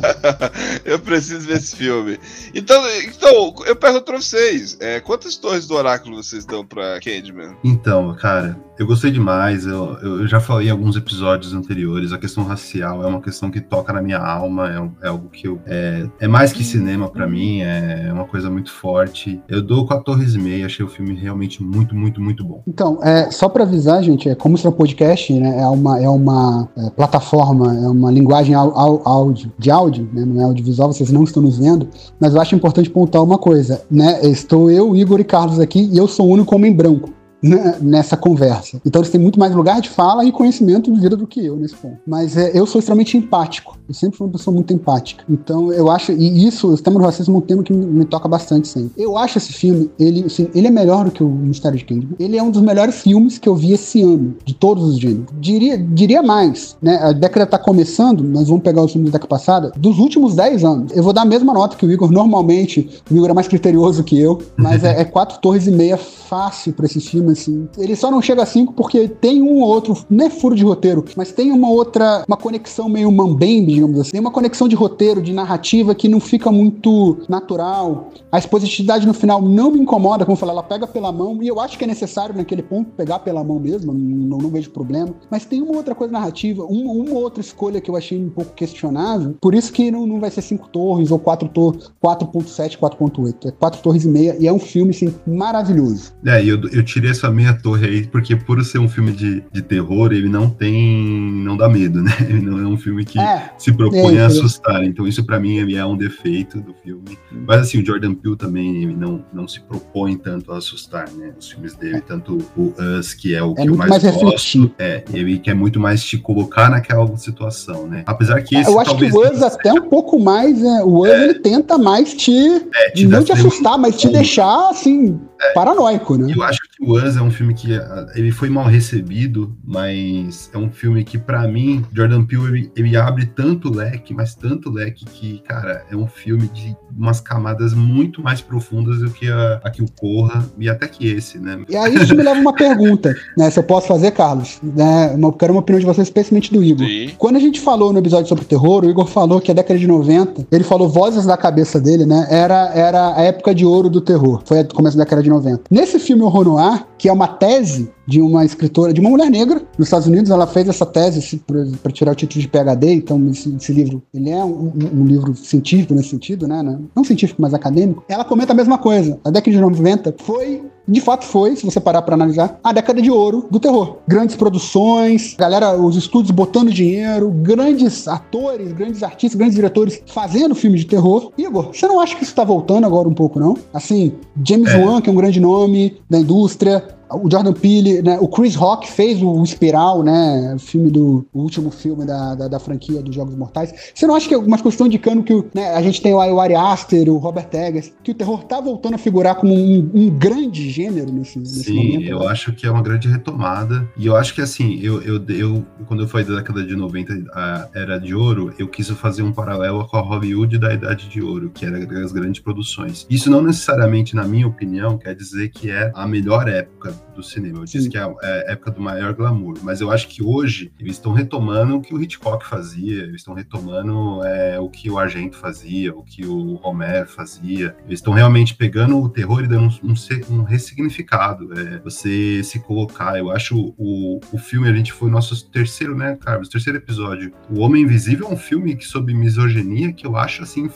eu 0.86 0.99
preciso 0.99 1.47
ver 1.47 1.57
esse 1.57 1.76
filme. 1.76 2.18
Então, 2.55 2.82
então 3.03 3.53
eu 3.68 3.76
pergunto 3.76 4.05
pra 4.05 4.18
vocês: 4.18 4.78
é, 4.80 4.99
quantas 4.99 5.36
torres 5.36 5.68
do 5.68 5.76
oráculo 5.76 6.24
vocês 6.24 6.45
dão 6.45 6.66
pra 6.66 6.99
Candyman? 6.99 7.55
Então, 7.64 8.16
cara, 8.16 8.60
eu 8.80 8.88
gostei 8.88 9.12
demais. 9.12 9.66
Eu, 9.66 9.97
eu 10.01 10.28
já 10.28 10.39
falei 10.39 10.70
em 10.70 10.72
alguns 10.72 10.95
episódios 10.95 11.53
anteriores. 11.53 12.14
A 12.14 12.18
questão 12.18 12.45
racial 12.45 13.03
é 13.03 13.07
uma 13.07 13.22
questão 13.22 13.51
que 13.51 13.60
toca 13.60 13.91
na 13.91 14.01
minha 14.01 14.20
alma. 14.20 14.91
É, 15.01 15.07
é 15.07 15.10
algo 15.10 15.30
que 15.30 15.47
eu. 15.47 15.62
É, 15.66 16.07
é 16.20 16.28
mais 16.28 16.53
que 16.53 16.64
cinema 16.64 17.10
pra 17.10 17.28
mim. 17.28 17.62
É 17.62 18.10
uma 18.12 18.26
coisa 18.26 18.49
muito 18.49 18.72
forte. 18.72 19.41
Eu 19.49 19.62
dou 19.62 19.86
14,5. 19.86 20.66
Achei 20.66 20.86
o 20.86 20.89
filme 20.89 21.14
realmente 21.14 21.62
muito, 21.62 21.93
muito, 21.93 22.22
muito 22.22 22.43
bom. 22.43 22.64
Então, 22.66 22.99
é, 23.03 23.30
só 23.32 23.49
para 23.49 23.64
avisar, 23.64 24.01
gente, 24.01 24.30
é, 24.30 24.36
como 24.36 24.55
isso 24.55 24.66
é 24.66 24.70
um 24.70 24.74
podcast, 24.74 25.34
né, 25.34 25.49
é 25.50 25.68
uma, 25.68 26.00
é 26.02 26.10
uma 26.10 26.68
é, 26.78 26.89
plataforma, 26.91 27.76
é 27.76 27.88
uma 27.88 28.12
linguagem 28.12 28.54
au- 28.56 28.78
au- 28.78 29.02
áudio, 29.06 29.52
de 29.58 29.70
áudio, 29.72 30.08
né, 30.14 30.24
não 30.26 30.41
é 30.41 30.43
audiovisual, 30.45 30.91
vocês 30.91 31.12
não 31.12 31.24
estão 31.24 31.41
nos 31.43 31.58
vendo, 31.58 31.88
mas 32.20 32.34
eu 32.34 32.41
acho 32.41 32.56
importante 32.56 32.89
pontuar 32.89 33.24
uma 33.24 33.38
coisa, 33.38 33.82
né, 33.89 34.20
estou 34.26 34.70
eu, 34.72 34.95
Igor 34.95 35.20
e 35.20 35.24
Carlos 35.24 35.60
aqui, 35.60 35.89
e 35.91 35.97
eu 35.97 36.08
sou 36.08 36.28
o 36.28 36.30
único 36.32 36.56
homem 36.56 36.74
branco. 36.74 37.10
né, 37.10 37.14
nessa 37.42 38.18
conversa. 38.18 38.82
Então 38.86 39.02
eles 39.02 39.12
têm 39.12 39.20
muito 39.20 39.40
mais 39.40 39.54
lugar 39.54 39.82
de 39.82 39.90
fala 39.90 40.26
e 40.26 40.32
conhecimento 40.32 40.92
de 40.92 41.00
vida 41.00 41.16
do 41.16 41.26
que 41.26 41.46
eu 41.46 41.56
nesse 41.56 41.76
ponto. 41.76 41.98
Mas 42.06 42.38
é, 42.38 42.52
eu 42.54 42.66
sou 42.66 42.80
extremamente 42.80 43.18
empático. 43.18 43.78
Eu 43.88 43.94
sempre 43.94 44.18
fui 44.18 44.28
uma 44.28 44.34
pessoa 44.34 44.54
muito 44.54 44.74
empática. 44.74 45.24
Então 45.30 45.72
eu 45.72 45.90
acho, 45.90 46.12
e 46.12 46.48
isso, 46.48 46.74
o 46.74 46.78
tema 46.78 47.00
do 47.00 47.06
racismo 47.06 47.36
é 47.36 47.38
um 47.38 47.42
tema 47.42 47.64
que 47.64 47.74
me, 47.74 47.86
me 47.86 48.06
toca 48.06 48.28
bastante 48.28 48.68
sempre. 48.68 48.92
Eu 48.98 49.18
acho 49.18 49.38
esse 49.38 49.54
filme, 49.54 49.90
ele, 50.00 50.26
assim, 50.26 50.50
ele 50.54 50.68
é 50.68 50.72
melhor 50.72 51.06
do 51.06 51.12
que 51.12 51.24
o 51.24 51.30
Mistério 51.30 51.78
de 51.78 51.86
Candyman. 51.86 52.16
Ele 52.20 52.38
é 52.38 52.44
um 52.44 52.52
dos 52.52 52.62
melhores 52.62 53.02
filmes 53.02 53.38
que 53.38 53.48
eu 53.48 53.56
vi 53.56 53.74
esse 53.74 54.02
ano, 54.02 54.36
de 54.46 54.54
todos 54.54 54.84
os 54.84 55.00
gêneros. 55.00 55.28
Diria, 55.40 55.78
diria 55.78 56.22
mais, 56.22 56.78
né? 56.82 56.98
A 56.98 57.12
década 57.12 57.46
tá 57.46 57.58
começando, 57.58 58.24
nós 58.24 58.48
vamos 58.48 58.64
pegar 58.64 58.84
os 58.84 58.92
filmes 58.92 59.12
da 59.12 59.18
década 59.18 59.30
passada, 59.30 59.72
dos 59.78 59.98
últimos 59.98 60.36
10 60.36 60.64
anos. 60.64 60.92
Eu 60.96 61.04
vou 61.04 61.14
dar 61.14 61.22
a 61.22 61.26
mesma 61.26 61.54
nota 61.54 61.76
que 61.76 61.86
o 61.86 61.92
Igor. 61.92 62.12
Normalmente, 62.12 63.02
o 63.10 63.16
Igor 63.16 63.30
é 63.30 63.34
mais 63.34 63.48
criterioso 63.48 64.04
que 64.04 64.20
eu, 64.20 64.40
mas 64.58 64.84
é, 64.84 65.02
é 65.02 65.06
quatro 65.06 65.40
torres 65.40 65.68
e 65.68 65.72
meia 65.72 65.98
fácil 65.98 66.74
pra 66.74 66.86
esse 66.86 67.00
filme. 67.00 67.28
Filme, 67.30 67.34
assim. 67.34 67.69
Ele 67.77 67.95
só 67.95 68.09
não 68.11 68.21
chega 68.21 68.43
a 68.43 68.45
5 68.45 68.73
porque 68.73 69.07
tem 69.07 69.41
um 69.41 69.59
ou 69.59 69.67
outro, 69.67 69.97
não 70.09 70.25
é 70.25 70.30
furo 70.30 70.55
de 70.55 70.63
roteiro, 70.63 71.03
mas 71.15 71.32
tem 71.32 71.51
uma 71.51 71.69
outra, 71.69 72.23
uma 72.27 72.38
conexão 72.38 72.89
meio 72.89 73.11
mambembe, 73.11 73.73
digamos 73.73 73.99
assim. 73.99 74.11
Tem 74.11 74.21
uma 74.21 74.32
conexão 74.32 74.67
de 74.67 74.75
roteiro, 74.75 75.21
de 75.21 75.34
narrativa 75.34 75.93
que 75.93 76.07
não 76.07 76.19
fica 76.19 76.51
muito 76.51 77.17
natural. 77.27 78.11
A 78.32 78.38
expositividade 78.38 79.05
no 79.05 79.13
final 79.13 79.41
não 79.41 79.71
me 79.71 79.80
incomoda, 79.80 80.25
como 80.25 80.34
eu 80.34 80.39
falei, 80.39 80.53
ela 80.53 80.63
pega 80.63 80.88
pela 80.88 81.11
mão, 81.11 81.41
e 81.41 81.47
eu 81.47 81.59
acho 81.59 81.77
que 81.77 81.84
é 81.84 81.88
necessário 81.88 82.36
naquele 82.36 82.63
ponto 82.63 82.91
pegar 82.91 83.19
pela 83.19 83.43
mão 83.43 83.59
mesmo, 83.59 83.93
não, 83.93 84.38
não 84.38 84.49
vejo 84.49 84.69
problema. 84.71 85.13
Mas 85.30 85.45
tem 85.45 85.61
uma 85.61 85.75
outra 85.75 85.95
coisa 85.95 86.11
narrativa, 86.11 86.63
uma, 86.63 86.91
uma 86.91 87.19
outra 87.19 87.41
escolha 87.41 87.82
que 87.82 87.89
eu 87.89 87.95
achei 87.95 88.19
um 88.19 88.30
pouco 88.30 88.53
questionável, 88.53 89.36
por 89.41 89.53
isso 89.53 89.71
que 89.71 89.91
não, 89.91 90.05
não 90.05 90.19
vai 90.19 90.32
ser 90.32 90.41
5 90.41 90.69
torres 90.69 91.11
ou 91.11 91.19
4 91.19 91.49
torres, 91.49 91.91
4.7, 92.03 92.77
4.8. 92.77 93.47
É 93.47 93.51
4 93.51 93.82
torres 93.82 94.03
e 94.03 94.07
meia, 94.07 94.36
e 94.39 94.47
é 94.47 94.53
um 94.53 94.59
filme, 94.59 94.91
assim, 94.91 95.13
maravilhoso. 95.25 96.13
É, 96.25 96.43
eu, 96.43 96.59
eu 96.71 96.84
tirei 96.84 97.13
essa 97.20 97.30
meia 97.30 97.53
torre 97.53 97.86
aí, 97.88 98.07
porque 98.07 98.36
por 98.36 98.63
ser 98.63 98.80
um 98.80 98.88
filme 98.89 99.11
de, 99.11 99.43
de 99.51 99.61
terror, 99.61 100.11
ele 100.11 100.30
não 100.30 100.49
tem. 100.49 101.32
não 101.43 101.55
dá 101.57 101.67
medo, 101.70 102.01
né? 102.03 102.11
Ele 102.22 102.41
não 102.41 102.59
é 102.59 102.65
um 102.67 102.78
filme 102.78 103.03
que 103.05 103.20
É, 103.20 103.51
se 103.57 103.72
propõe 103.72 104.17
é, 104.17 104.24
a 104.24 104.28
isso. 104.28 104.39
assustar. 104.39 104.84
Então, 104.84 105.07
isso 105.07 105.24
pra 105.26 105.39
mim 105.39 105.74
é 105.76 105.86
um 105.86 105.97
defeito 105.97 106.59
do 106.59 106.74
filme. 106.74 107.17
Mas 107.32 107.61
assim, 107.61 107.82
o 107.82 107.86
Jordan 107.86 108.13
Peele 108.13 108.36
também 108.38 108.84
ele 108.84 108.95
não, 108.95 109.24
não 109.34 109.47
se 109.47 109.59
propõe 109.61 110.15
tanto 110.17 110.51
a 110.51 110.57
assustar, 110.57 111.09
né? 111.11 111.34
Os 111.38 111.49
filmes 111.51 111.76
dele, 111.76 112.01
tanto 112.01 112.38
o 112.55 112.74
Us, 112.97 113.13
que 113.13 113.36
é 113.36 113.43
o 113.43 113.53
que 113.53 113.61
É 113.61 113.63
eu 113.65 113.67
muito 113.70 113.78
mais, 113.78 113.89
mais 113.91 114.03
gosto, 114.03 114.20
reflexivo. 114.24 114.72
é, 114.80 115.03
ele 115.13 115.38
quer 115.39 115.53
muito 115.53 115.80
mais 115.80 116.03
te 116.03 116.17
colocar 116.17 116.70
naquela 116.70 117.15
situação, 117.17 117.88
né? 117.88 118.03
Apesar 118.05 118.41
que 118.41 118.55
esse 118.55 118.70
eu 118.70 118.80
acho 118.80 118.95
que 118.97 119.05
o 119.05 119.32
Us 119.32 119.41
até 119.41 119.74
um 119.74 119.89
pouco 119.89 120.20
mais, 120.20 120.61
né? 120.61 120.82
O 120.84 121.01
Us 121.03 121.09
ele 121.09 121.34
tenta 121.36 121.78
mais 121.78 122.13
te. 122.13 122.32
é, 122.76 122.91
te 122.91 123.07
não 123.07 123.24
te 123.24 123.32
assustar, 123.32 123.78
mas 123.78 123.97
te 123.97 124.07
deixar, 124.09 124.70
assim, 124.70 125.20
paranoico, 125.53 126.15
né? 126.17 126.34
Eu 126.36 126.43
acho 126.43 126.59
que 126.61 126.84
o 126.84 126.93
Us 126.93 127.09
é 127.18 127.22
um 127.22 127.32
filme 127.32 127.53
que 127.53 127.76
ah, 127.76 128.07
ele 128.16 128.32
foi 128.32 128.49
mal 128.49 128.66
recebido, 128.66 129.55
mas 129.64 130.49
é 130.53 130.57
um 130.57 130.70
filme 130.70 131.03
que, 131.03 131.18
pra 131.18 131.47
mim, 131.47 131.86
Jordan 131.93 132.26
Peele, 132.26 132.45
ele, 132.47 132.72
ele 132.76 132.97
abre 132.97 133.26
tanto 133.26 133.74
leque, 133.74 134.14
mas 134.14 134.36
tanto 134.36 134.70
leque 134.70 135.05
que, 135.05 135.39
cara, 135.39 135.84
é 135.89 135.95
um 135.95 136.07
filme 136.07 136.47
de 136.47 136.76
umas 136.97 137.20
camadas 137.20 137.74
muito 137.74 138.22
mais 138.22 138.41
profundas 138.41 138.99
do 138.99 139.10
que 139.12 139.30
a, 139.30 139.60
a 139.64 139.70
que 139.70 139.82
o 139.82 139.86
Corra 139.99 140.45
e 140.57 140.70
até 140.70 140.88
que 140.88 141.07
esse, 141.07 141.39
né? 141.39 141.60
E 141.70 141.76
aí 141.76 141.95
isso 141.95 142.16
me 142.16 142.24
leva 142.24 142.38
a 142.38 142.41
uma 142.41 142.53
pergunta, 142.53 143.16
né? 143.38 143.49
Se 143.49 143.60
eu 143.60 143.64
posso 143.64 143.88
fazer, 143.88 144.12
Carlos. 144.12 144.60
Né? 144.62 145.18
Eu 145.22 145.32
quero 145.34 145.53
uma 145.53 145.60
opinião 145.60 145.80
de 145.80 145.86
vocês, 145.86 146.07
especialmente 146.07 146.51
do 146.51 146.64
Igor. 146.64 146.86
Sim. 146.86 147.12
Quando 147.18 147.36
a 147.36 147.39
gente 147.39 147.60
falou 147.60 147.93
no 147.93 147.99
episódio 147.99 148.28
sobre 148.28 148.45
terror, 148.45 148.84
o 148.84 148.89
Igor 148.89 149.07
falou 149.07 149.39
que 149.39 149.51
a 149.51 149.53
década 149.53 149.80
de 149.80 149.88
90, 149.88 150.47
ele 150.51 150.64
falou 150.64 150.89
vozes 150.89 151.26
da 151.26 151.38
cabeça 151.38 151.80
dele, 151.80 152.05
né? 152.05 152.28
Era, 152.30 152.72
era 152.74 153.16
a 153.16 153.22
época 153.22 153.53
de 153.53 153.66
ouro 153.66 153.89
do 153.89 154.01
terror. 154.01 154.41
Foi 154.45 154.62
o 154.62 154.68
começo 154.74 154.97
da 154.97 155.03
década 155.03 155.24
de 155.24 155.30
90. 155.30 155.64
Nesse 155.70 155.99
filme 155.99 156.24
Horror 156.24 156.45
Noir, 156.45 156.86
que 157.00 157.08
é 157.08 157.14
uma 157.14 157.28
tese 157.28 157.89
de 158.06 158.22
uma 158.22 158.43
escritora, 158.43 158.91
de 158.93 159.00
uma 159.00 159.10
mulher 159.10 159.32
negra 159.32 159.62
nos 159.78 159.88
Estados 159.88 160.06
Unidos, 160.06 160.30
ela 160.30 160.45
fez 160.45 160.68
essa 160.68 160.86
tese 160.86 161.41
para 161.82 161.91
tirar 161.91 162.12
o 162.12 162.16
título 162.16 162.41
de 162.41 162.47
PhD, 162.47 162.93
então 162.93 163.30
esse, 163.30 163.56
esse 163.56 163.72
livro, 163.72 164.04
ele 164.14 164.30
é 164.30 164.43
um, 164.43 164.74
um- 164.93 165.06
livro 165.06 165.34
científico 165.34 165.93
nesse 165.93 166.10
sentido, 166.10 166.45
né, 166.47 166.62
né? 166.62 166.78
Não 166.95 167.04
científico, 167.04 167.41
mas 167.41 167.54
acadêmico. 167.54 168.04
Ela 168.10 168.26
comenta 168.26 168.52
a 168.52 168.56
mesma 168.56 168.78
coisa. 168.78 169.18
A 169.24 169.32
década 169.32 169.56
de 169.56 169.62
90 169.62 170.14
foi, 170.20 170.62
de 170.90 171.02
fato 171.02 171.26
foi, 171.26 171.56
se 171.56 171.66
você 171.66 171.80
parar 171.80 172.02
para 172.02 172.16
analisar, 172.16 172.60
a 172.64 172.74
década 172.74 173.02
de 173.02 173.12
ouro 173.12 173.48
do 173.50 173.60
terror. 173.60 173.98
Grandes 174.08 174.36
produções, 174.36 175.36
galera, 175.38 175.76
os 175.80 175.96
estúdios 175.96 176.32
botando 176.32 176.72
dinheiro, 176.72 177.30
grandes 177.30 178.08
atores, 178.08 178.72
grandes 178.74 179.04
artistas, 179.04 179.38
grandes 179.38 179.56
diretores 179.56 180.02
fazendo 180.08 180.56
filmes 180.56 180.82
de 180.82 180.88
terror. 180.88 181.32
Igor, 181.38 181.70
você 181.74 181.88
não 181.88 182.00
acha 182.00 182.16
que 182.16 182.24
isso 182.24 182.36
tá 182.36 182.44
voltando 182.44 182.86
agora 182.86 183.08
um 183.08 183.14
pouco, 183.14 183.40
não? 183.40 183.56
Assim, 183.74 184.14
James 184.44 184.74
É. 184.74 184.78
Wan, 184.78 185.02
que 185.02 185.10
é 185.10 185.14
um 185.14 185.16
grande 185.16 185.40
nome 185.40 185.98
da 186.10 186.18
indústria, 186.20 186.84
o 187.12 187.30
Jordan 187.30 187.53
Peele, 187.53 188.01
né, 188.01 188.18
o 188.20 188.28
Chris 188.28 188.55
Rock 188.55 188.89
fez 188.89 189.22
o 189.22 189.43
Espiral, 189.43 190.03
né, 190.03 190.53
o 190.55 190.60
filme 190.60 190.89
do 190.89 191.26
o 191.34 191.41
último 191.41 191.72
filme 191.72 192.05
da, 192.05 192.36
da, 192.36 192.47
da 192.47 192.60
franquia 192.60 193.01
dos 193.01 193.16
Jogos 193.16 193.36
Mortais. 193.36 193.74
Você 193.93 194.05
não 194.05 194.16
acha 194.16 194.28
que 194.28 194.34
algumas 194.34 194.62
coisas 194.62 194.76
estão 194.76 194.88
indicando 194.88 195.24
que 195.24 195.34
né, 195.53 195.74
a 195.74 195.82
gente 195.82 196.01
tem 196.01 196.14
o, 196.14 196.20
Ari 196.20 196.55
Aster, 196.55 197.10
o 197.10 197.18
Robert 197.18 197.49
Eggers, 197.51 197.91
que 198.03 198.12
o 198.12 198.14
terror 198.14 198.43
tá 198.43 198.60
voltando 198.62 198.95
a 198.95 198.97
figurar 198.97 199.36
como 199.36 199.53
um, 199.53 199.89
um 199.93 200.10
grande 200.10 200.70
gênero 200.70 201.12
nesse, 201.12 201.39
nesse 201.39 201.64
Sim, 201.64 201.93
momento? 201.93 202.10
eu 202.10 202.28
acho 202.28 202.53
que 202.53 202.66
é 202.66 202.72
uma 202.72 202.82
grande 202.82 203.07
retomada. 203.07 203.88
E 203.97 204.05
eu 204.05 204.16
acho 204.16 204.34
que 204.34 204.41
assim, 204.41 204.80
eu, 204.82 205.01
eu, 205.01 205.24
eu 205.30 205.66
quando 205.88 206.03
eu 206.03 206.07
falei 206.07 206.26
da 206.26 206.36
década 206.36 206.64
de 206.64 206.76
90, 206.76 207.26
a 207.34 207.70
era 207.74 207.99
de 207.99 208.14
ouro, 208.14 208.53
eu 208.57 208.68
quis 208.68 208.89
fazer 208.89 209.24
um 209.24 209.32
paralelo 209.32 209.88
com 209.88 209.97
a 209.97 210.01
Hollywood 210.01 210.57
da 210.57 210.74
Idade 210.74 211.07
de 211.10 211.22
Ouro, 211.22 211.49
que 211.49 211.66
era 211.66 211.78
as 212.03 212.12
grandes 212.12 212.41
produções. 212.41 213.05
Isso 213.10 213.30
não 213.30 213.41
necessariamente, 213.41 214.16
na 214.16 214.24
minha 214.24 214.47
opinião, 214.47 214.97
quer 214.97 215.16
dizer 215.16 215.49
que 215.49 215.70
é 215.70 215.91
a 215.93 216.07
melhor 216.07 216.47
época 216.47 216.93
do 217.16 217.24
cinema. 217.24 217.60
Eu 217.60 217.66
disse 217.66 217.84
Sim. 217.84 217.89
que 217.89 217.97
é 217.97 218.02
a 218.02 218.16
é 218.22 218.50
a 218.50 218.52
época 218.52 218.72
do 218.72 218.82
maior 218.82 219.14
glamour. 219.14 219.58
Mas 219.64 219.82
eu 219.82 219.91
acho 219.91 220.08
que 220.08 220.24
hoje 220.24 220.72
eles 220.80 220.93
estão 220.93 221.12
retomando 221.12 221.76
o 221.76 221.82
que 221.82 221.93
o 221.93 222.02
Hitchcock 222.02 222.45
fazia, 222.45 223.04
eles 223.04 223.22
estão 223.22 223.34
retomando 223.34 224.24
é, 224.24 224.60
o 224.60 224.70
que 224.70 224.89
o 224.89 224.97
Argento 224.97 225.38
fazia, 225.38 225.93
o 225.93 226.04
que 226.04 226.26
o 226.26 226.56
Romero 226.56 227.08
fazia. 227.08 227.76
Eles 227.86 228.00
estão 228.00 228.14
realmente 228.14 228.56
pegando 228.56 229.00
o 229.00 229.10
terror 229.10 229.43
e 229.43 229.47
dando 229.47 229.70
um, 229.84 229.91
um 229.91 229.95
um 230.30 230.43
ressignificado. 230.43 231.50
É, 231.60 231.80
você 231.80 232.43
se 232.43 232.60
colocar. 232.60 233.18
Eu 233.18 233.32
acho 233.32 233.74
o, 233.78 234.20
o 234.32 234.38
filme, 234.38 234.68
a 234.68 234.74
gente 234.74 234.93
foi 234.93 235.10
o 235.10 235.12
nosso 235.12 235.50
terceiro, 235.50 235.95
né, 235.95 236.18
Carlos? 236.20 236.50
Terceiro 236.50 236.78
episódio. 236.78 237.32
O 237.50 237.60
Homem 237.60 237.84
Invisível 237.84 238.28
é 238.28 238.34
um 238.34 238.38
filme 238.38 238.76
que, 238.76 238.86
sobre 238.86 239.14
misoginia 239.14 239.93
que 239.93 240.06
eu 240.06 240.16
acho 240.16 240.43
assim 240.43 240.70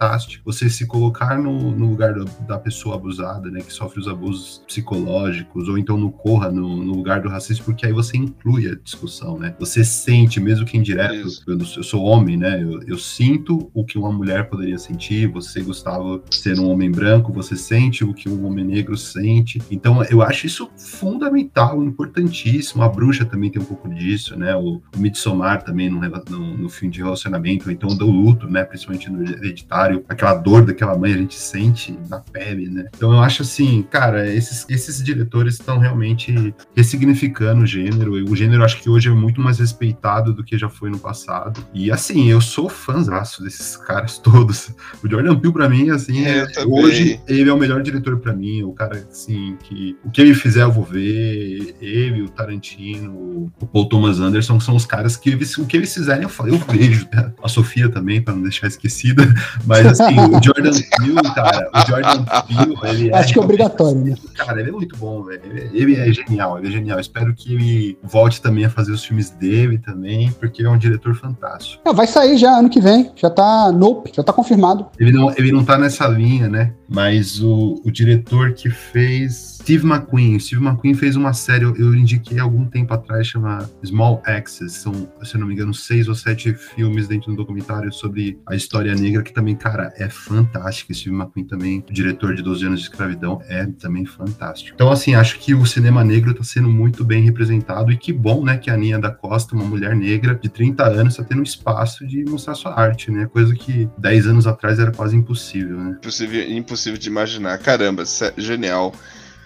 fantástico. 0.00 0.42
Você 0.46 0.70
se 0.70 0.86
colocar 0.86 1.38
no, 1.38 1.70
no 1.72 1.86
lugar 1.90 2.14
do- 2.14 2.24
da 2.46 2.58
pessoa 2.58 2.94
abusada, 2.96 3.50
né, 3.50 3.60
que 3.60 3.72
sofre 3.72 4.00
os 4.00 4.08
abusos 4.08 4.62
psicológicos, 4.66 5.68
ou 5.68 5.76
então 5.76 5.96
no 5.98 6.10
corra, 6.10 6.50
no, 6.50 6.76
no 6.82 6.94
lugar 6.94 7.20
do 7.20 7.28
racismo, 7.28 7.66
porque 7.66 7.86
aí 7.86 7.92
você 7.92 8.16
inclui 8.16 8.68
a 8.68 8.74
discussão, 8.74 9.38
né? 9.38 9.54
Você 9.58 9.84
sente, 9.84 10.40
mesmo 10.40 10.64
que 10.64 10.76
indireto, 10.78 11.28
eu, 11.46 11.58
eu 11.58 11.82
sou 11.84 12.02
homem, 12.04 12.36
né? 12.36 12.62
Eu, 12.62 12.82
eu 12.86 12.98
sinto 12.98 13.70
o 13.74 13.84
que 13.84 13.98
uma 13.98 14.10
mulher 14.12 14.48
poderia 14.48 14.78
sentir. 14.78 15.26
Você, 15.28 15.60
Gustavo, 15.60 16.22
ser 16.30 16.58
um 16.58 16.70
homem 16.70 16.90
branco, 16.90 17.32
você 17.32 17.54
sente 17.56 18.04
o 18.04 18.14
que 18.14 18.28
um 18.28 18.46
homem 18.46 18.64
negro 18.64 18.96
sente. 18.96 19.60
Então, 19.70 20.02
eu 20.04 20.22
acho 20.22 20.46
isso 20.46 20.70
fundamental, 20.76 21.82
importantíssimo. 21.84 22.82
A 22.82 22.88
bruxa 22.88 23.24
também 23.24 23.50
tem 23.50 23.60
um 23.60 23.64
pouco 23.64 23.88
disso, 23.88 24.36
né? 24.38 24.54
O, 24.56 24.80
o 24.96 24.98
Midsommar 24.98 25.62
também 25.62 25.90
no, 25.90 26.00
no, 26.00 26.56
no 26.56 26.68
fim 26.68 26.88
de 26.88 27.02
relacionamento, 27.02 27.66
ou 27.66 27.72
então 27.72 27.88
do 27.96 28.06
luto, 28.10 28.48
né? 28.48 28.64
Principalmente 28.64 29.10
no 29.10 29.22
hereditário, 29.22 29.89
aquela 30.08 30.34
dor 30.34 30.64
daquela 30.64 30.96
mãe 30.96 31.12
a 31.12 31.16
gente 31.16 31.34
sente 31.38 31.98
na 32.08 32.18
pele, 32.18 32.68
né? 32.68 32.86
Então, 32.96 33.12
eu 33.12 33.20
acho 33.20 33.42
assim, 33.42 33.82
cara, 33.90 34.28
esses, 34.32 34.66
esses 34.68 35.02
diretores 35.02 35.54
estão 35.54 35.78
realmente 35.78 36.54
ressignificando 36.76 37.62
o 37.62 37.66
gênero. 37.66 38.12
O 38.30 38.36
gênero 38.36 38.64
acho 38.64 38.80
que 38.80 38.88
hoje 38.90 39.08
é 39.08 39.12
muito 39.12 39.40
mais 39.40 39.58
respeitado 39.58 40.32
do 40.32 40.44
que 40.44 40.58
já 40.58 40.68
foi 40.68 40.90
no 40.90 40.98
passado. 40.98 41.64
E 41.72 41.90
assim, 41.90 42.30
eu 42.30 42.40
sou 42.40 42.68
fãzaço 42.68 43.42
desses 43.42 43.76
caras 43.76 44.18
todos. 44.22 44.70
O 45.02 45.08
Jordan 45.08 45.36
Peele 45.38 45.52
pra 45.52 45.68
mim, 45.68 45.90
assim, 45.90 46.24
é- 46.24 46.46
também. 46.46 46.84
hoje 46.84 47.20
ele 47.26 47.48
é 47.48 47.52
o 47.52 47.58
melhor 47.58 47.82
diretor 47.82 48.18
pra 48.18 48.32
mim. 48.32 48.62
O 48.62 48.72
cara, 48.72 49.06
assim, 49.10 49.56
que 49.62 49.96
o 50.04 50.10
que 50.10 50.20
ele 50.20 50.34
fizer 50.34 50.62
eu 50.62 50.72
vou 50.72 50.84
ver. 50.84 51.74
Ele, 51.80 52.22
o 52.22 52.28
Tarantino, 52.28 53.12
o 53.60 53.66
Paul 53.66 53.88
Thomas 53.88 54.20
Anderson 54.20 54.58
são 54.60 54.76
os 54.76 54.84
caras 54.86 55.16
que 55.16 55.30
eles, 55.30 55.56
o 55.58 55.66
que 55.66 55.76
eles 55.76 55.92
fizerem 55.92 56.22
eu 56.22 56.30
eu 56.46 56.58
vejo. 56.58 57.08
A 57.42 57.48
Sofia 57.48 57.88
também, 57.88 58.20
pra 58.22 58.34
não 58.34 58.42
deixar 58.42 58.66
esquecida. 58.66 59.22
Mas 59.66 59.79
assim, 59.86 60.18
o 60.18 60.40
Jordan 60.42 60.70
Peele, 60.70 61.34
cara, 61.34 61.70
o 61.74 61.86
Jordan 61.86 62.24
Peele, 62.24 62.78
ele 62.84 63.10
é 63.10 63.16
Acho 63.16 63.32
que 63.32 63.38
é 63.38 63.42
obrigatório, 63.42 64.04
né? 64.04 64.14
Cara, 64.34 64.60
ele 64.60 64.70
é 64.70 64.72
muito 64.72 64.96
bom, 64.96 65.22
velho. 65.22 65.40
Ele, 65.72 65.96
é 65.96 66.12
genial, 66.12 66.58
ele 66.58 66.68
é 66.68 66.70
genial. 66.70 67.00
Espero 67.00 67.34
que 67.34 67.54
ele 67.54 67.98
volte 68.02 68.40
também 68.40 68.64
a 68.64 68.70
fazer 68.70 68.92
os 68.92 69.04
filmes 69.04 69.30
dele 69.30 69.78
também, 69.78 70.30
porque 70.32 70.62
é 70.62 70.68
um 70.68 70.78
diretor 70.78 71.14
fantástico. 71.14 71.82
Ah, 71.84 71.92
vai 71.92 72.06
sair 72.06 72.36
já 72.36 72.50
ano 72.50 72.68
que 72.68 72.80
vem, 72.80 73.10
já 73.16 73.30
tá 73.30 73.70
nope, 73.72 74.12
já 74.14 74.22
tá 74.22 74.32
confirmado. 74.32 74.86
Ele 74.98 75.12
não, 75.12 75.30
ele 75.36 75.52
não 75.52 75.64
tá 75.64 75.78
nessa 75.78 76.06
linha, 76.06 76.48
né? 76.48 76.72
Mas 76.88 77.40
o, 77.40 77.80
o 77.84 77.90
diretor 77.90 78.52
que 78.52 78.70
fez. 78.70 79.59
Steve 79.60 79.86
McQueen. 79.86 80.38
Steve 80.40 80.64
McQueen 80.64 80.94
fez 80.94 81.16
uma 81.16 81.32
série, 81.32 81.64
eu, 81.64 81.94
indiquei 81.94 82.38
algum 82.38 82.64
tempo 82.64 82.94
atrás, 82.94 83.26
chama 83.26 83.70
Small 83.84 84.22
Axes. 84.24 84.72
São, 84.72 84.92
se 85.22 85.34
eu 85.34 85.40
não 85.40 85.46
me 85.46 85.54
engano, 85.54 85.72
seis 85.74 86.08
ou 86.08 86.14
sete 86.14 86.52
filmes 86.54 87.06
dentro 87.06 87.30
do 87.30 87.36
documentário 87.36 87.92
sobre 87.92 88.40
a 88.46 88.54
história 88.54 88.94
negra, 88.94 89.22
que 89.22 89.32
também, 89.32 89.54
cara, 89.54 89.92
é 89.96 90.08
fantástico. 90.08 90.94
Steve 90.94 91.14
McQueen 91.14 91.46
também, 91.46 91.84
diretor 91.90 92.34
de 92.34 92.42
12 92.42 92.66
anos 92.66 92.80
de 92.80 92.86
escravidão, 92.86 93.40
é 93.48 93.66
também 93.66 94.04
fantástico. 94.06 94.74
Então, 94.74 94.90
assim, 94.90 95.14
acho 95.14 95.38
que 95.38 95.54
o 95.54 95.66
cinema 95.66 96.02
negro 96.02 96.34
tá 96.34 96.42
sendo 96.42 96.68
muito 96.68 97.04
bem 97.04 97.22
representado 97.22 97.92
e 97.92 97.96
que 97.96 98.12
bom, 98.12 98.44
né, 98.44 98.56
que 98.56 98.70
a 98.70 98.74
Aninha 98.74 98.98
da 98.98 99.10
Costa, 99.10 99.54
uma 99.54 99.64
mulher 99.64 99.94
negra 99.94 100.34
de 100.34 100.48
30 100.48 100.84
anos, 100.84 101.16
tá 101.16 101.22
tendo 101.22 101.40
um 101.40 101.44
espaço 101.44 102.06
de 102.06 102.24
mostrar 102.24 102.54
sua 102.54 102.72
arte, 102.80 103.10
né? 103.10 103.26
Coisa 103.26 103.54
que 103.54 103.88
10 103.98 104.26
anos 104.26 104.46
atrás 104.46 104.78
era 104.78 104.90
quase 104.90 105.14
impossível, 105.14 105.76
né? 105.76 105.96
Impossível, 105.98 106.50
impossível 106.50 106.98
de 106.98 107.08
imaginar. 107.08 107.58
Caramba, 107.58 108.04
genial. 108.36 108.94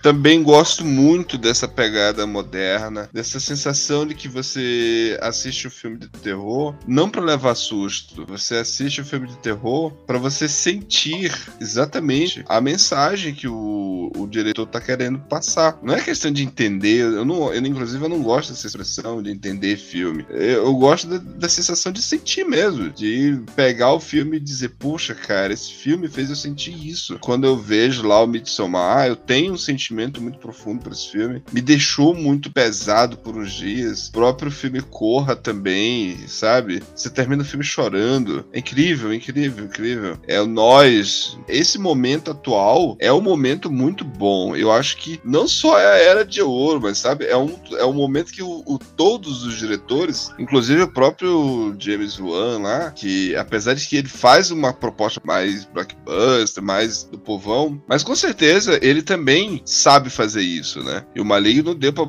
Também 0.04 0.42
gosto 0.42 0.84
muito 0.84 1.38
dessa 1.38 1.66
pegada 1.66 2.26
moderna, 2.26 3.08
dessa 3.10 3.40
sensação 3.40 4.06
de 4.06 4.14
que 4.14 4.28
você 4.28 5.18
assiste 5.22 5.64
o 5.64 5.68
um 5.68 5.70
filme 5.70 5.96
de 5.96 6.08
terror 6.08 6.74
não 6.86 7.08
para 7.08 7.22
levar 7.22 7.54
susto, 7.54 8.26
você 8.26 8.56
assiste 8.56 9.00
o 9.00 9.02
um 9.02 9.06
filme 9.06 9.28
de 9.28 9.38
terror 9.38 9.90
para 10.06 10.18
você 10.18 10.46
sentir 10.46 11.32
exatamente 11.58 12.44
a 12.46 12.60
mensagem 12.60 13.34
que 13.34 13.48
o, 13.48 14.12
o 14.14 14.26
diretor 14.26 14.66
tá 14.66 14.78
querendo 14.78 15.20
passar. 15.20 15.78
Não 15.82 15.94
é 15.94 16.02
questão 16.02 16.30
de 16.30 16.42
entender, 16.44 17.00
eu 17.00 17.24
não, 17.24 17.50
eu, 17.54 17.64
inclusive 17.64 18.04
eu 18.04 18.10
não 18.10 18.22
gosto 18.22 18.50
dessa 18.50 18.66
expressão 18.66 19.22
de 19.22 19.30
entender 19.30 19.78
filme. 19.78 20.26
Eu, 20.28 20.66
eu 20.66 20.74
gosto 20.74 21.06
da, 21.06 21.16
da 21.16 21.48
sensação 21.48 21.90
de 21.90 22.02
sentir 22.02 22.44
mesmo, 22.44 22.90
de 22.90 23.40
pegar 23.56 23.94
o 23.94 24.00
filme 24.00 24.36
e 24.36 24.40
dizer, 24.40 24.68
puxa, 24.78 25.14
cara, 25.14 25.54
esse 25.54 25.72
filme 25.72 26.08
fez 26.08 26.28
eu 26.28 26.36
sentir 26.36 26.74
isso. 26.86 27.18
Quando 27.20 27.46
eu 27.46 27.56
vejo 27.56 28.06
lá 28.06 28.22
o 28.22 28.26
Midsommar, 28.26 29.06
eu 29.06 29.16
tenho 29.16 29.54
um 29.54 29.56
sentimento 29.56 29.93
muito 30.20 30.38
profundo 30.38 30.82
por 30.82 30.92
esse 30.92 31.10
filme. 31.10 31.42
Me 31.52 31.60
deixou 31.60 32.14
muito 32.14 32.50
pesado 32.50 33.16
por 33.18 33.36
uns 33.36 33.52
dias. 33.52 34.08
O 34.08 34.12
próprio 34.12 34.50
filme 34.50 34.80
Corra 34.80 35.34
também, 35.36 36.16
sabe? 36.28 36.82
Você 36.94 37.10
termina 37.10 37.42
o 37.42 37.46
filme 37.46 37.64
chorando. 37.64 38.44
É 38.52 38.58
incrível, 38.58 39.12
incrível, 39.12 39.64
incrível. 39.64 40.18
É 40.26 40.40
o 40.40 40.46
nós. 40.46 41.38
Esse 41.48 41.78
momento 41.78 42.30
atual 42.30 42.96
é 42.98 43.12
um 43.12 43.20
momento 43.20 43.70
muito 43.70 44.04
bom. 44.04 44.54
Eu 44.54 44.70
acho 44.72 44.96
que 44.96 45.20
não 45.24 45.46
só 45.48 45.78
é 45.78 45.86
a 45.86 45.96
era 45.96 46.24
de 46.24 46.42
ouro, 46.42 46.80
mas 46.80 46.98
sabe, 46.98 47.24
é 47.26 47.36
um, 47.36 47.56
é 47.72 47.84
um 47.84 47.92
momento 47.92 48.32
que 48.32 48.42
o, 48.42 48.62
o 48.66 48.78
todos 48.78 49.44
os 49.44 49.56
diretores, 49.56 50.30
inclusive 50.38 50.82
o 50.82 50.92
próprio 50.92 51.74
James 51.78 52.18
Wan 52.18 52.58
lá, 52.58 52.90
que 52.90 53.34
apesar 53.36 53.74
de 53.74 53.86
que 53.86 53.96
ele 53.96 54.08
faz 54.08 54.50
uma 54.50 54.72
proposta 54.72 55.20
mais 55.24 55.64
blockbuster, 55.64 56.62
mais 56.62 57.04
do 57.04 57.18
povão, 57.18 57.82
mas 57.88 58.02
com 58.02 58.14
certeza 58.14 58.78
ele 58.82 59.02
também 59.02 59.62
sabe 59.84 60.08
fazer 60.08 60.40
isso, 60.40 60.82
né? 60.82 61.04
E 61.14 61.20
o 61.20 61.24
Maligno 61.26 61.74
deu 61.74 61.92
pra, 61.92 62.06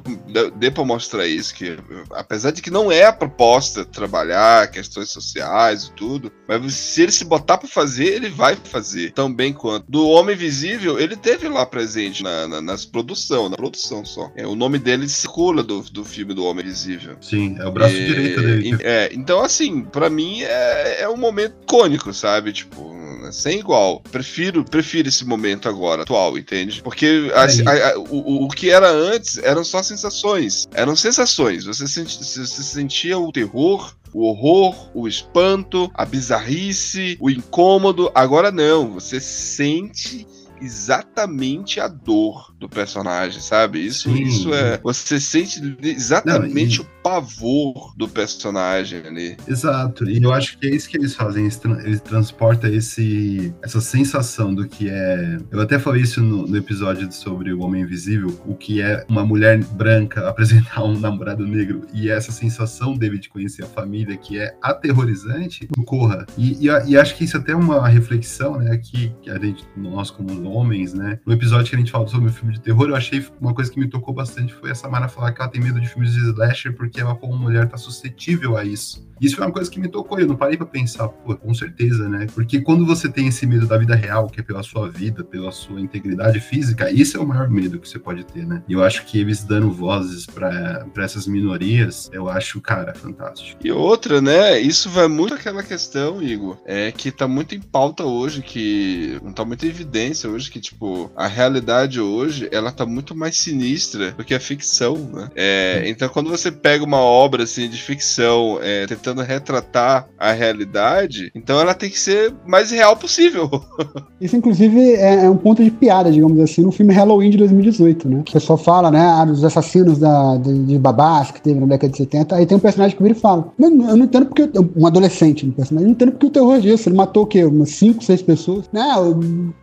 deu 0.55 0.71
pra 0.71 0.85
mostrar 0.85 1.27
isso, 1.27 1.53
que 1.53 1.77
apesar 2.11 2.51
de 2.51 2.61
que 2.61 2.71
não 2.71 2.89
é 2.89 3.03
a 3.03 3.11
proposta 3.11 3.83
trabalhar 3.83 4.71
questões 4.71 5.09
sociais 5.09 5.83
e 5.83 5.91
tudo, 5.91 6.31
mas 6.47 6.73
se 6.73 7.01
ele 7.01 7.11
se 7.11 7.25
botar 7.25 7.57
pra 7.57 7.67
fazer, 7.67 8.05
ele 8.05 8.29
vai 8.29 8.55
fazer 8.55 9.11
tão 9.11 9.33
bem 9.33 9.51
quanto. 9.51 9.91
Do 9.91 10.07
Homem 10.07 10.35
Invisível, 10.35 10.97
ele 10.97 11.17
teve 11.17 11.49
lá 11.49 11.65
presente 11.65 12.23
na, 12.23 12.47
na, 12.47 12.61
nas 12.61 12.85
produção, 12.85 13.49
na 13.49 13.57
produção 13.57 14.05
só. 14.05 14.31
É, 14.37 14.47
o 14.47 14.55
nome 14.55 14.79
dele 14.79 15.09
circula 15.09 15.61
do, 15.61 15.81
do 15.81 16.05
filme 16.05 16.33
do 16.33 16.45
Homem 16.45 16.63
Invisível. 16.63 17.17
Sim, 17.19 17.57
é 17.59 17.65
o 17.65 17.71
braço 17.73 17.93
e, 17.93 18.05
direito 18.05 18.41
dele. 18.41 18.77
É, 18.79 19.09
então 19.11 19.41
assim, 19.41 19.81
para 19.81 20.09
mim 20.09 20.43
é, 20.43 21.01
é 21.01 21.09
um 21.09 21.17
momento 21.17 21.55
icônico, 21.61 22.13
sabe? 22.13 22.53
Tipo, 22.53 22.95
sem 23.31 23.59
igual. 23.59 24.01
Prefiro, 24.11 24.63
prefiro 24.63 25.07
esse 25.07 25.25
momento 25.25 25.67
agora, 25.67 26.03
atual, 26.03 26.37
entende? 26.37 26.81
Porque 26.81 27.31
a, 27.61 27.89
a, 27.89 27.99
o, 27.99 28.45
o 28.45 28.47
que 28.47 28.69
era 28.69 28.89
antes 28.89 29.37
eram 29.37 29.63
só 29.63 29.81
sensações. 29.83 30.67
Eram 30.73 30.95
sensações. 30.95 31.65
Você, 31.65 31.87
senti, 31.87 32.17
você 32.17 32.45
sentia 32.45 33.17
o 33.17 33.31
terror, 33.31 33.93
o 34.13 34.25
horror, 34.25 34.89
o 34.93 35.07
espanto, 35.07 35.91
a 35.93 36.05
bizarrice, 36.05 37.17
o 37.19 37.29
incômodo. 37.29 38.11
Agora 38.15 38.51
não, 38.51 38.93
você 38.93 39.19
sente 39.19 40.25
exatamente 40.61 41.79
a 41.79 41.87
dor 41.87 42.53
do 42.59 42.69
personagem, 42.69 43.41
sabe? 43.41 43.85
Isso, 43.85 44.09
isso 44.15 44.53
é. 44.53 44.79
Você 44.83 45.19
sente 45.19 45.77
exatamente 45.81 46.79
Não, 46.79 46.85
e... 46.85 46.87
o 46.87 46.95
pavor 47.03 47.93
do 47.95 48.07
personagem 48.07 48.99
ali. 49.05 49.37
Exato. 49.47 50.09
E 50.09 50.21
eu 50.21 50.33
acho 50.33 50.57
que 50.57 50.67
é 50.67 50.71
isso 50.71 50.89
que 50.89 50.97
eles 50.97 51.15
fazem. 51.15 51.43
Eles, 51.43 51.57
tra 51.57 51.83
eles 51.83 52.01
transportam 52.01 52.69
esse, 52.73 53.53
essa 53.61 53.79
sensação 53.79 54.53
do 54.53 54.67
que 54.67 54.89
é. 54.89 55.37
Eu 55.51 55.61
até 55.61 55.77
falei 55.77 56.01
isso 56.01 56.21
no, 56.21 56.47
no, 56.47 56.57
episódio 56.57 57.11
sobre 57.11 57.53
o 57.53 57.61
Homem 57.61 57.83
Invisível, 57.83 58.41
o 58.45 58.55
que 58.55 58.81
é 58.81 59.05
uma 59.07 59.25
mulher 59.25 59.63
branca 59.63 60.27
apresentar 60.29 60.83
um 60.83 60.99
namorado 60.99 61.45
negro 61.45 61.81
e 61.93 62.09
essa 62.09 62.31
sensação 62.31 62.97
dele 62.97 63.19
de 63.19 63.29
conhecer 63.29 63.63
a 63.63 63.67
família 63.67 64.17
que 64.17 64.39
é 64.39 64.55
aterrorizante, 64.61 65.67
corra. 65.85 66.25
E, 66.37 66.67
e, 66.67 66.89
e 66.89 66.97
acho 66.97 67.15
que 67.15 67.23
isso 67.23 67.37
é 67.37 67.39
até 67.39 67.51
é 67.51 67.55
uma 67.55 67.87
reflexão, 67.87 68.57
né? 68.57 68.77
Que, 68.77 69.13
que 69.21 69.29
a 69.29 69.37
gente, 69.37 69.65
nós 69.77 70.09
como 70.09 70.33
homens, 70.55 70.93
né? 70.93 71.19
No 71.25 71.33
episódio 71.33 71.69
que 71.69 71.75
a 71.75 71.79
gente 71.79 71.91
falou 71.91 72.07
sobre 72.07 72.29
o 72.29 72.33
filme 72.33 72.53
de 72.53 72.61
terror, 72.61 72.87
eu 72.87 72.95
achei 72.95 73.25
uma 73.41 73.53
coisa 73.53 73.71
que 73.71 73.79
me 73.79 73.87
tocou 73.87 74.13
bastante 74.13 74.53
foi 74.53 74.71
a 74.71 74.75
Samara 74.75 75.07
falar 75.07 75.31
que 75.33 75.41
ela 75.41 75.49
tem 75.49 75.61
medo 75.61 75.79
de 75.81 75.87
filmes 75.87 76.13
de 76.13 76.19
slasher 76.19 76.73
porque 76.73 77.01
ela, 77.01 77.15
como 77.15 77.37
mulher, 77.37 77.67
tá 77.67 77.77
suscetível 77.77 78.57
a 78.57 78.63
isso. 78.63 79.05
Isso 79.19 79.35
foi 79.35 79.45
uma 79.45 79.51
coisa 79.51 79.69
que 79.69 79.79
me 79.79 79.87
tocou, 79.87 80.19
eu 80.19 80.27
não 80.27 80.35
parei 80.35 80.57
para 80.57 80.65
pensar, 80.65 81.07
pô, 81.07 81.35
com 81.35 81.53
certeza, 81.53 82.07
né? 82.09 82.27
Porque 82.33 82.61
quando 82.61 82.85
você 82.85 83.09
tem 83.09 83.27
esse 83.27 83.45
medo 83.45 83.67
da 83.67 83.77
vida 83.77 83.95
real, 83.95 84.27
que 84.27 84.39
é 84.39 84.43
pela 84.43 84.63
sua 84.63 84.89
vida, 84.89 85.23
pela 85.23 85.51
sua 85.51 85.79
integridade 85.79 86.39
física, 86.39 86.91
isso 86.91 87.17
é 87.17 87.19
o 87.19 87.27
maior 87.27 87.49
medo 87.49 87.79
que 87.79 87.87
você 87.87 87.99
pode 87.99 88.23
ter, 88.25 88.45
né? 88.45 88.61
E 88.67 88.73
eu 88.73 88.83
acho 88.83 89.05
que 89.05 89.19
eles 89.19 89.43
dando 89.43 89.71
vozes 89.71 90.25
para 90.25 90.85
essas 90.97 91.27
minorias, 91.27 92.09
eu 92.13 92.29
acho, 92.29 92.59
cara, 92.61 92.93
fantástico. 92.93 93.59
E 93.63 93.71
outra, 93.71 94.21
né? 94.21 94.59
Isso 94.59 94.89
vai 94.89 95.07
muito 95.07 95.33
aquela 95.33 95.63
questão, 95.63 96.21
Igor, 96.21 96.57
é 96.65 96.91
que 96.91 97.11
tá 97.11 97.27
muito 97.27 97.55
em 97.55 97.61
pauta 97.61 98.03
hoje, 98.03 98.41
que 98.41 99.19
não 99.23 99.31
tá 99.31 99.45
muito 99.45 99.65
em 99.65 99.69
evidência 99.69 100.29
hoje, 100.29 100.49
que, 100.51 100.59
tipo, 100.59 101.11
a 101.15 101.27
realidade 101.27 101.99
hoje, 101.99 102.47
ela 102.51 102.71
tá 102.71 102.85
muito 102.85 103.15
mais 103.15 103.37
sinistra 103.37 104.11
do 104.11 104.23
que 104.23 104.33
a 104.33 104.39
ficção, 104.39 104.97
né? 104.97 105.29
É, 105.35 105.83
então, 105.87 106.09
quando 106.09 106.29
você 106.29 106.51
pega 106.51 106.83
uma 106.83 106.99
obra, 106.99 107.43
assim, 107.43 107.69
de 107.69 107.81
ficção, 107.81 108.59
é, 108.61 108.85
tentando 109.05 109.21
retratar 109.21 110.07
a 110.17 110.31
realidade, 110.31 111.31
então 111.35 111.59
ela 111.59 111.75
tem 111.75 111.89
que 111.89 111.99
ser 111.99 112.33
mais 112.45 112.71
real 112.71 112.95
possível. 112.95 113.49
Isso, 114.19 114.35
inclusive, 114.35 114.79
é, 114.95 115.25
é, 115.25 115.29
um 115.29 115.37
ponto 115.37 115.63
de 115.63 115.69
piada, 115.69 116.11
digamos 116.11 116.39
assim, 116.39 116.63
no 116.63 116.71
filme 116.71 116.93
Halloween 116.93 117.29
de 117.29 117.37
2018, 117.37 118.09
né? 118.09 118.23
O 118.27 118.31
pessoal 118.31 118.57
fala, 118.57 118.89
né, 118.89 118.99
ah, 118.99 119.25
dos 119.25 119.43
assassinos 119.43 119.99
da, 119.99 120.37
de, 120.37 120.65
de 120.65 120.79
babás 120.79 121.29
que 121.29 121.41
teve 121.41 121.59
na 121.59 121.67
década 121.67 121.91
de 121.91 121.97
70, 121.97 122.35
aí 122.35 122.45
tem 122.45 122.57
um 122.57 122.61
personagem 122.61 122.97
que 122.97 123.03
vira 123.03 123.15
e 123.15 123.19
fala, 123.19 123.47
eu 123.59 123.69
não 123.69 123.97
entendo 123.97 124.25
porque, 124.25 124.49
um 124.75 124.87
adolescente, 124.87 125.45
um 125.45 125.51
personagem, 125.51 125.85
eu 125.85 125.87
não 125.89 125.95
entendo 125.95 126.11
porque 126.13 126.25
o 126.25 126.31
terror 126.31 126.59
disso, 126.59 126.89
ele 126.89 126.95
matou 126.95 127.23
o 127.23 127.27
quê? 127.27 127.43
Umas 127.43 127.69
5, 127.71 128.03
6 128.03 128.21
pessoas, 128.23 128.65
né? 128.73 128.83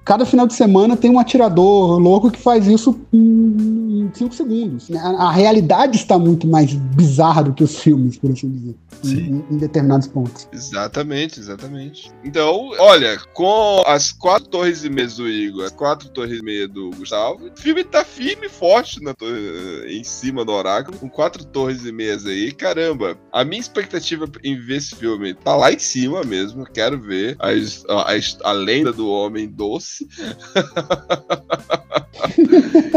Cada 0.05 0.25
final 0.25 0.47
de 0.47 0.55
semana 0.55 0.97
tem 0.97 1.11
um 1.11 1.19
atirador 1.19 1.99
louco 1.99 2.31
que 2.31 2.39
faz 2.39 2.67
isso 2.67 2.99
em 3.13 4.11
5 4.13 4.35
segundos. 4.35 4.89
Né? 4.89 5.01
A, 5.01 5.29
a 5.29 5.33
realidade 5.33 5.97
está 5.97 6.19
muito 6.19 6.47
mais 6.47 6.73
bizarra 6.73 7.43
do 7.43 7.53
que 7.53 7.65
os 7.65 7.79
filmes, 7.79 8.17
por 8.17 8.31
assim 8.31 8.51
dizer. 8.51 8.75
Sim 9.03 9.32
em, 9.51 9.57
determinados 9.57 10.07
pontos. 10.07 10.49
Exatamente, 10.53 11.41
exatamente. 11.41 12.11
Então, 12.25 12.71
olha, 12.79 13.19
com 13.33 13.83
as 13.87 14.13
quatro 14.13 14.49
torres 14.49 14.85
e 14.85 14.91
meia 14.91 15.09
do 15.09 15.29
Igor, 15.29 15.65
as 15.65 15.73
quatro 15.73 16.09
torres 16.11 16.41
e 16.41 16.45
meia 16.45 16.69
do 16.69 16.91
Gustavo, 16.91 17.49
o 17.49 17.61
filme 17.61 17.83
tá 17.85 18.05
firme 18.05 18.47
e 18.47 18.51
forte 18.51 19.03
na 19.03 19.15
torre, 19.15 19.87
em 19.89 20.05
cima 20.05 20.45
do 20.45 20.53
oráculo, 20.53 20.97
com 20.99 21.09
quatro 21.09 21.45
torres 21.45 21.85
e 21.85 21.93
meias 21.93 22.27
aí. 22.27 22.53
Caramba, 22.53 23.19
a 23.33 23.45
minha 23.45 23.61
expectativa 23.61 24.27
em 24.45 24.59
ver 24.59 24.77
esse 24.77 24.95
filme 24.95 25.35
tá 25.35 25.57
lá 25.57 25.73
em 25.73 25.79
cima 25.79 26.23
mesmo. 26.25 26.65
Quero 26.67 27.01
ver 27.01 27.37
a, 27.39 27.49
a, 27.49 28.51
a 28.51 28.53
lenda 28.53 28.93
do 28.93 29.09
homem 29.09 29.49
doce. 29.49 30.07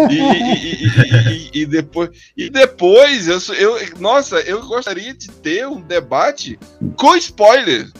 e, 0.09 0.15
e, 0.15 1.49
e, 1.51 1.61
e, 1.61 1.65
depois, 1.65 2.09
e 2.35 2.49
depois 2.49 3.27
eu, 3.27 3.39
eu, 3.55 3.99
nossa, 3.99 4.39
eu 4.41 4.65
gostaria 4.65 5.13
de 5.13 5.29
ter 5.29 5.67
um 5.67 5.81
debate 5.81 6.24
com 6.95 7.15
spoiler. 7.15 7.87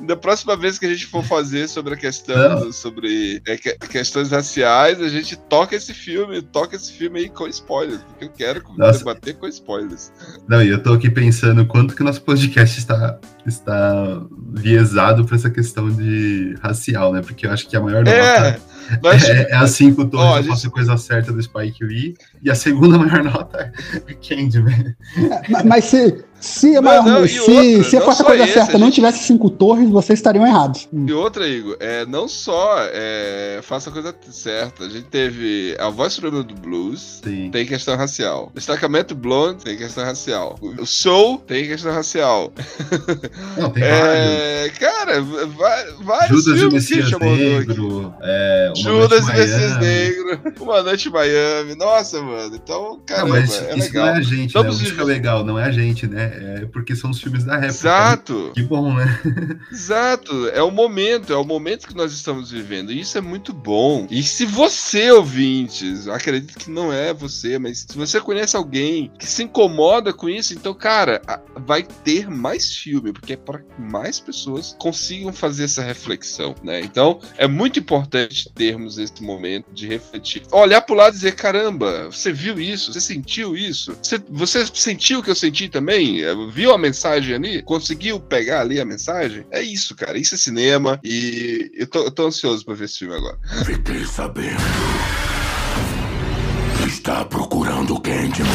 da 0.00 0.16
próxima 0.16 0.56
vez 0.56 0.78
que 0.78 0.86
a 0.86 0.88
gente 0.88 1.06
for 1.06 1.24
fazer 1.24 1.68
sobre 1.68 1.94
a 1.94 1.96
questão, 1.96 2.70
sobre 2.72 3.40
é, 3.46 3.56
questões 3.56 4.30
raciais, 4.30 5.00
a 5.00 5.08
gente 5.08 5.36
toca 5.36 5.74
esse 5.74 5.94
filme, 5.94 6.42
toca 6.42 6.76
esse 6.76 6.92
filme 6.92 7.20
aí 7.20 7.28
com 7.28 7.46
spoilers, 7.48 8.02
porque 8.02 8.24
eu 8.26 8.30
quero 8.30 8.62
Nossa. 8.76 8.98
debater 8.98 9.36
com 9.36 9.46
spoilers. 9.48 10.12
Não, 10.48 10.62
e 10.62 10.68
eu 10.68 10.82
tô 10.82 10.92
aqui 10.92 11.10
pensando 11.10 11.66
quanto 11.66 11.94
que 11.94 12.02
nosso 12.02 12.22
podcast 12.22 12.78
está, 12.78 13.18
está 13.46 14.22
viesado 14.52 15.24
para 15.24 15.36
essa 15.36 15.50
questão 15.50 15.90
de 15.90 16.54
racial, 16.62 17.12
né? 17.12 17.22
Porque 17.22 17.46
eu 17.46 17.50
acho 17.50 17.66
que 17.68 17.76
a 17.76 17.80
maior 17.80 18.06
é. 18.06 18.50
nota 18.50 18.76
mas, 19.02 19.24
é, 19.24 19.50
é 19.50 19.56
assim 19.56 19.94
que 19.94 20.00
o 20.00 20.08
Torres 20.08 20.46
oh, 20.48 20.54
gente... 20.54 20.70
coisa 20.70 20.96
certa 20.96 21.32
do 21.32 21.42
Spike 21.42 21.84
Lee. 21.84 22.14
E 22.42 22.50
a 22.50 22.54
segunda 22.54 22.98
maior 22.98 23.24
nota 23.24 23.72
é 24.06 24.14
Candyman. 24.14 24.94
É, 25.16 25.62
mas 25.64 25.84
se, 25.84 26.24
se 26.40 26.76
a, 26.76 26.82
maior, 26.82 27.04
não, 27.04 27.20
não, 27.20 27.28
se, 27.28 27.40
outra, 27.40 27.84
se 27.84 27.96
a 27.96 28.00
quarta 28.00 28.24
coisa 28.24 28.44
esse, 28.44 28.52
certa 28.52 28.78
não 28.78 28.90
tivesse 28.90 29.24
cinco 29.24 29.50
torres, 29.50 29.88
vocês 29.88 30.18
estariam 30.18 30.46
errados. 30.46 30.88
E 30.92 31.12
outra, 31.12 31.48
Igor, 31.48 31.76
é, 31.80 32.04
não 32.06 32.28
só 32.28 32.76
é, 32.78 33.60
faça 33.62 33.90
a 33.90 33.92
coisa 33.92 34.14
certa. 34.30 34.84
A 34.84 34.88
gente 34.88 35.06
teve 35.06 35.76
a 35.78 35.88
voz 35.88 36.12
suprema 36.12 36.42
do 36.42 36.54
blues, 36.54 37.20
Sim. 37.24 37.50
tem 37.50 37.66
questão 37.66 37.96
racial. 37.96 38.50
Destacamento 38.54 39.14
Blonde 39.14 39.64
tem 39.64 39.76
questão 39.76 40.04
racial. 40.04 40.58
O 40.60 40.86
Soul 40.86 41.38
tem 41.38 41.66
questão 41.66 41.92
racial. 41.92 42.52
Não, 43.56 43.70
tem 43.70 43.82
é, 43.82 44.70
Cara, 44.78 45.22
vários 46.00 46.44
Judas 46.44 46.60
filmes 46.60 46.86
que 46.86 47.02
chamou 47.02 47.36
Negro, 47.36 48.14
é, 48.22 48.72
Judas 48.76 49.28
e 49.28 49.32
Messias. 49.32 49.78
Negro, 49.78 50.40
Uma 50.60 50.82
Noite 50.82 51.08
em 51.08 51.12
Miami. 51.12 51.74
Nossa, 51.76 52.20
mano. 52.20 52.54
Então, 52.54 52.90
Não, 52.90 53.00
caramba, 53.00 53.28
mas 53.30 53.50
isso, 53.50 53.64
é 53.64 53.76
isso 53.76 53.88
legal. 53.88 54.06
não 54.06 54.14
é 54.14 54.18
a 54.18 54.22
gente, 54.22 54.46
Estamos 54.46 54.80
né? 54.80 54.96
É 54.98 55.04
legal, 55.04 55.44
não 55.44 55.58
é 55.58 55.64
a 55.64 55.70
gente, 55.70 56.06
né? 56.06 56.25
É 56.26 56.66
porque 56.66 56.94
são 56.94 57.10
os 57.10 57.20
filmes 57.20 57.44
da 57.44 57.54
época. 57.54 57.68
Exato. 57.68 58.52
Que 58.54 58.62
bom, 58.62 58.94
né? 58.94 59.20
Exato, 59.70 60.48
é 60.48 60.62
o 60.62 60.70
momento, 60.70 61.32
é 61.32 61.36
o 61.36 61.44
momento 61.44 61.86
que 61.86 61.94
nós 61.94 62.12
estamos 62.12 62.50
vivendo. 62.50 62.92
E 62.92 63.00
isso 63.00 63.16
é 63.16 63.20
muito 63.20 63.52
bom. 63.52 64.06
E 64.10 64.22
se 64.22 64.44
você, 64.44 65.10
ouvintes, 65.10 66.08
acredito 66.08 66.58
que 66.58 66.70
não 66.70 66.92
é 66.92 67.12
você, 67.12 67.58
mas 67.58 67.86
se 67.88 67.96
você 67.96 68.20
conhece 68.20 68.56
alguém 68.56 69.10
que 69.18 69.26
se 69.26 69.42
incomoda 69.42 70.12
com 70.12 70.28
isso, 70.28 70.54
então, 70.54 70.74
cara, 70.74 71.20
vai 71.64 71.82
ter 71.82 72.30
mais 72.30 72.74
filme, 72.76 73.12
porque 73.12 73.34
é 73.34 73.36
para 73.36 73.58
que 73.58 73.80
mais 73.80 74.20
pessoas 74.20 74.76
consigam 74.78 75.32
fazer 75.32 75.64
essa 75.64 75.82
reflexão, 75.82 76.54
né? 76.62 76.80
Então, 76.80 77.20
é 77.36 77.46
muito 77.46 77.78
importante 77.78 78.50
termos 78.54 78.98
esse 78.98 79.22
momento 79.22 79.66
de 79.72 79.86
refletir. 79.86 80.42
Olhar 80.50 80.80
pro 80.80 80.94
lado 80.94 81.12
e 81.14 81.16
dizer, 81.16 81.34
caramba, 81.34 82.10
você 82.10 82.32
viu 82.32 82.58
isso? 82.60 82.92
Você 82.92 83.00
sentiu 83.00 83.56
isso? 83.56 83.96
Você, 84.02 84.18
você 84.28 84.66
sentiu 84.72 85.20
o 85.20 85.22
que 85.22 85.30
eu 85.30 85.34
senti 85.34 85.68
também? 85.68 86.15
Viu 86.52 86.72
a 86.72 86.78
mensagem 86.78 87.34
ali? 87.34 87.62
Conseguiu 87.62 88.20
pegar 88.20 88.60
ali 88.60 88.80
a 88.80 88.84
mensagem? 88.84 89.46
É 89.50 89.62
isso, 89.62 89.94
cara. 89.94 90.18
Isso 90.18 90.34
é 90.34 90.38
cinema 90.38 91.00
e 91.02 91.70
eu 91.74 91.86
tô, 91.86 92.04
eu 92.04 92.10
tô 92.10 92.26
ansioso 92.26 92.64
pra 92.64 92.74
ver 92.74 92.84
esse 92.84 92.98
filme 92.98 93.14
agora. 93.14 93.38
Fiquei 93.64 94.04
sabendo. 94.04 94.56
Está 96.86 97.24
procurando 97.24 97.94
o 97.94 98.00
Candyman. 98.00 98.50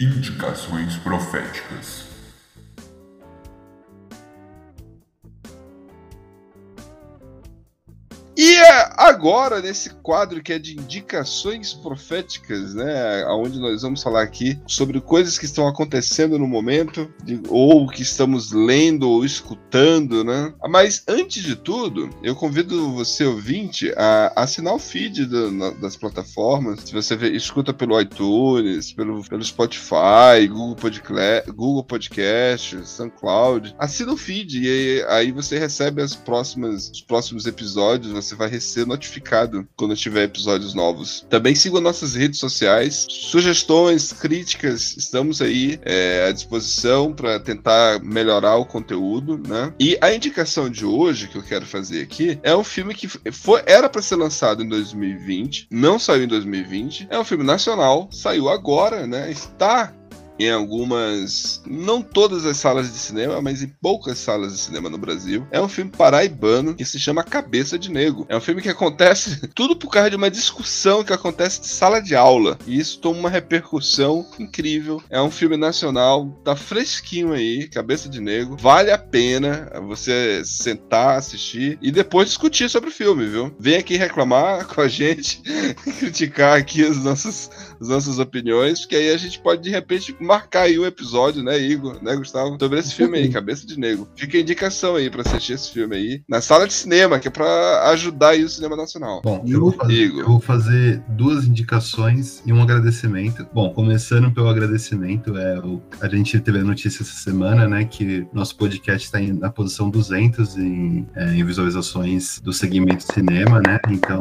Indicações 0.00 0.96
proféticas. 0.96 2.03
Agora, 8.96 9.60
nesse 9.60 9.90
quadro 9.90 10.42
que 10.42 10.52
é 10.52 10.58
de 10.58 10.74
indicações 10.78 11.72
proféticas, 11.72 12.74
né? 12.74 13.24
Onde 13.26 13.58
nós 13.58 13.82
vamos 13.82 14.02
falar 14.02 14.22
aqui 14.22 14.58
sobre 14.66 15.00
coisas 15.00 15.38
que 15.38 15.44
estão 15.44 15.66
acontecendo 15.66 16.38
no 16.38 16.46
momento, 16.46 17.12
de- 17.24 17.40
ou 17.48 17.88
que 17.88 18.02
estamos 18.02 18.52
lendo 18.52 19.08
ou 19.08 19.24
escutando, 19.24 20.24
né? 20.24 20.52
Mas 20.68 21.02
antes 21.08 21.42
de 21.42 21.56
tudo, 21.56 22.10
eu 22.22 22.34
convido 22.34 22.92
você, 22.92 23.24
ouvinte, 23.24 23.92
a 23.96 24.32
assinar 24.36 24.74
o 24.74 24.78
feed 24.78 25.26
do- 25.26 25.50
na- 25.50 25.70
das 25.70 25.96
plataformas. 25.96 26.80
Se 26.84 26.92
você 26.92 27.16
vê- 27.16 27.30
escuta 27.30 27.72
pelo 27.72 28.00
iTunes, 28.00 28.92
pelo, 28.92 29.22
pelo 29.28 29.44
Spotify, 29.44 30.46
Google, 30.48 30.76
Podcle- 30.76 31.42
Google 31.54 31.84
Podcast, 31.84 32.78
SoundCloud, 32.86 33.74
assina 33.78 34.12
o 34.12 34.16
feed 34.16 34.60
e 34.62 34.68
aí, 34.68 35.04
aí 35.08 35.32
você 35.32 35.58
recebe 35.58 36.02
as 36.02 36.14
próximas, 36.14 36.90
os 36.90 37.00
próximos 37.00 37.46
episódios, 37.46 38.12
você 38.12 38.34
vai 38.34 38.48
ser 38.74 38.86
notificado 38.86 39.66
quando 39.76 39.96
tiver 39.96 40.24
episódios 40.24 40.74
novos. 40.74 41.26
Também 41.30 41.54
siga 41.54 41.80
nossas 41.80 42.14
redes 42.14 42.40
sociais, 42.40 43.06
sugestões, 43.08 44.12
críticas, 44.12 44.96
estamos 44.96 45.40
aí 45.40 45.78
é, 45.82 46.26
à 46.28 46.32
disposição 46.32 47.12
para 47.12 47.38
tentar 47.38 48.00
melhorar 48.02 48.56
o 48.56 48.66
conteúdo, 48.66 49.40
né? 49.46 49.72
E 49.78 49.96
a 50.00 50.12
indicação 50.12 50.68
de 50.68 50.84
hoje 50.84 51.28
que 51.28 51.36
eu 51.36 51.42
quero 51.42 51.66
fazer 51.66 52.02
aqui 52.02 52.38
é 52.42 52.54
um 52.54 52.64
filme 52.64 52.94
que 52.94 53.08
foi, 53.32 53.62
era 53.66 53.88
para 53.88 54.02
ser 54.02 54.16
lançado 54.16 54.62
em 54.62 54.68
2020, 54.68 55.68
não 55.70 55.98
saiu 55.98 56.24
em 56.24 56.28
2020, 56.28 57.08
é 57.10 57.18
um 57.18 57.24
filme 57.24 57.44
nacional, 57.44 58.08
saiu 58.10 58.48
agora, 58.48 59.06
né? 59.06 59.30
Está 59.30 59.92
em 60.38 60.50
algumas, 60.50 61.62
não 61.66 62.02
todas 62.02 62.44
as 62.44 62.56
salas 62.56 62.92
de 62.92 62.98
cinema, 62.98 63.40
mas 63.40 63.62
em 63.62 63.68
poucas 63.68 64.18
salas 64.18 64.52
de 64.52 64.58
cinema 64.58 64.90
no 64.90 64.98
Brasil. 64.98 65.46
É 65.50 65.60
um 65.60 65.68
filme 65.68 65.90
paraibano 65.90 66.74
que 66.74 66.84
se 66.84 66.98
chama 66.98 67.22
Cabeça 67.22 67.78
de 67.78 67.90
Nego. 67.90 68.26
É 68.28 68.36
um 68.36 68.40
filme 68.40 68.62
que 68.62 68.68
acontece 68.68 69.46
tudo 69.54 69.76
por 69.76 69.90
causa 69.90 70.10
de 70.10 70.16
uma 70.16 70.30
discussão 70.30 71.04
que 71.04 71.12
acontece 71.12 71.60
de 71.60 71.68
sala 71.68 72.00
de 72.00 72.14
aula. 72.16 72.58
E 72.66 72.78
isso 72.78 72.98
toma 72.98 73.18
uma 73.18 73.30
repercussão 73.30 74.26
incrível. 74.38 75.02
É 75.08 75.20
um 75.20 75.30
filme 75.30 75.56
nacional, 75.56 76.28
tá 76.44 76.56
fresquinho 76.56 77.32
aí, 77.32 77.68
Cabeça 77.68 78.08
de 78.08 78.20
Nego. 78.20 78.56
Vale 78.56 78.90
a 78.90 78.98
pena 78.98 79.70
você 79.86 80.42
sentar, 80.44 81.16
assistir 81.18 81.78
e 81.80 81.90
depois 81.90 82.28
discutir 82.28 82.68
sobre 82.68 82.90
o 82.90 82.92
filme, 82.92 83.26
viu? 83.26 83.54
Vem 83.58 83.76
aqui 83.76 83.96
reclamar 83.96 84.66
com 84.74 84.80
a 84.80 84.88
gente, 84.88 85.42
criticar 85.98 86.58
aqui 86.58 86.84
as 86.84 87.02
nossas, 87.02 87.50
as 87.80 87.88
nossas 87.88 88.18
opiniões, 88.18 88.80
porque 88.80 88.96
aí 88.96 89.10
a 89.10 89.16
gente 89.16 89.38
pode 89.38 89.62
de 89.62 89.70
repente 89.70 90.16
marcar 90.24 90.62
aí 90.62 90.78
um 90.78 90.84
episódio, 90.86 91.42
né, 91.42 91.58
Igor, 91.58 91.98
né, 92.02 92.16
Gustavo, 92.16 92.56
sobre 92.58 92.78
esse 92.78 92.94
filme 92.94 93.18
aí, 93.18 93.28
Cabeça 93.30 93.66
de 93.66 93.78
Negro. 93.78 94.08
Fica 94.16 94.36
a 94.36 94.40
indicação 94.40 94.96
aí 94.96 95.10
pra 95.10 95.22
assistir 95.22 95.52
esse 95.54 95.70
filme 95.70 95.94
aí 95.96 96.22
na 96.28 96.40
sala 96.40 96.66
de 96.66 96.72
cinema, 96.72 97.18
que 97.18 97.28
é 97.28 97.30
pra 97.30 97.90
ajudar 97.90 98.30
aí 98.30 98.44
o 98.44 98.48
cinema 98.48 98.76
nacional. 98.76 99.20
Bom, 99.22 99.44
eu 99.46 99.60
vou, 99.60 99.72
fazer, 99.72 99.94
Igor. 99.94 100.20
eu 100.20 100.26
vou 100.26 100.40
fazer 100.40 101.02
duas 101.10 101.44
indicações 101.44 102.42
e 102.46 102.52
um 102.52 102.62
agradecimento. 102.62 103.46
Bom, 103.52 103.72
começando 103.72 104.30
pelo 104.32 104.48
agradecimento, 104.48 105.36
é 105.36 105.58
o, 105.60 105.82
a 106.00 106.08
gente 106.08 106.38
teve 106.40 106.58
a 106.58 106.64
notícia 106.64 107.02
essa 107.02 107.14
semana, 107.14 107.68
né, 107.68 107.84
que 107.84 108.26
nosso 108.32 108.56
podcast 108.56 109.04
está 109.06 109.20
na 109.20 109.50
posição 109.50 109.90
200 109.90 110.56
em, 110.56 111.06
é, 111.14 111.34
em 111.34 111.44
visualizações 111.44 112.40
do 112.40 112.52
segmento 112.52 113.04
cinema, 113.12 113.60
né? 113.66 113.78
Então, 113.88 114.20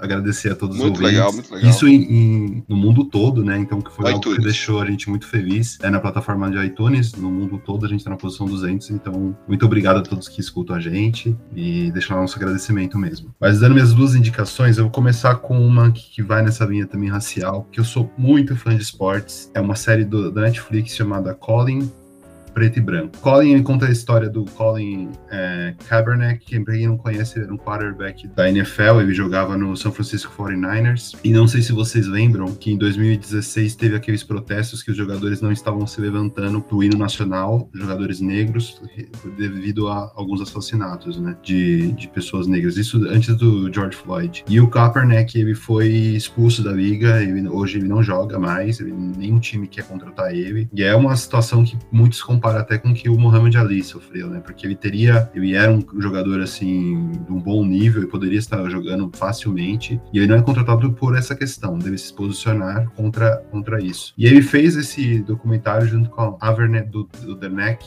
agradecer 0.00 0.52
a 0.52 0.54
todos 0.54 0.76
os 0.76 0.82
Muito 0.82 0.94
ouvintes. 0.96 1.14
legal, 1.18 1.32
muito 1.32 1.54
legal. 1.54 1.70
Isso 1.70 1.86
em, 1.88 2.02
em- 2.02 2.64
no 2.68 2.76
mundo 2.76 3.04
todo, 3.04 3.44
né? 3.44 3.58
Então, 3.58 3.80
que 3.80 3.90
foi 3.92 4.06
algo 4.06 4.20
que 4.20 4.28
iTunes. 4.30 4.44
deixou 4.44 4.80
a 4.80 4.86
gente 4.86 5.08
muito 5.10 5.26
feliz. 5.26 5.33
É 5.82 5.90
na 5.90 6.00
plataforma 6.00 6.50
de 6.50 6.58
iTunes, 6.64 7.12
no 7.14 7.30
mundo 7.30 7.58
todo, 7.58 7.84
a 7.84 7.88
gente 7.88 8.00
está 8.00 8.10
na 8.10 8.16
posição 8.16 8.46
200. 8.46 8.90
Então, 8.90 9.36
muito 9.46 9.64
obrigado 9.64 9.98
a 9.98 10.02
todos 10.02 10.28
que 10.28 10.40
escutam 10.40 10.76
a 10.76 10.80
gente 10.80 11.36
e 11.54 11.90
deixar 11.92 12.16
nosso 12.16 12.36
agradecimento 12.36 12.98
mesmo. 12.98 13.34
Mas 13.40 13.60
dando 13.60 13.74
minhas 13.74 13.92
duas 13.92 14.14
indicações, 14.14 14.78
eu 14.78 14.84
vou 14.84 14.92
começar 14.92 15.36
com 15.36 15.58
uma 15.58 15.90
que, 15.90 16.10
que 16.10 16.22
vai 16.22 16.42
nessa 16.42 16.64
linha 16.64 16.86
também 16.86 17.08
racial, 17.08 17.66
que 17.70 17.80
eu 17.80 17.84
sou 17.84 18.12
muito 18.16 18.56
fã 18.56 18.74
de 18.76 18.82
esportes. 18.82 19.50
É 19.54 19.60
uma 19.60 19.76
série 19.76 20.04
do, 20.04 20.30
da 20.30 20.42
Netflix 20.42 20.94
chamada 20.94 21.34
Colin 21.34 21.90
preto 22.54 22.78
e 22.78 22.80
branco. 22.80 23.18
Colin 23.18 23.62
conta 23.62 23.86
a 23.86 23.90
história 23.90 24.30
do 24.30 24.44
Colin 24.44 25.10
é, 25.30 25.74
Kaepernick, 25.88 26.44
que 26.44 26.60
pra 26.60 26.74
quem 26.74 26.86
não 26.86 26.96
conhece, 26.96 27.40
era 27.40 27.52
um 27.52 27.58
quarterback 27.58 28.28
da 28.28 28.48
NFL, 28.48 29.00
ele 29.00 29.12
jogava 29.12 29.58
no 29.58 29.76
San 29.76 29.90
Francisco 29.90 30.32
49ers. 30.40 31.16
E 31.24 31.32
não 31.32 31.48
sei 31.48 31.60
se 31.60 31.72
vocês 31.72 32.06
lembram 32.06 32.54
que 32.54 32.70
em 32.70 32.78
2016 32.78 33.74
teve 33.74 33.96
aqueles 33.96 34.22
protestos 34.22 34.82
que 34.82 34.90
os 34.90 34.96
jogadores 34.96 35.40
não 35.40 35.50
estavam 35.50 35.86
se 35.86 36.00
levantando 36.00 36.60
pro 36.60 36.82
hino 36.82 36.96
nacional, 36.96 37.68
jogadores 37.74 38.20
negros, 38.20 38.80
devido 39.36 39.88
a 39.88 40.12
alguns 40.14 40.40
assassinatos, 40.40 41.18
né, 41.18 41.36
de, 41.42 41.92
de 41.92 42.08
pessoas 42.08 42.46
negras. 42.46 42.76
Isso 42.76 43.04
antes 43.08 43.34
do 43.36 43.72
George 43.72 43.96
Floyd. 43.96 44.44
E 44.48 44.60
o 44.60 44.68
Kaepernick, 44.68 45.38
ele 45.38 45.54
foi 45.54 45.88
expulso 45.88 46.62
da 46.62 46.72
liga, 46.72 47.20
ele, 47.20 47.48
hoje 47.48 47.78
ele 47.78 47.88
não 47.88 48.02
joga 48.02 48.38
mais, 48.38 48.78
ele, 48.78 48.92
nenhum 48.92 49.40
time 49.40 49.66
quer 49.66 49.84
contratar 49.84 50.32
ele. 50.32 50.68
E 50.72 50.82
é 50.84 50.94
uma 50.94 51.16
situação 51.16 51.64
que 51.64 51.76
muitos 51.90 52.22
comparam 52.22 52.43
até 52.48 52.78
com 52.78 52.92
que 52.92 53.08
o 53.08 53.18
Muhammad 53.18 53.54
Ali 53.56 53.82
sofreu, 53.82 54.28
né? 54.28 54.40
Porque 54.40 54.66
ele 54.66 54.74
teria, 54.74 55.30
ele 55.34 55.54
era 55.54 55.70
um 55.72 55.82
jogador 56.00 56.40
assim 56.40 57.10
de 57.26 57.32
um 57.32 57.40
bom 57.40 57.64
nível 57.64 58.02
e 58.02 58.06
poderia 58.06 58.38
estar 58.38 58.68
jogando 58.68 59.10
facilmente, 59.14 60.00
e 60.12 60.18
ele 60.18 60.26
não 60.26 60.36
é 60.36 60.42
contratado 60.42 60.92
por 60.92 61.16
essa 61.16 61.34
questão, 61.34 61.78
deve 61.78 61.98
se 61.98 62.12
posicionar 62.12 62.90
contra, 62.90 63.36
contra 63.50 63.82
isso. 63.82 64.12
E 64.16 64.26
ele 64.26 64.42
fez 64.42 64.76
esse 64.76 65.20
documentário 65.20 65.86
junto 65.86 66.10
com 66.10 66.20
a 66.40 66.48
Avernet 66.48 66.88
do, 66.90 67.08
do 67.24 67.38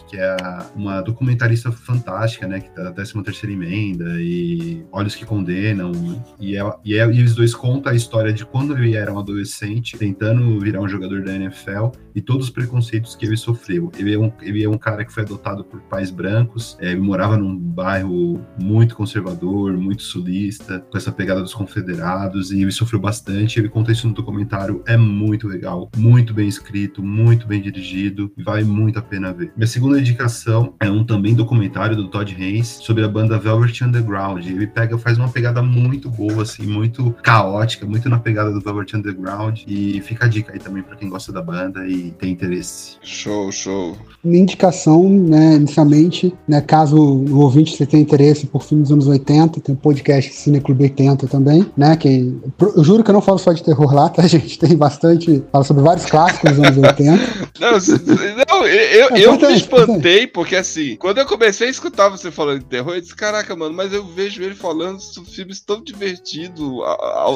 que 0.08 0.18
é 0.18 0.36
uma 0.76 1.02
documentarista 1.02 1.72
fantástica, 1.72 2.48
né? 2.48 2.60
Que 2.60 2.70
tá 2.74 2.92
13 2.92 3.24
terceira 3.24 3.54
emenda 3.54 4.22
e 4.22 4.86
Olhos 4.92 5.16
que 5.16 5.26
Condenam, 5.26 5.92
e, 6.40 6.56
ela, 6.56 6.80
e, 6.84 6.96
ela- 6.96 7.14
e 7.14 7.22
os 7.24 7.36
dois 7.36 7.54
contam 7.54 7.92
a 7.92 7.96
história 7.96 8.32
de 8.32 8.46
quando 8.46 8.78
ele 8.78 8.96
era 8.96 9.12
um 9.14 9.20
adolescente, 9.20 9.98
tentando 9.98 10.60
virar 10.60 10.82
um 10.82 10.88
jogador 10.88 11.24
da 11.24 11.36
NFL, 11.36 11.90
e 12.16 12.22
todos 12.22 12.46
os 12.48 12.50
preconceitos 12.52 13.16
que 13.16 13.26
ele 13.26 13.38
sofreu. 13.38 13.92
Ele 13.98 14.14
é 14.14 14.18
um, 14.20 14.32
ele 14.48 14.64
é 14.64 14.70
um 14.70 14.78
cara 14.78 15.04
que 15.04 15.14
foi 15.14 15.24
adotado 15.24 15.64
por 15.64 15.80
pais 15.82 16.10
brancos, 16.10 16.78
é, 16.80 16.92
ele 16.92 17.02
morava 17.02 17.38
num 17.38 17.56
bairro 17.58 18.42
muito 18.60 18.96
conservador, 18.96 19.74
muito 19.74 20.04
sulista, 20.04 20.84
com 20.90 20.98
essa 20.98 21.12
pegada 21.12 21.42
dos 21.42 21.54
confederados, 21.54 22.52
e 22.52 22.62
ele 22.62 22.72
sofreu 22.72 23.00
bastante. 23.00 23.60
Ele 23.60 23.70
conta 23.70 23.92
isso 23.92 24.08
no 24.08 24.14
documentário, 24.14 24.82
é 24.86 24.98
muito 24.98 25.48
legal, 25.48 25.90
muito 25.96 26.34
bem 26.34 26.48
escrito, 26.48 27.04
muito 27.04 27.48
bem 27.48 27.62
dirigido, 27.62 28.32
vale 28.38 28.64
muito 28.64 29.00
a 29.00 29.02
pena 29.02 29.34
ver. 29.34 29.52
Minha 29.56 29.68
segunda 29.68 30.00
indicação 30.00 30.76
é 30.80 30.90
um 30.90 31.04
também 31.04 31.36
documentário 31.36 31.96
do 31.96 32.08
Todd 32.08 32.34
Haynes 32.34 32.68
sobre 32.82 33.04
a 33.04 33.08
banda 33.08 33.38
Velvet 33.38 33.84
Underground. 33.84 34.46
Ele 34.46 34.68
pega, 34.68 34.98
faz 34.98 35.18
uma 35.18 35.30
pegada 35.30 35.62
muito 35.62 36.10
boa, 36.10 36.44
assim, 36.44 36.66
muito 36.66 37.12
caótica, 37.24 37.86
muito 37.86 38.10
na 38.10 38.20
pegada 38.20 38.52
do 38.52 38.62
Velvet 38.62 38.96
Underground, 38.96 39.64
e 39.68 40.02
fica 40.02 40.26
a 40.26 40.28
dica 40.28 40.54
aí 40.54 40.60
também 40.60 40.84
pra 40.84 40.96
quem 40.96 41.10
gosta 41.10 41.32
da 41.32 41.42
banda 41.42 41.88
e 41.88 42.12
tem 42.12 42.32
interesse. 42.32 42.98
Show, 43.02 43.52
show. 43.52 43.98
minha 44.24 44.37
indicação, 44.38 45.10
né, 45.10 45.56
inicialmente, 45.56 46.34
né, 46.48 46.62
caso 46.62 46.98
o 46.98 47.40
ouvinte 47.40 47.76
você 47.76 47.86
tenha 47.86 48.04
interesse 48.04 48.48
por 48.48 48.64
filmes 48.64 48.90
dos 48.90 48.94
anos 48.94 49.08
80, 49.08 49.60
tem 49.62 49.76
o 49.76 49.78
podcast 49.78 50.34
Cine 50.34 50.62
Clube 50.62 50.84
80 50.84 51.28
também, 51.28 51.66
né, 51.76 51.96
que 51.96 52.36
eu 52.76 52.84
juro 52.84 53.04
que 53.04 53.10
eu 53.10 53.14
não 53.14 53.22
falo 53.22 53.38
só 53.38 53.54
de 53.54 53.64
terror 53.64 53.94
lá, 53.94 54.10
tá, 54.10 54.26
gente? 54.28 54.58
Tem 54.60 54.76
bastante, 54.76 55.44
fala 55.52 55.64
sobre 55.64 55.84
vários 55.84 56.06
clássicos 56.06 56.52
dos 56.52 56.66
anos 56.66 56.78
80. 56.78 57.48
Não, 57.60 57.72
não 57.72 58.68
eu, 58.68 59.10
é 59.16 59.20
eu 59.20 59.38
me 59.38 59.56
espantei, 59.56 60.28
porque 60.28 60.56
assim, 60.56 60.96
quando 60.98 61.20
eu 61.20 61.26
comecei 61.26 61.68
a 61.68 61.72
escutar 61.72 62.10
você 62.10 62.32
falando 62.32 62.60
de 62.60 62.66
terror, 62.66 62.96
eu 62.96 63.02
disse, 63.02 63.16
caraca, 63.16 63.56
mano, 63.56 63.76
mas 63.76 63.94
eu 63.94 64.06
vejo 64.06 64.42
ele 64.42 64.56
falando 64.56 65.00
sobre 65.00 65.30
filmes 65.32 65.60
tão 65.62 65.82
divertidos, 65.82 66.64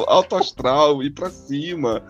alto 0.06 0.36
astral, 0.36 1.02
ir 1.02 1.10
pra 1.10 1.30
cima, 1.30 2.02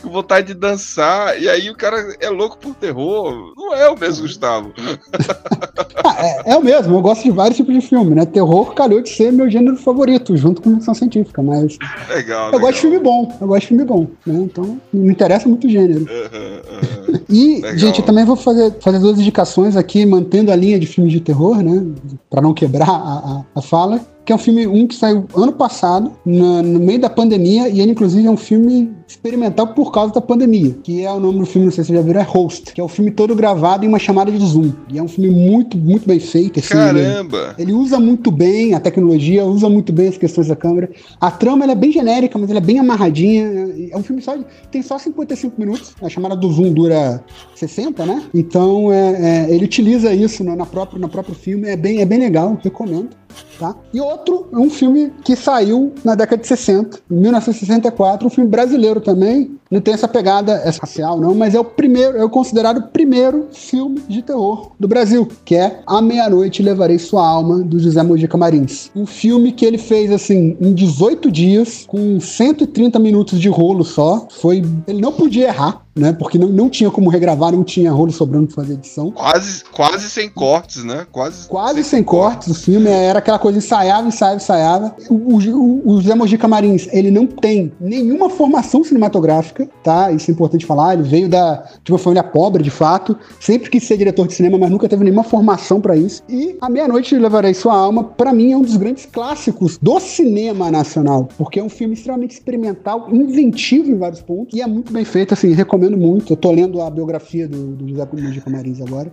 com 0.00 0.10
vontade 0.10 0.48
de 0.48 0.54
dançar, 0.54 1.40
e 1.40 1.48
aí 1.48 1.70
o 1.70 1.76
cara 1.76 2.16
é 2.20 2.30
louco 2.30 2.58
por 2.58 2.74
terror. 2.74 3.52
Não 3.56 3.74
é 3.74 3.88
o 3.88 3.98
mesmo 3.98 4.26
Gustavo. 4.30 4.72
ah, 6.04 6.16
é, 6.26 6.52
é, 6.52 6.56
o 6.56 6.62
mesmo, 6.62 6.96
eu 6.96 7.00
gosto 7.00 7.22
de 7.22 7.30
vários 7.30 7.56
tipos 7.56 7.74
de 7.74 7.80
filme, 7.80 8.14
né? 8.14 8.24
Terror 8.24 8.74
calhou 8.74 9.00
de 9.00 9.10
ser 9.10 9.32
meu 9.32 9.50
gênero 9.50 9.76
favorito, 9.76 10.36
junto 10.36 10.62
com 10.62 10.74
ficção 10.74 10.94
científica, 10.94 11.42
mas. 11.42 11.76
Legal. 12.08 12.46
Eu 12.46 12.52
legal. 12.52 12.60
gosto 12.60 12.74
de 12.74 12.80
filme 12.80 12.98
bom, 12.98 13.36
eu 13.40 13.46
gosto 13.46 13.60
de 13.60 13.66
filme 13.68 13.84
bom, 13.84 14.06
né? 14.26 14.40
Então, 14.42 14.80
não 14.92 15.04
me 15.04 15.10
interessa 15.10 15.48
muito 15.48 15.66
o 15.66 15.70
gênero. 15.70 16.00
Uhum, 16.00 17.12
uhum. 17.12 17.20
e, 17.28 17.54
legal. 17.56 17.78
gente, 17.78 18.00
eu 18.00 18.04
também 18.04 18.24
vou 18.24 18.36
fazer, 18.36 18.74
fazer 18.80 18.98
duas 18.98 19.18
indicações 19.18 19.76
aqui, 19.76 20.06
mantendo 20.06 20.52
a 20.52 20.56
linha 20.56 20.78
de 20.78 20.86
filmes 20.86 21.12
de 21.12 21.20
terror, 21.20 21.62
né? 21.62 21.84
Pra 22.28 22.40
não 22.40 22.54
quebrar 22.54 22.88
a, 22.88 22.94
a, 22.94 23.44
a 23.56 23.62
fala 23.62 24.00
que 24.30 24.32
é 24.32 24.36
um 24.36 24.38
filme 24.38 24.66
um 24.66 24.86
que 24.86 24.94
saiu 24.94 25.26
ano 25.34 25.52
passado, 25.52 26.12
no, 26.24 26.62
no 26.62 26.78
meio 26.78 27.00
da 27.00 27.10
pandemia, 27.10 27.68
e 27.68 27.80
ele, 27.80 27.90
inclusive, 27.90 28.28
é 28.28 28.30
um 28.30 28.36
filme 28.36 28.92
experimental 29.10 29.66
por 29.68 29.90
causa 29.90 30.14
da 30.14 30.20
pandemia, 30.20 30.76
que 30.84 31.04
é 31.04 31.10
o 31.10 31.18
nome 31.18 31.40
do 31.40 31.46
filme, 31.46 31.66
não 31.66 31.72
sei 31.72 31.82
se 31.82 31.88
vocês 31.88 31.98
já 31.98 32.06
viram, 32.06 32.20
é 32.20 32.24
Host, 32.24 32.72
que 32.72 32.80
é 32.80 32.84
o 32.84 32.88
filme 32.88 33.10
todo 33.10 33.34
gravado 33.34 33.84
em 33.84 33.88
uma 33.88 33.98
chamada 33.98 34.30
de 34.30 34.38
Zoom. 34.38 34.72
E 34.88 34.98
é 34.98 35.02
um 35.02 35.08
filme 35.08 35.30
muito, 35.30 35.76
muito 35.76 36.06
bem 36.06 36.20
feito. 36.20 36.60
Assim, 36.60 36.68
Caramba! 36.68 37.54
Ele, 37.58 37.70
ele, 37.70 37.72
usa 37.72 37.98
muito 37.98 38.30
bem 38.30 38.72
a 38.74 38.80
tecnologia, 38.80 39.44
usa 39.44 39.68
muito 39.68 39.92
bem 39.92 40.08
as 40.08 40.16
questões 40.16 40.46
da 40.46 40.54
câmera. 40.54 40.90
A 41.20 41.30
trama 41.30 41.64
é 41.64 41.74
bem 41.74 41.90
genérica, 41.90 42.38
mas 42.38 42.50
ela 42.50 42.58
é 42.58 42.62
bem 42.62 42.78
amarradinha. 42.78 43.74
É 43.90 43.96
um 43.96 44.02
filme 44.02 44.22
só 44.22 44.38
tem 44.70 44.80
só 44.82 44.96
55 44.96 45.60
minutos. 45.60 45.92
A 46.00 46.08
chamada 46.08 46.36
do 46.36 46.50
Zoom 46.52 46.72
dura 46.72 47.22
60, 47.56 48.06
né? 48.06 48.22
Então 48.32 48.92
é, 48.92 49.48
é, 49.48 49.54
ele 49.54 49.64
utiliza 49.64 50.14
isso 50.14 50.44
na, 50.44 50.54
na 50.54 50.66
própria, 50.66 51.00
no 51.00 51.08
próprio 51.08 51.34
filme. 51.34 51.68
É 51.68 51.76
bem, 51.76 52.00
é 52.00 52.04
bem 52.04 52.20
legal, 52.20 52.56
recomendo. 52.62 53.10
Tá? 53.58 53.74
E 53.92 54.00
outro 54.00 54.48
é 54.52 54.56
um 54.56 54.70
filme 54.70 55.12
que 55.22 55.36
saiu 55.36 55.92
na 56.02 56.14
década 56.14 56.40
de 56.40 56.48
60, 56.48 56.98
em 57.10 57.14
1964, 57.14 58.26
um 58.26 58.30
filme 58.30 58.48
brasileiro 58.48 58.99
também. 59.00 59.58
Não 59.70 59.80
tem 59.80 59.94
essa 59.94 60.08
pegada 60.08 60.68
espacial, 60.68 61.20
não, 61.20 61.34
mas 61.34 61.54
é 61.54 61.60
o 61.60 61.64
primeiro, 61.64 62.16
é 62.18 62.24
o 62.24 62.28
considerado 62.28 62.78
o 62.78 62.88
primeiro 62.88 63.46
filme 63.52 64.02
de 64.08 64.20
terror 64.20 64.72
do 64.80 64.88
Brasil, 64.88 65.28
que 65.44 65.54
é 65.54 65.80
A 65.86 66.02
Meia-Noite 66.02 66.62
Levarei 66.62 66.98
Sua 66.98 67.26
Alma, 67.26 67.60
do 67.60 67.78
José 67.78 68.02
Mojica 68.02 68.36
Marins. 68.36 68.90
Um 68.96 69.06
filme 69.06 69.52
que 69.52 69.64
ele 69.64 69.78
fez, 69.78 70.10
assim, 70.10 70.56
em 70.60 70.74
18 70.74 71.30
dias, 71.30 71.84
com 71.86 72.18
130 72.18 72.98
minutos 72.98 73.40
de 73.40 73.48
rolo 73.48 73.84
só. 73.84 74.26
Foi. 74.30 74.64
Ele 74.88 75.00
não 75.00 75.12
podia 75.12 75.48
errar 75.48 75.82
né? 75.94 76.12
Porque 76.12 76.38
não, 76.38 76.48
não 76.48 76.68
tinha 76.68 76.90
como 76.90 77.10
regravar, 77.10 77.52
não 77.52 77.64
tinha 77.64 77.92
rolo 77.92 78.12
sobrando 78.12 78.46
pra 78.46 78.56
fazer 78.56 78.74
edição. 78.74 79.10
Quase, 79.10 79.64
quase 79.64 80.08
sem 80.08 80.28
cortes, 80.28 80.84
né? 80.84 81.06
Quase, 81.10 81.48
quase 81.48 81.82
sem, 81.82 81.98
sem 81.98 82.04
cortes. 82.04 82.46
cortes. 82.46 82.48
O 82.50 82.54
filme 82.54 82.88
era 82.88 83.18
aquela 83.18 83.38
coisa 83.38 83.58
ensaiava, 83.58 84.06
ensaiava, 84.06 84.36
ensaiava. 84.36 84.96
O, 85.08 85.38
o, 85.38 85.90
o 85.90 86.02
Zé 86.02 86.14
Mojica 86.14 86.48
Marins, 86.48 86.88
ele 86.92 87.10
não 87.10 87.26
tem 87.26 87.72
nenhuma 87.80 88.30
formação 88.30 88.84
cinematográfica, 88.84 89.68
tá? 89.82 90.10
Isso 90.12 90.30
é 90.30 90.34
importante 90.34 90.64
falar. 90.66 90.94
Ele 90.94 91.02
veio 91.02 91.28
da 91.28 91.64
de 91.82 91.92
uma 91.92 91.98
família 91.98 92.22
pobre, 92.22 92.62
de 92.62 92.70
fato. 92.70 93.16
Sempre 93.38 93.70
quis 93.70 93.84
ser 93.84 93.96
diretor 93.96 94.26
de 94.26 94.34
cinema, 94.34 94.58
mas 94.58 94.70
nunca 94.70 94.88
teve 94.88 95.04
nenhuma 95.04 95.24
formação 95.24 95.80
para 95.80 95.96
isso. 95.96 96.22
E 96.28 96.56
A 96.60 96.68
Meia-Noite 96.68 97.16
Levarei 97.16 97.54
Sua 97.54 97.74
Alma, 97.74 98.04
para 98.04 98.32
mim, 98.32 98.52
é 98.52 98.56
um 98.56 98.62
dos 98.62 98.76
grandes 98.76 99.06
clássicos 99.06 99.78
do 99.78 99.98
cinema 100.00 100.70
nacional, 100.70 101.28
porque 101.36 101.58
é 101.58 101.62
um 101.62 101.68
filme 101.68 101.94
extremamente 101.94 102.32
experimental, 102.32 103.08
inventivo 103.10 103.90
em 103.90 103.98
vários 103.98 104.20
pontos, 104.20 104.56
e 104.56 104.62
é 104.62 104.66
muito 104.66 104.92
bem 104.92 105.04
feito, 105.04 105.34
assim, 105.34 105.52
recomendo 105.52 105.79
recomendo 105.80 105.96
muito. 105.96 106.32
Eu 106.32 106.36
tô 106.36 106.52
lendo 106.52 106.82
a 106.82 106.90
biografia 106.90 107.48
do, 107.48 107.74
do 107.74 107.88
José 107.88 108.06
Mujica 108.12 108.50
Marins 108.50 108.80
agora. 108.80 109.10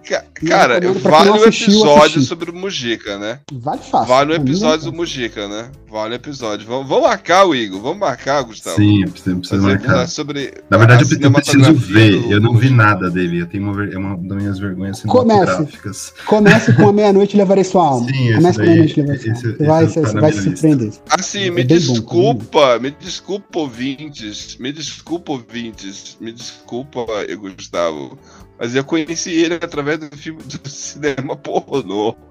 Cara, 0.48 0.80
vale 1.02 1.32
um 1.32 1.46
episódio 1.46 2.04
assistir. 2.04 2.22
sobre 2.26 2.52
o 2.52 2.56
Mujica, 2.56 3.18
né? 3.18 3.40
Vale 3.54 3.82
fácil. 3.82 4.08
Vale 4.08 4.34
um 4.34 4.36
episódio 4.36 4.92
do 4.92 4.94
Mujica, 4.94 5.48
né? 5.48 5.72
Vale 5.90 6.14
um 6.14 6.16
episódio. 6.16 6.68
Vamos, 6.68 6.88
vamos 6.88 7.08
marcar, 7.08 7.46
o 7.46 7.56
Igor. 7.56 7.82
Vamos 7.82 8.00
marcar, 8.00 8.42
Gustavo. 8.44 8.76
Sim, 8.76 9.06
precisa 9.08 9.58
marcar. 9.58 10.08
Sobre 10.08 10.54
Na 10.70 10.78
verdade, 10.78 11.16
eu, 11.16 11.22
eu 11.22 11.32
preciso 11.32 11.74
ver. 11.74 12.22
Do... 12.22 12.32
Eu 12.34 12.42
não 12.42 12.54
vi 12.56 12.70
nada 12.70 13.10
dele. 13.10 13.42
Eu 13.42 13.48
tenho 13.48 13.64
uma, 13.64 13.86
é 13.86 13.98
uma 13.98 14.18
das 14.18 14.38
minhas 14.38 14.60
vergonhas 14.60 15.00
cinematográficas. 15.00 16.14
Comece, 16.26 16.70
comece 16.70 16.74
com 16.74 16.90
a 16.90 16.94
meia-noite 16.94 17.36
e 17.36 17.38
levarei 17.38 17.64
sua 17.64 17.88
alma. 17.88 18.08
Sim, 18.08 18.34
Comece 18.34 18.58
com 18.58 18.64
a 18.64 18.66
meia-noite 18.66 19.00
e 19.00 19.02
levarei 19.02 19.34
sua 19.34 19.34
alma. 19.34 19.66
Vai, 19.66 19.88
você 19.88 20.02
tá 20.02 20.20
vai 20.20 20.34
se 20.34 20.42
surpreender. 20.44 20.92
Assim, 21.10 21.48
é 21.48 21.52
me 21.52 21.64
desculpa, 21.64 22.78
bom, 22.78 22.80
me 22.82 22.92
desculpa, 22.92 23.60
ouvintes. 23.60 24.58
Me 24.60 24.72
desculpa, 24.74 25.32
ouvintes. 25.32 26.18
Me 26.20 26.32
desculpa 26.32 26.57
desculpa, 26.58 27.06
Gustavo, 27.38 28.18
mas 28.60 28.76
eu 28.76 28.84
conheci 28.84 29.32
ele 29.32 29.56
através 29.56 30.00
do 30.00 30.18
filme 30.18 30.42
do 30.44 30.70
cinema 30.70 31.36
pornô. 31.36 32.16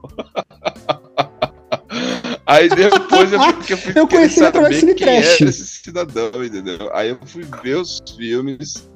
Aí 2.47 2.69
depois 2.69 3.33
eu, 3.33 3.41
eu 3.41 3.77
fui 3.77 3.93
eu 3.97 4.07
conheci 4.07 4.39
ele 4.39 4.47
através 4.47 4.81
do 4.81 4.95
quem 4.95 5.09
era 5.09 5.19
esse 5.19 5.67
cidadão, 5.67 6.45
entendeu? 6.45 6.91
Aí 6.95 7.09
eu 7.09 7.19
fui 7.27 7.45
ver 7.61 7.77
os 7.79 8.01
filmes. 8.17 8.89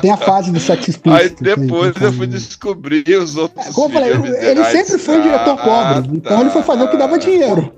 Tem 0.00 0.12
a 0.12 0.16
fase 0.16 0.52
do 0.52 0.60
sexo 0.60 0.90
explícito. 0.90 1.44
Aí 1.44 1.56
depois 1.56 1.92
eu 2.00 2.12
fui 2.12 2.28
descobrir 2.28 3.16
os 3.18 3.36
outros 3.36 3.66
é, 3.66 3.72
Como 3.72 3.88
eu 3.88 3.92
falei, 3.92 4.12
ele 4.48 4.64
sempre 4.66 4.98
foi 4.98 5.18
um 5.18 5.22
diretor 5.22 5.56
pobre, 5.56 6.08
então 6.16 6.40
ele 6.40 6.50
foi 6.50 6.62
fazer 6.62 6.84
o 6.84 6.88
que 6.88 6.96
dava 6.96 7.18
dinheiro. 7.18 7.72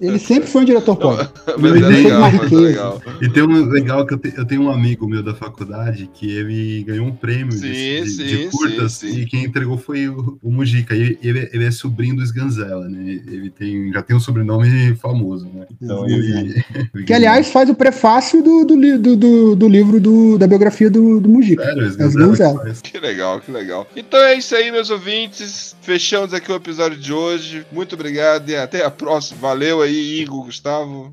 Ele 0.00 0.18
sempre 0.18 0.48
foi 0.48 0.62
um 0.62 0.64
diretor 0.64 0.96
pobre. 0.96 1.28
Mas 1.58 1.82
é 1.82 1.86
legal, 1.86 2.32
mas 2.32 2.52
é 2.52 2.56
legal. 2.56 3.02
E 3.20 3.28
tem 3.28 3.42
um 3.42 3.64
legal 3.66 4.06
que 4.06 4.14
eu, 4.14 4.18
te, 4.18 4.32
eu, 4.36 4.44
tenho 4.44 4.62
um 4.62 4.70
amigo 4.70 5.08
meu 5.08 5.22
da 5.22 5.34
faculdade 5.34 6.08
que 6.12 6.30
ele 6.30 6.84
ganhou 6.84 7.06
um 7.06 7.12
prêmio 7.12 7.52
sim, 7.52 7.60
de, 7.60 8.10
sim, 8.10 8.24
de, 8.24 8.48
curtas 8.48 8.92
sim, 8.92 9.20
e 9.20 9.26
quem 9.26 9.44
entregou 9.44 9.78
foi 9.78 10.08
o, 10.08 10.38
o 10.42 10.50
Mujica. 10.50 10.94
E 10.94 11.18
ele, 11.22 11.48
ele 11.52 11.64
é 11.64 11.70
sobrinho 11.70 12.16
do 12.16 12.22
Sganzella, 12.22 12.88
né? 12.88 13.20
ele 13.26 13.50
tem, 13.50 13.92
já 13.92 14.02
tem 14.02 14.14
um 14.14 14.20
sobrenome 14.20 14.94
famoso, 14.96 15.48
né? 15.52 15.66
Então 15.80 16.06
ele, 16.08 16.62
Que, 17.06 17.12
aliás, 17.12 17.50
faz 17.50 17.68
o 17.70 17.74
prefácio 17.74 18.42
do, 18.42 18.64
do, 18.64 18.98
do, 18.98 19.16
do, 19.16 19.56
do 19.56 19.68
livro 19.68 20.00
do, 20.00 20.38
da 20.38 20.46
biografia 20.46 20.90
do, 20.90 21.20
do 21.20 21.28
Mujica. 21.28 21.64
Sério, 21.64 21.86
é 21.86 22.72
que 22.82 22.98
legal, 22.98 23.40
que 23.40 23.50
legal. 23.50 23.86
Então 23.96 24.20
é 24.20 24.34
isso 24.34 24.54
aí, 24.54 24.70
meus 24.70 24.90
ouvintes. 24.90 25.74
Fechamos 25.82 26.34
aqui 26.34 26.52
o 26.52 26.54
episódio 26.54 26.98
de 26.98 27.12
hoje. 27.12 27.66
Muito 27.72 27.94
obrigado 27.94 28.48
e 28.50 28.56
até 28.56 28.84
a 28.84 28.90
próxima. 28.90 29.37
Valeu 29.40 29.82
aí, 29.82 30.20
Igor, 30.20 30.44
Gustavo. 30.44 31.12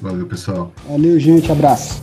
Valeu, 0.00 0.26
pessoal. 0.26 0.72
Valeu, 0.88 1.18
gente. 1.18 1.50
Abraço. 1.50 2.02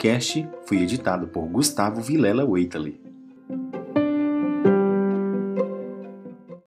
Podcast 0.00 0.48
foi 0.64 0.78
editado 0.78 1.28
por 1.28 1.46
Gustavo 1.46 2.00
Vilela 2.00 2.42
Waitali. 2.42 3.09